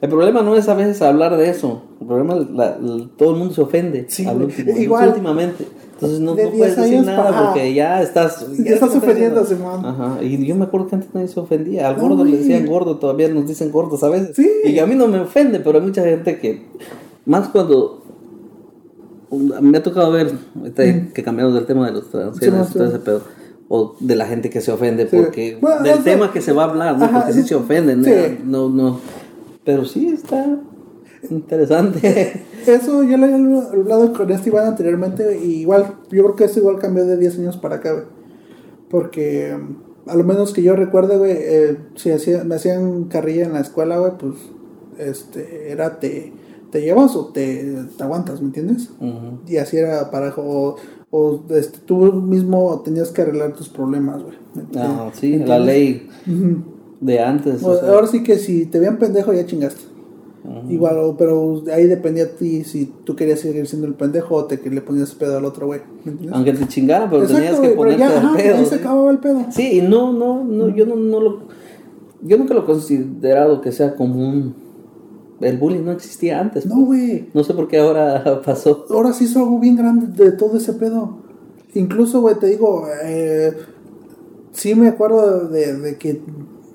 el 0.00 0.08
problema 0.08 0.42
no 0.42 0.56
es 0.56 0.68
a 0.68 0.74
veces 0.74 1.00
hablar 1.02 1.36
de 1.36 1.48
eso. 1.48 1.82
El 2.00 2.06
problema 2.08 2.36
es 2.38 2.50
la- 2.50 2.76
la- 2.78 3.08
todo 3.16 3.30
el 3.32 3.36
mundo 3.38 3.54
se 3.54 3.60
ofende. 3.60 4.06
Sí, 4.08 4.26
al 4.26 4.42
último, 4.42 4.76
Igual. 4.76 5.08
últimamente. 5.10 5.64
Entonces 6.02 6.20
no, 6.20 6.34
De 6.34 6.44
no 6.44 6.50
10 6.50 6.58
puedes 6.58 6.76
decir 6.76 6.94
años 6.94 7.06
nada 7.06 7.30
para- 7.30 7.44
porque 7.46 7.74
ya 7.74 8.02
estás. 8.02 8.44
Ya 8.58 8.74
estás 8.74 8.90
te 8.90 8.98
ofendiendo, 8.98 9.42
ofendiendo. 9.42 9.44
Simón. 9.44 9.86
Ajá. 9.86 10.18
Y 10.22 10.44
yo 10.44 10.56
me 10.56 10.64
acuerdo 10.64 10.88
que 10.88 10.96
antes 10.96 11.14
nadie 11.14 11.28
se 11.28 11.38
ofendía. 11.38 11.86
Al 11.88 11.94
gordo 11.96 12.24
le 12.24 12.38
decían 12.38 12.66
gordo, 12.66 12.96
todavía 12.98 13.28
nos 13.28 13.46
dicen 13.46 13.70
gordos 13.70 14.02
a 14.02 14.08
veces. 14.08 14.34
Sí. 14.34 14.50
Y 14.64 14.78
a 14.80 14.86
mí 14.86 14.96
no 14.96 15.06
me 15.06 15.20
ofende, 15.20 15.60
pero 15.60 15.78
hay 15.78 15.84
mucha 15.86 16.02
gente 16.02 16.38
que. 16.40 16.66
Más 17.24 17.48
cuando. 17.50 18.02
Me 19.30 19.78
ha 19.78 19.82
tocado 19.82 20.10
ver, 20.12 20.30
ahorita 20.58 20.82
que 21.14 21.22
cambiamos 21.22 21.54
del 21.54 21.64
tema 21.64 21.86
de 21.86 21.92
los 21.92 22.10
transgéneros 22.10 22.66
Sí, 22.66 22.72
todo 22.74 22.84
sí. 22.84 22.90
ese 22.90 22.98
pedo, 22.98 23.22
o 23.68 23.94
de 23.98 24.14
la 24.16 24.26
gente 24.26 24.50
que 24.50 24.60
se 24.60 24.70
ofende 24.72 25.08
Sí. 25.08 25.16
porque 25.16 25.56
Bueno, 25.60 25.82
del 25.82 25.92
o 25.92 26.02
sea, 26.02 26.04
tema 26.04 26.32
que 26.32 26.42
se 26.42 26.52
va 26.52 26.64
a 26.64 26.68
hablar, 26.70 26.98
¿no? 26.98 27.04
ajá, 27.06 27.20
porque 27.20 27.32
sí 27.32 27.42
se 27.48 27.54
ofenden, 27.54 28.04
sí. 28.04 28.10
¿no? 28.44 28.68
no, 28.68 28.82
no. 28.90 29.00
Pero 29.64 29.84
sí 29.86 30.08
está 30.08 30.58
interesante. 31.30 32.44
Eso 32.66 33.02
ya 33.02 33.16
lo 33.16 33.26
había 33.26 33.36
hablado 33.36 34.12
con 34.12 34.30
este 34.30 34.50
Iván 34.50 34.66
anteriormente. 34.66 35.38
Y 35.38 35.60
igual, 35.60 35.96
yo 36.10 36.24
creo 36.24 36.36
que 36.36 36.44
esto 36.44 36.60
igual 36.60 36.78
cambió 36.78 37.04
de 37.04 37.16
10 37.16 37.38
años 37.38 37.56
para 37.56 37.76
acá, 37.76 37.92
güey. 37.92 38.04
Porque 38.88 39.56
mm, 39.56 40.10
a 40.10 40.16
lo 40.16 40.24
menos 40.24 40.52
que 40.52 40.62
yo 40.62 40.76
recuerde, 40.76 41.16
güey, 41.16 41.32
eh, 41.32 41.78
si 41.96 42.10
hacía, 42.10 42.44
me 42.44 42.56
hacían 42.56 43.04
carrilla 43.04 43.44
en 43.44 43.52
la 43.52 43.60
escuela, 43.60 43.98
güey, 43.98 44.12
pues 44.18 44.34
este 44.98 45.72
era 45.72 45.98
te, 45.98 46.32
¿te 46.70 46.82
llevas 46.82 47.16
o 47.16 47.26
te, 47.26 47.76
te 47.96 48.02
aguantas, 48.02 48.40
¿me 48.40 48.48
entiendes? 48.48 48.90
Y 49.46 49.56
así 49.56 49.76
era 49.76 50.10
parejo. 50.10 50.42
O, 50.42 50.76
o, 51.10 51.44
este, 51.50 51.78
tú 51.84 52.12
mismo 52.12 52.80
tenías 52.84 53.10
que 53.10 53.22
arreglar 53.22 53.52
tus 53.52 53.68
problemas, 53.68 54.22
güey. 54.22 54.36
Ah, 54.76 55.10
sí, 55.12 55.38
la 55.38 55.58
ley 55.58 56.08
de 57.00 57.20
antes. 57.20 57.62
o 57.62 57.78
sea, 57.78 57.90
ahora 57.90 58.06
sí 58.06 58.22
que 58.22 58.38
si 58.38 58.66
te 58.66 58.78
veían 58.78 58.98
pendejo 58.98 59.32
ya 59.32 59.46
chingaste. 59.46 59.91
Igual, 60.68 61.14
pero 61.16 61.60
de 61.60 61.72
ahí 61.72 61.86
dependía 61.86 62.24
a 62.24 62.28
ti 62.28 62.64
si 62.64 62.86
tú 63.04 63.14
querías 63.14 63.38
seguir 63.38 63.64
siendo 63.68 63.86
el 63.86 63.94
pendejo 63.94 64.34
o 64.34 64.44
te 64.46 64.58
le 64.68 64.80
ponías 64.80 65.14
pedo 65.14 65.38
al 65.38 65.44
otro 65.44 65.66
güey. 65.66 65.80
Aunque 66.32 66.52
te 66.52 66.66
chingaran, 66.66 67.08
pero 67.10 67.22
Exacto, 67.22 67.42
tenías 67.44 67.60
que 67.60 67.68
ponerte 67.76 68.00
ya, 68.00 68.08
al 68.10 68.16
ajá, 68.26 68.36
pedo. 68.36 68.56
ahí 68.56 68.66
se 68.66 68.74
acababa 68.74 69.10
el 69.12 69.18
pedo. 69.18 69.46
Sí, 69.50 69.78
y 69.78 69.82
no, 69.82 70.12
no, 70.12 70.42
no, 70.42 70.68
yo 70.68 70.84
no, 70.84 70.96
no 70.96 71.20
lo, 71.20 71.38
yo 72.22 72.38
nunca 72.38 72.54
lo 72.54 72.62
he 72.62 72.64
considerado 72.64 73.60
que 73.60 73.70
sea 73.70 73.94
común. 73.94 74.54
El 75.40 75.58
bullying 75.58 75.84
no 75.84 75.92
existía 75.92 76.40
antes. 76.40 76.66
No, 76.66 76.86
güey. 76.86 77.28
No 77.34 77.44
sé 77.44 77.54
por 77.54 77.68
qué 77.68 77.78
ahora 77.78 78.42
pasó. 78.44 78.84
Ahora 78.90 79.12
sí 79.12 79.24
hizo 79.24 79.38
algo 79.40 79.60
bien 79.60 79.76
grande 79.76 80.06
de 80.24 80.32
todo 80.32 80.56
ese 80.56 80.72
pedo. 80.72 81.18
Incluso, 81.74 82.20
güey, 82.20 82.34
te 82.36 82.48
digo, 82.48 82.84
eh, 83.04 83.52
sí 84.52 84.74
me 84.74 84.88
acuerdo 84.88 85.48
de, 85.48 85.74
de 85.78 85.98
que 85.98 86.20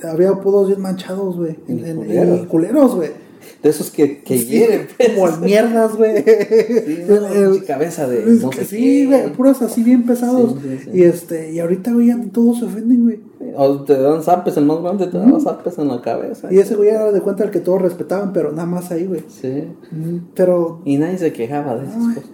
había 0.03 0.30
apodos 0.30 0.68
bien 0.70 0.82
manchados, 0.82 1.36
güey. 1.38 1.57
En, 1.68 1.80
Y 1.80 1.84
en- 1.89 1.97
culeros. 1.97 2.39
y 2.41 2.45
culeros, 2.45 2.95
güey. 2.95 3.26
De 3.63 3.69
esos 3.69 3.91
que, 3.91 4.21
que 4.23 4.37
Sí, 4.37 4.45
hieren. 4.47 4.87
pues. 4.97 5.09
Como 5.09 5.27
el 5.27 5.39
mierdas, 5.41 5.95
güey. 5.95 6.23
Sí, 6.23 6.99
no, 7.07 7.65
cabeza 7.65 8.07
de 8.07 8.25
no 8.25 8.51
sé 8.51 8.65
sí, 8.65 9.05
güey, 9.05 9.31
puros 9.33 9.61
así 9.61 9.83
bien 9.83 10.05
pesados. 10.05 10.55
Sí. 10.61 10.89
Y 10.93 11.03
este, 11.03 11.51
y 11.53 11.59
ahorita, 11.59 11.91
güey, 11.93 12.07
ya 12.07 12.19
todos 12.31 12.59
se 12.59 12.65
ofenden, 12.65 13.03
güey. 13.03 13.19
O 13.55 13.83
te 13.83 13.97
dan 13.99 14.21
zapes, 14.23 14.57
el 14.57 14.65
más 14.65 14.81
grande 14.81 15.07
te 15.07 15.17
dan 15.17 15.39
zapes 15.39 15.77
en 15.77 15.87
la 15.87 16.01
cabeza. 16.01 16.51
Y 16.51 16.59
ese 16.59 16.75
güey 16.75 16.89
era 16.89 17.11
de 17.11 17.21
cuenta 17.21 17.43
el 17.43 17.51
que 17.51 17.59
todos 17.59 17.81
respetaban, 17.81 18.33
pero 18.33 18.51
nada 18.51 18.65
más 18.67 18.91
ahí, 18.91 19.05
güey. 19.05 19.23
Sí. 19.27 19.63
Pero 20.35 20.81
Y 20.85 20.97
nadie 20.97 21.17
se 21.17 21.33
quejaba 21.33 21.75
de 21.75 21.85
esas 21.87 22.15
cosas. 22.15 22.29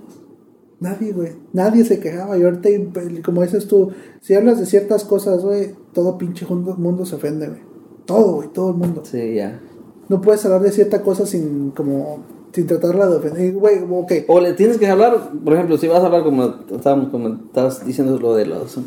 nadie, 0.80 1.14
güey. 1.14 1.32
Nadie 1.53 1.86
se 1.86 1.99
quejaba. 1.99 2.38
Y 2.38 2.43
ahorita, 2.43 2.70
y 2.70 3.22
como 3.24 3.41
dices 3.43 3.68
tú, 3.68 3.91
si 4.22 4.34
hablas 4.34 4.59
de 4.59 4.66
ciertas 4.66 5.03
cosas, 5.03 5.43
güey, 5.43 5.72
todo 5.93 6.18
pinche 6.18 6.45
mundo, 6.45 6.76
mundo 6.78 7.05
se 7.05 7.16
ofende, 7.16 7.47
güey. 7.47 7.61
Todo, 8.05 8.36
güey, 8.36 8.49
todo 8.49 8.72
el 8.72 8.76
mundo. 8.78 9.01
Sí, 9.05 9.36
ya. 9.36 9.61
No 10.10 10.22
puedes 10.22 10.43
hablar 10.45 10.62
de 10.62 10.72
cierta 10.72 11.01
cosa 11.01 11.26
sin, 11.26 11.72
como, 11.72 12.20
sin 12.54 12.68
tratarla 12.68 13.08
de 13.08 13.16
ofender. 13.18 13.54
Güey, 13.54 13.80
ok. 13.89 14.12
O 14.28 14.39
le 14.41 14.54
tienes 14.54 14.78
que 14.78 14.88
hablar, 14.88 15.32
por 15.43 15.54
ejemplo, 15.54 15.78
si 15.78 15.88
vas 15.88 16.01
a 16.04 16.08
hablar 16.08 16.24
como 16.24 16.54
estábamos 16.76 17.10
como 17.10 17.30
estabas 17.30 17.86
diciendo 17.86 18.20
lo 18.20 18.36
de 18.36 18.45
los 18.45 18.78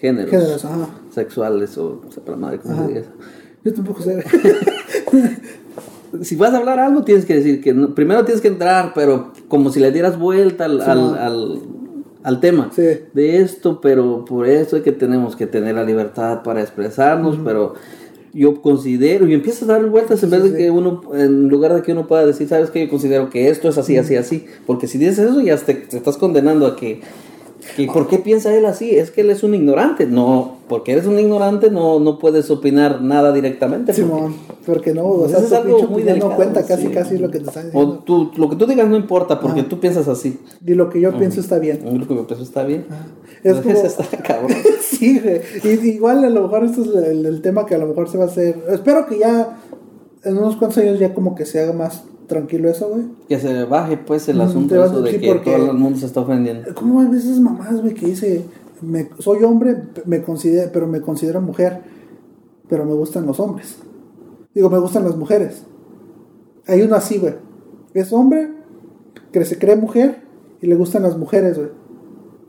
géneros, 0.00 0.30
Géneros, 0.30 0.64
ajá. 0.64 0.88
sexuales 1.10 1.76
o 1.78 2.00
sé 2.10 2.20
para 2.20 2.36
madre 2.36 2.58
cómo 2.60 2.74
Ajá. 2.74 2.86
se 2.86 2.88
diga. 2.94 3.06
Yo 3.64 3.74
tampoco 3.74 4.02
sé. 4.02 4.24
Si 6.22 6.36
vas 6.36 6.54
a 6.54 6.58
hablar 6.58 6.78
algo 6.78 7.02
tienes 7.02 7.24
que 7.26 7.34
decir 7.34 7.60
que 7.60 7.74
no- 7.74 7.92
primero 7.92 8.24
tienes 8.24 8.40
que 8.40 8.46
entrar, 8.46 8.92
pero 8.94 9.32
como 9.48 9.70
si 9.70 9.80
le 9.80 9.90
dieras 9.90 10.16
vuelta 10.16 10.64
al, 10.66 10.80
Sí, 10.80 10.88
al, 10.90 10.98
no. 11.00 11.14
al- 11.14 11.58
al 12.22 12.40
tema 12.40 12.70
Sí. 12.72 12.82
de 13.12 13.40
esto, 13.40 13.80
pero 13.80 14.24
por 14.24 14.46
eso 14.46 14.76
es 14.76 14.82
que 14.84 14.92
tenemos 14.92 15.34
que 15.34 15.46
tener 15.48 15.74
la 15.74 15.82
libertad 15.82 16.42
para 16.44 16.60
expresarnos, 16.62 17.38
pero 17.44 17.74
yo 18.34 18.60
considero, 18.60 19.26
y 19.28 19.34
empiezas 19.34 19.62
a 19.68 19.72
dar 19.74 19.86
vueltas 19.86 20.22
en 20.22 20.30
Sí, 20.30 20.34
vez 20.36 20.42
de 20.44 20.50
sí. 20.50 20.56
que 20.56 20.70
uno, 20.70 21.02
en 21.14 21.48
lugar 21.48 21.72
de 21.74 21.82
que 21.82 21.92
uno 21.92 22.06
pueda 22.08 22.26
decir, 22.26 22.48
sabes 22.48 22.70
que 22.70 22.84
yo 22.84 22.90
considero 22.90 23.30
que 23.30 23.48
esto 23.48 23.68
es 23.68 23.78
así, 23.78 23.96
así, 23.96 24.16
así, 24.16 24.44
porque 24.66 24.88
si 24.88 24.98
dices 24.98 25.18
eso 25.20 25.40
ya 25.40 25.56
te, 25.56 25.74
te 25.74 25.96
estás 25.96 26.16
condenando 26.16 26.66
a 26.66 26.74
que, 26.76 27.00
que 27.76 27.86
¿por 27.86 28.08
qué 28.08 28.18
piensa 28.18 28.54
él 28.54 28.66
así? 28.66 28.90
Es 28.96 29.10
que 29.10 29.22
él 29.22 29.30
es 29.30 29.42
un 29.42 29.54
ignorante, 29.54 30.06
no, 30.06 30.58
porque 30.68 30.92
eres 30.92 31.06
un 31.06 31.18
ignorante 31.18 31.70
no, 31.70 31.98
no 32.00 32.18
puedes 32.18 32.50
opinar 32.50 33.02
nada 33.02 33.32
directamente. 33.32 33.92
porque- 33.92 34.02
Simón, 34.02 34.34
porque 34.66 34.94
no, 34.94 35.04
o 35.04 35.18
Pues 35.20 35.32
sea, 35.32 35.40
es 35.40 35.52
algo 35.52 35.74
muy 35.74 35.82
opinión 35.82 35.98
no 36.06 36.06
delicado, 36.28 36.36
cuenta 36.36 36.66
casi, 36.66 36.86
sí. 36.86 36.92
casi 36.92 37.18
lo 37.18 37.30
que 37.30 37.40
te 37.40 37.48
están 37.48 37.66
O 37.66 37.70
diciendo. 37.70 38.02
tú, 38.04 38.30
lo 38.36 38.48
que 38.50 38.56
tú 38.56 38.66
digas 38.66 38.88
no 38.88 38.96
importa 38.96 39.40
porque 39.40 39.60
Ajá. 39.60 39.68
tú 39.68 39.80
piensas 39.80 40.08
así. 40.08 40.38
Y 40.64 40.74
lo 40.74 40.88
que 40.90 41.00
yo 41.00 41.16
pienso 41.16 41.40
está 41.40 41.58
bien. 41.58 41.80
Grupo 41.84 42.16
que 42.16 42.22
piensa 42.24 42.44
está 42.44 42.64
bien. 42.64 42.86
Es 43.42 43.56
Entonces 43.56 43.74
como- 43.94 44.04
está 44.04 44.16
cabrón. 44.22 44.56
sí, 44.80 45.20
güey. 45.20 45.40
Y, 45.64 45.88
igual 45.90 46.24
a 46.24 46.30
lo 46.30 46.42
mejor 46.42 46.64
esto 46.64 46.82
es 46.82 47.04
el, 47.08 47.26
el 47.26 47.42
tema 47.42 47.66
que 47.66 47.74
a 47.74 47.78
lo 47.78 47.86
mejor 47.86 48.08
se 48.08 48.16
va 48.18 48.24
a 48.24 48.28
hacer. 48.28 48.56
Espero 48.70 49.06
que 49.06 49.18
ya 49.18 49.58
en 50.24 50.38
unos 50.38 50.56
cuantos 50.56 50.78
años 50.78 50.98
ya 50.98 51.14
como 51.14 51.34
que 51.34 51.44
se 51.44 51.60
haga 51.60 51.72
más 51.72 52.04
tranquilo 52.26 52.68
eso, 52.68 52.88
güey. 52.88 53.04
Que 53.28 53.38
se 53.38 53.64
baje 53.64 53.96
pues 53.96 54.28
el 54.28 54.38
Mm, 54.38 54.40
asunto 54.40 54.84
eso 54.84 55.02
de 55.02 55.18
que 55.18 55.34
todo 55.34 55.70
el 55.70 55.76
mundo 55.76 55.98
se 55.98 56.06
está 56.06 56.20
ofendiendo. 56.20 56.74
¿Cómo 56.74 57.00
hay 57.00 57.08
veces 57.08 57.38
mamás, 57.40 57.80
güey, 57.80 57.94
que 57.94 58.06
dice, 58.06 58.44
me, 58.82 59.08
soy 59.18 59.42
hombre, 59.44 59.82
me 60.06 60.22
considero, 60.22 60.70
pero 60.72 60.86
me 60.86 61.00
considero 61.00 61.40
mujer, 61.40 61.82
pero 62.68 62.84
me 62.84 62.94
gustan 62.94 63.26
los 63.26 63.38
hombres? 63.40 63.76
Digo, 64.54 64.70
me 64.70 64.78
gustan 64.78 65.04
las 65.04 65.16
mujeres. 65.16 65.64
Hay 66.66 66.82
uno 66.82 66.96
así, 66.96 67.18
güey. 67.18 67.34
Es 67.92 68.12
hombre, 68.12 68.50
que 69.32 69.44
se 69.44 69.58
cree 69.58 69.76
mujer 69.76 70.22
y 70.60 70.66
le 70.66 70.76
gustan 70.76 71.02
las 71.02 71.18
mujeres, 71.18 71.58
güey. 71.58 71.70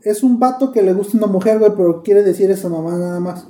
Es 0.04 0.24
un 0.24 0.40
vato 0.40 0.72
que 0.72 0.84
le 0.84 0.94
gusta 0.94 1.18
una 1.18 1.28
mujer, 1.28 1.60
güey, 1.60 1.72
pero 1.76 2.04
quiere 2.04 2.24
decir 2.24 2.52
esa 2.52 2.70
mamá 2.70 2.92
nada 2.92 3.20
más. 3.20 3.48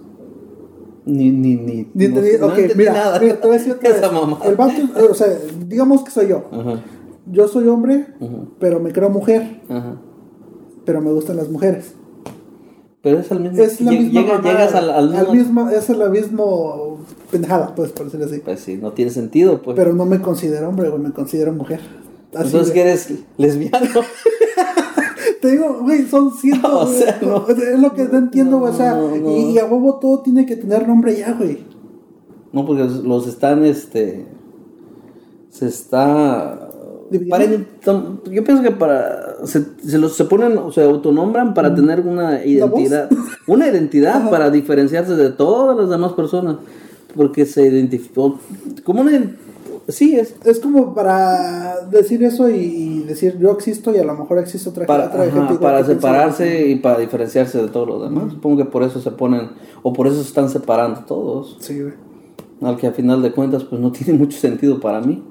Ni, 1.06 1.30
ni, 1.32 1.56
ni. 1.56 1.88
Ni 1.94 2.08
no, 2.08 2.20
entendí- 2.22 2.40
no 2.40 2.50
entendí 2.50 2.74
mira, 2.76 2.94
nada. 2.94 3.20
mira, 3.20 3.36
te 3.40 3.48
voy 3.48 3.56
a 3.56 3.60
decir 3.60 3.74
otra 3.74 3.90
Esa 3.96 4.12
mamá. 4.12 4.40
El 4.44 4.56
vato, 4.56 4.74
o 5.10 5.14
sea, 5.14 5.28
digamos 5.68 6.04
que 6.04 6.12
soy 6.12 6.28
yo. 6.30 6.46
Ajá, 6.52 6.84
Yo 7.32 7.48
soy 7.48 7.68
hombre, 7.68 8.08
Ujú. 8.20 8.50
pero 8.60 8.80
me 8.80 8.92
creo 8.92 9.10
mujer, 9.10 9.62
ajá. 9.70 9.98
pero 10.86 11.02
me 11.02 11.12
gustan 11.12 11.38
las 11.38 11.50
mujeres. 11.50 11.94
Pero 13.04 13.20
es 13.20 13.30
el 13.32 13.40
mismo. 13.40 13.62
Es 13.64 13.82
la 13.82 13.92
misma 13.92 14.22
llega- 14.22 14.42
llegas 14.42 14.74
al, 14.74 14.90
al 14.90 15.16
al 15.16 15.32
mismo- 15.32 15.70
es 15.70 15.90
la 15.90 16.10
misma 16.10 16.44
pendejada, 17.30 17.76
pues, 17.76 17.92
por 17.92 18.06
decirlo 18.06 18.26
así. 18.26 18.40
Pues 18.40 18.60
sí, 18.62 18.78
no 18.82 18.94
tiene 18.94 19.12
sentido, 19.12 19.62
pues. 19.62 19.76
Pero 19.76 19.94
no 19.94 20.06
me 20.06 20.22
considero 20.22 20.70
hombre, 20.70 20.90
güey, 20.90 21.02
me 21.04 21.12
considero 21.12 21.54
mujer. 21.54 21.82
Así, 22.34 22.48
Entonces 22.48 22.74
que 22.74 22.80
güey. 22.82 22.92
eres 22.92 23.14
lesbiano. 23.38 24.02
Te 25.46 25.52
digo, 25.52 25.78
güey, 25.84 26.08
son 26.08 26.34
cientos, 26.34 26.72
O 26.74 26.86
güey. 26.88 26.98
sea, 26.98 27.20
no. 27.22 27.48
Es 27.48 27.80
lo 27.80 27.94
que 27.94 28.06
no 28.06 28.18
entiendo. 28.18 28.60
O 28.60 28.74
sea. 28.74 29.00
Y, 29.16 29.52
y 29.52 29.60
a 29.60 29.66
huevo 29.66 30.00
todo 30.00 30.22
tiene 30.22 30.44
que 30.44 30.56
tener 30.56 30.88
nombre 30.88 31.16
ya, 31.16 31.34
güey. 31.34 31.60
No, 32.52 32.66
porque 32.66 32.84
los 33.04 33.28
están, 33.28 33.64
este, 33.64 34.26
se 35.50 35.68
está... 35.68 36.72
Yo 37.12 38.44
pienso 38.44 38.64
que 38.64 38.72
para, 38.72 39.46
se, 39.46 39.64
se 39.86 40.00
los 40.00 40.16
se 40.16 40.26
ponen, 40.26 40.58
o 40.58 40.72
se 40.72 40.82
autonombran 40.82 41.54
para 41.54 41.76
tener 41.76 42.00
una 42.02 42.44
identidad, 42.44 43.10
una 43.48 43.68
identidad 43.68 44.16
Ajá. 44.16 44.30
para 44.32 44.50
diferenciarse 44.50 45.16
de 45.16 45.30
todas 45.30 45.78
las 45.78 45.90
demás 45.92 46.14
personas, 46.14 46.58
porque 47.16 47.46
se 47.46 47.68
identificó 47.68 48.40
como 48.84 49.02
una, 49.02 49.12
sí 49.88 50.16
es, 50.16 50.36
Es 50.46 50.60
como 50.60 50.94
para 50.96 51.86
decir 51.92 52.24
eso 52.24 52.50
y, 52.50 52.56
y 52.56 53.04
decir 53.04 53.38
yo 53.40 53.52
existo 53.52 53.94
y 53.96 54.00
a 54.00 54.04
lo 54.04 54.16
mejor 54.16 54.40
existe 54.40 54.70
otra, 54.70 54.86
para, 54.86 55.06
otra 55.08 55.24
ajá, 55.24 55.32
gente 55.48 55.56
para 55.62 55.84
separarse 55.86 56.68
y 56.68 56.76
para 56.78 57.00
diferenciarse 57.00 57.62
de 57.62 57.68
todos 57.68 57.88
los 57.88 58.02
demás. 58.04 58.34
Supongo 58.34 58.58
que 58.58 58.66
por 58.66 58.84
eso 58.84 59.00
se 59.02 59.12
ponen, 59.12 59.50
o 59.84 59.94
por 59.94 60.08
eso 60.08 60.16
se 60.18 60.28
están 60.28 60.50
separando 60.50 61.02
todos, 61.02 61.58
Sí, 61.60 61.82
güey. 61.82 61.94
al 62.62 62.78
que 62.78 62.88
a 62.88 62.92
final 62.92 63.22
de 63.22 63.32
cuentas 63.32 63.64
pues 63.64 63.80
no 63.82 63.92
tiene 63.94 64.14
mucho 64.18 64.38
sentido 64.40 64.80
para 64.80 65.02
mí. 65.02 65.24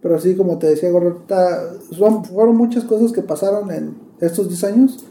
Pero 0.00 0.16
así 0.16 0.34
como 0.34 0.58
te 0.58 0.66
decía, 0.66 0.90
Gordita, 0.90 1.60
son, 1.92 2.24
fueron 2.24 2.56
muchas 2.56 2.82
cosas 2.84 3.12
que 3.12 3.22
pasaron 3.22 3.70
en 3.70 3.94
estos 4.20 4.48
10 4.48 4.64
años. 4.64 5.04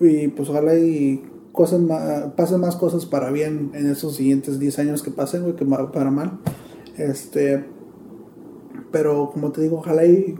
Y 0.00 0.28
pues 0.28 0.48
ojalá 0.50 0.74
y 0.76 1.22
cosas 1.52 1.80
ma- 1.80 2.34
pasen 2.36 2.60
más 2.60 2.74
cosas 2.76 3.06
para 3.06 3.30
bien 3.30 3.70
en 3.74 3.88
esos 3.88 4.16
siguientes 4.16 4.58
10 4.58 4.78
años 4.80 5.02
que 5.04 5.12
pasen, 5.12 5.42
güey, 5.42 5.54
que 5.54 5.64
para 5.64 6.10
mal. 6.10 6.38
Este. 6.98 7.64
Pero 8.96 9.28
como 9.30 9.52
te 9.52 9.60
digo, 9.60 9.76
ojalá 9.76 10.06
y 10.06 10.34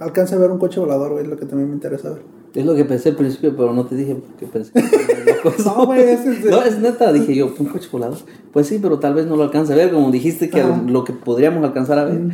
alcance 0.00 0.34
a 0.34 0.38
ver 0.38 0.50
un 0.50 0.58
coche 0.58 0.80
volador, 0.80 1.12
güey, 1.12 1.24
es 1.24 1.28
lo 1.28 1.36
que 1.36 1.44
también 1.44 1.68
me 1.68 1.74
interesa 1.74 2.08
ver. 2.08 2.22
Es 2.54 2.64
lo 2.64 2.74
que 2.74 2.86
pensé 2.86 3.10
al 3.10 3.16
principio, 3.16 3.54
pero 3.54 3.74
no 3.74 3.84
te 3.84 3.96
dije 3.96 4.14
porque 4.14 4.46
pensé 4.46 4.72
que. 4.72 4.80
No, 5.64 5.84
güey, 5.84 6.00
es 6.00 6.24
en 6.24 6.36
serio. 6.36 6.50
No, 6.52 6.62
es 6.62 6.78
neta, 6.78 7.12
dije 7.12 7.34
yo, 7.34 7.52
un 7.58 7.66
coche 7.66 7.86
volador. 7.92 8.16
Pues 8.50 8.66
sí, 8.66 8.78
pero 8.80 8.98
tal 8.98 9.12
vez 9.12 9.26
no 9.26 9.36
lo 9.36 9.42
alcance 9.42 9.74
a 9.74 9.76
ver, 9.76 9.92
como 9.92 10.10
dijiste 10.10 10.48
que 10.48 10.62
Ajá. 10.62 10.82
lo 10.86 11.04
que 11.04 11.12
podríamos 11.12 11.62
alcanzar 11.62 11.98
a 11.98 12.04
ver. 12.06 12.30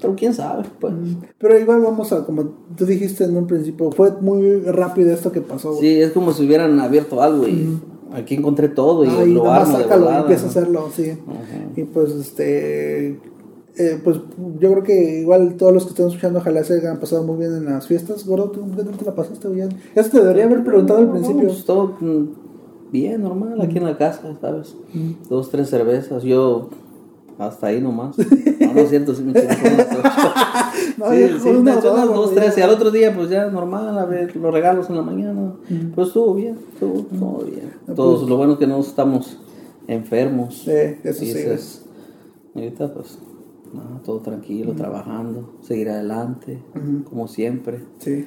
Pero 0.00 0.16
quién 0.16 0.34
sabe, 0.34 0.64
pues. 0.80 0.92
Pero 1.38 1.56
igual 1.56 1.80
vamos 1.82 2.12
a, 2.12 2.26
como 2.26 2.46
tú 2.76 2.84
dijiste 2.84 3.22
en 3.22 3.36
un 3.36 3.46
principio, 3.46 3.92
fue 3.92 4.10
muy 4.20 4.58
rápido 4.62 5.12
esto 5.12 5.30
que 5.30 5.40
pasó, 5.40 5.74
güey. 5.74 5.82
Sí, 5.82 6.02
es 6.02 6.10
como 6.10 6.32
si 6.32 6.44
hubieran 6.44 6.80
abierto 6.80 7.22
algo 7.22 7.46
y 7.46 7.78
aquí 8.12 8.34
encontré 8.34 8.68
todo 8.68 9.04
y 9.04 9.32
lo 9.32 9.48
armo 9.48 9.78
de 9.78 9.84
sácalo 9.84 10.00
y 10.00 10.04
volada, 10.04 10.20
empieza 10.22 10.46
a 10.46 10.48
hacerlo, 10.48 10.90
sí. 10.92 11.10
Ajá. 11.10 11.70
Y 11.76 11.84
pues, 11.84 12.10
este. 12.10 13.20
Eh, 13.78 14.00
pues 14.02 14.18
yo 14.60 14.70
creo 14.72 14.82
que 14.82 15.20
igual 15.20 15.54
todos 15.56 15.72
los 15.72 15.84
que 15.84 15.90
están 15.90 16.08
escuchando, 16.08 16.38
ojalá 16.40 16.62
se 16.64 16.74
hayan 16.74 16.98
pasado 17.00 17.22
muy 17.24 17.38
bien 17.38 17.54
en 17.56 17.64
las 17.64 17.86
fiestas. 17.86 18.26
Gordo, 18.26 18.50
¿tú 18.50 18.64
qué 18.76 18.82
te 18.84 19.04
la 19.04 19.14
pasaste 19.14 19.48
bien? 19.48 19.70
Eso 19.94 20.10
te 20.10 20.20
debería 20.20 20.44
haber 20.44 20.62
preguntado 20.64 21.00
al 21.00 21.10
principio. 21.10 21.46
pues, 21.48 21.64
todo 21.64 21.96
mm, 22.00 22.24
bien, 22.92 23.22
normal, 23.22 23.60
aquí 23.62 23.78
en 23.78 23.84
la 23.84 23.96
casa, 23.96 24.36
¿sabes? 24.40 24.74
Dos, 25.30 25.50
tres 25.50 25.70
cervezas, 25.70 26.22
yo 26.22 26.68
hasta 27.38 27.68
ahí 27.68 27.80
nomás. 27.80 28.16
No, 28.62 28.74
no 28.74 28.80
es 28.80 28.90
cierto, 28.90 29.14
sí 29.14 29.22
me 29.22 29.32
eché. 29.32 29.48
No, 30.98 31.10
sí, 31.10 31.28
sí, 31.42 31.48
una 31.48 31.76
dos, 31.76 32.34
tres, 32.34 32.56
y 32.56 32.60
al 32.60 32.70
otro 32.70 32.90
día 32.90 33.14
pues 33.14 33.28
ya 33.30 33.48
normal, 33.48 33.98
a 33.98 34.04
ver 34.04 34.34
los 34.36 34.52
regalos 34.52 34.88
en 34.90 34.96
la 34.96 35.02
mañana. 35.02 35.54
Pero 35.94 36.06
estuvo 36.06 36.34
bien, 36.34 36.58
estuvo 36.72 37.02
todo 37.18 37.44
bien. 37.44 37.72
Ah, 37.88 37.92
Todos, 37.94 38.20
pues. 38.20 38.30
lo 38.30 38.36
bueno 38.36 38.52
es 38.54 38.58
que 38.58 38.66
no 38.66 38.78
estamos 38.80 39.36
enfermos. 39.88 40.66
Eh, 40.68 40.98
eso 41.02 41.20
sí, 41.20 41.32
güey. 41.32 41.50
es- 41.50 41.84
ahorita 42.54 42.92
pues 42.94 43.18
No, 43.72 44.00
todo 44.04 44.20
tranquilo, 44.20 44.72
trabajando, 44.72 45.54
seguir 45.62 45.88
adelante, 45.90 46.58
como 47.08 47.26
siempre. 47.28 47.80
Sí. 47.98 48.26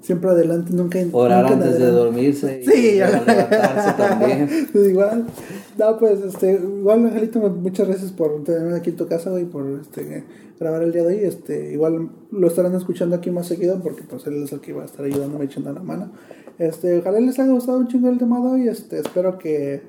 Siempre 0.00 0.30
adelante, 0.30 0.72
nunca 0.72 1.00
Orar 1.10 1.50
nunca 1.50 1.54
antes 1.54 1.80
de 1.80 1.86
dormirse 1.86 2.60
y 2.62 2.64
Sí, 2.64 2.92
levantarse 2.98 3.92
también. 3.96 4.68
Pues 4.72 4.88
igual, 4.88 5.26
no, 5.78 5.98
pues, 5.98 6.20
este, 6.22 6.52
igual, 6.52 7.06
Angelito, 7.06 7.40
muchas 7.40 7.88
gracias 7.88 8.12
por 8.12 8.44
tenerme 8.44 8.76
aquí 8.76 8.90
en 8.90 8.96
tu 8.96 9.08
casa 9.08 9.38
y 9.40 9.44
por 9.44 9.66
este, 9.80 10.24
grabar 10.60 10.82
el 10.82 10.92
día 10.92 11.02
de 11.02 11.08
hoy. 11.08 11.24
Este, 11.24 11.72
igual 11.72 12.10
lo 12.30 12.46
estarán 12.46 12.74
escuchando 12.74 13.16
aquí 13.16 13.30
más 13.30 13.46
seguido 13.46 13.80
porque 13.80 14.02
pues 14.02 14.26
él 14.26 14.42
es 14.42 14.52
el 14.52 14.60
que 14.60 14.72
va 14.72 14.82
a 14.82 14.86
estar 14.86 15.04
ayudándome 15.04 15.46
echando 15.46 15.72
la 15.72 15.82
mano. 15.82 16.12
Este, 16.58 16.98
ojalá 16.98 17.20
les 17.20 17.38
haya 17.38 17.52
gustado 17.52 17.78
un 17.78 17.88
chingo 17.88 18.08
el 18.08 18.18
tema 18.18 18.40
de 18.40 18.46
hoy. 18.46 18.68
Este, 18.68 19.00
espero 19.00 19.38
que 19.38 19.82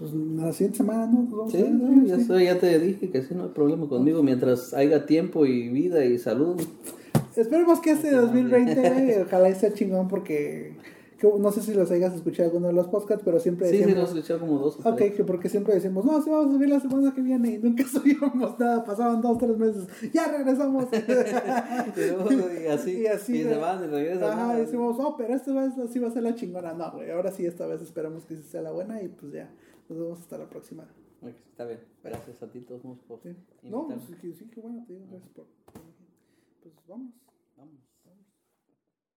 pues 0.00 0.14
la 0.14 0.50
siguiente 0.52 0.78
semana, 0.78 1.06
¿no? 1.06 1.26
Vamos 1.30 1.52
Sí, 1.52 1.58
a 1.58 1.64
ver, 1.64 1.72
no, 1.72 2.06
ya, 2.38 2.54
sí. 2.54 2.58
te 2.60 2.78
dije 2.78 3.10
que 3.10 3.22
sí, 3.22 3.34
no 3.34 3.44
hay 3.44 3.48
problema 3.50 3.86
conmigo. 3.86 4.22
Mientras 4.22 4.72
haya 4.72 5.04
tiempo 5.04 5.44
y 5.44 5.68
vida 5.68 6.02
y 6.06 6.18
salud. 6.18 6.56
Esperemos 7.36 7.80
que 7.80 7.90
este 7.90 8.10
2020, 8.10 8.74
güey, 8.80 9.20
ojalá 9.20 9.54
sea 9.54 9.74
chingón 9.74 10.08
porque 10.08 10.74
que 11.18 11.28
no 11.38 11.52
sé 11.52 11.60
si 11.60 11.74
los 11.74 11.90
hayas 11.90 12.14
escuchado 12.14 12.48
alguno 12.48 12.68
de 12.68 12.72
los 12.72 12.86
podcasts, 12.88 13.22
pero 13.22 13.38
siempre 13.38 13.68
Sí, 13.68 13.76
sí, 13.76 13.82
decimos, 13.82 14.08
lo 14.10 14.16
he 14.16 14.20
escuchado 14.20 14.40
como 14.40 14.58
dos 14.58 14.78
Ok, 14.86 14.96
que 15.14 15.22
porque 15.24 15.50
siempre 15.50 15.74
decimos, 15.74 16.06
no, 16.06 16.22
sí 16.22 16.30
vamos 16.30 16.46
a 16.48 16.52
subir 16.56 16.70
la 16.70 16.80
semana 16.80 17.12
que 17.14 17.20
viene 17.20 17.50
y 17.52 17.58
nunca 17.58 17.84
subíamos 17.92 18.58
nada, 18.58 18.82
pasaban 18.84 19.20
dos, 19.20 19.36
tres 19.36 19.58
meses, 19.58 19.86
ya 20.14 20.28
regresamos. 20.28 20.86
Y 22.64 22.66
así, 22.68 23.00
Y 23.02 23.06
así, 23.06 23.40
y 23.40 23.42
se 23.44 23.56
van 23.56 23.84
y 23.84 23.86
regresan. 23.88 24.30
Ajá, 24.30 24.56
decimos, 24.56 24.96
oh, 24.98 25.14
pero 25.18 25.34
esta 25.34 25.52
vez 25.52 25.74
sí 25.92 25.98
va 25.98 26.08
a 26.08 26.10
ser 26.10 26.22
la 26.22 26.34
chingona. 26.34 26.72
No, 26.72 26.90
güey, 26.92 27.10
ahora 27.10 27.30
sí, 27.30 27.44
esta 27.44 27.66
vez 27.66 27.82
esperamos 27.82 28.24
que 28.24 28.36
sí 28.36 28.42
sea 28.42 28.62
la 28.62 28.70
buena 28.72 29.02
y 29.02 29.08
pues 29.08 29.32
ya, 29.32 29.50
nos 29.90 29.98
vemos 29.98 30.20
hasta 30.20 30.38
la 30.38 30.48
próxima. 30.48 30.86
Está 31.22 31.66
bien, 31.66 31.80
gracias 32.02 32.42
a 32.42 32.50
ti 32.50 32.60
todos 32.60 32.82
por 33.06 33.20
Sí. 33.20 33.36
No, 33.64 33.86
pues, 33.86 34.02
sí, 34.20 34.32
sí, 34.32 34.48
qué 34.48 34.60
bueno, 34.60 34.84
te 34.86 34.94
digo, 34.94 35.06
gracias 35.10 35.30
por... 35.32 35.46
Pues. 36.62 36.74
Vamos. 36.88 37.12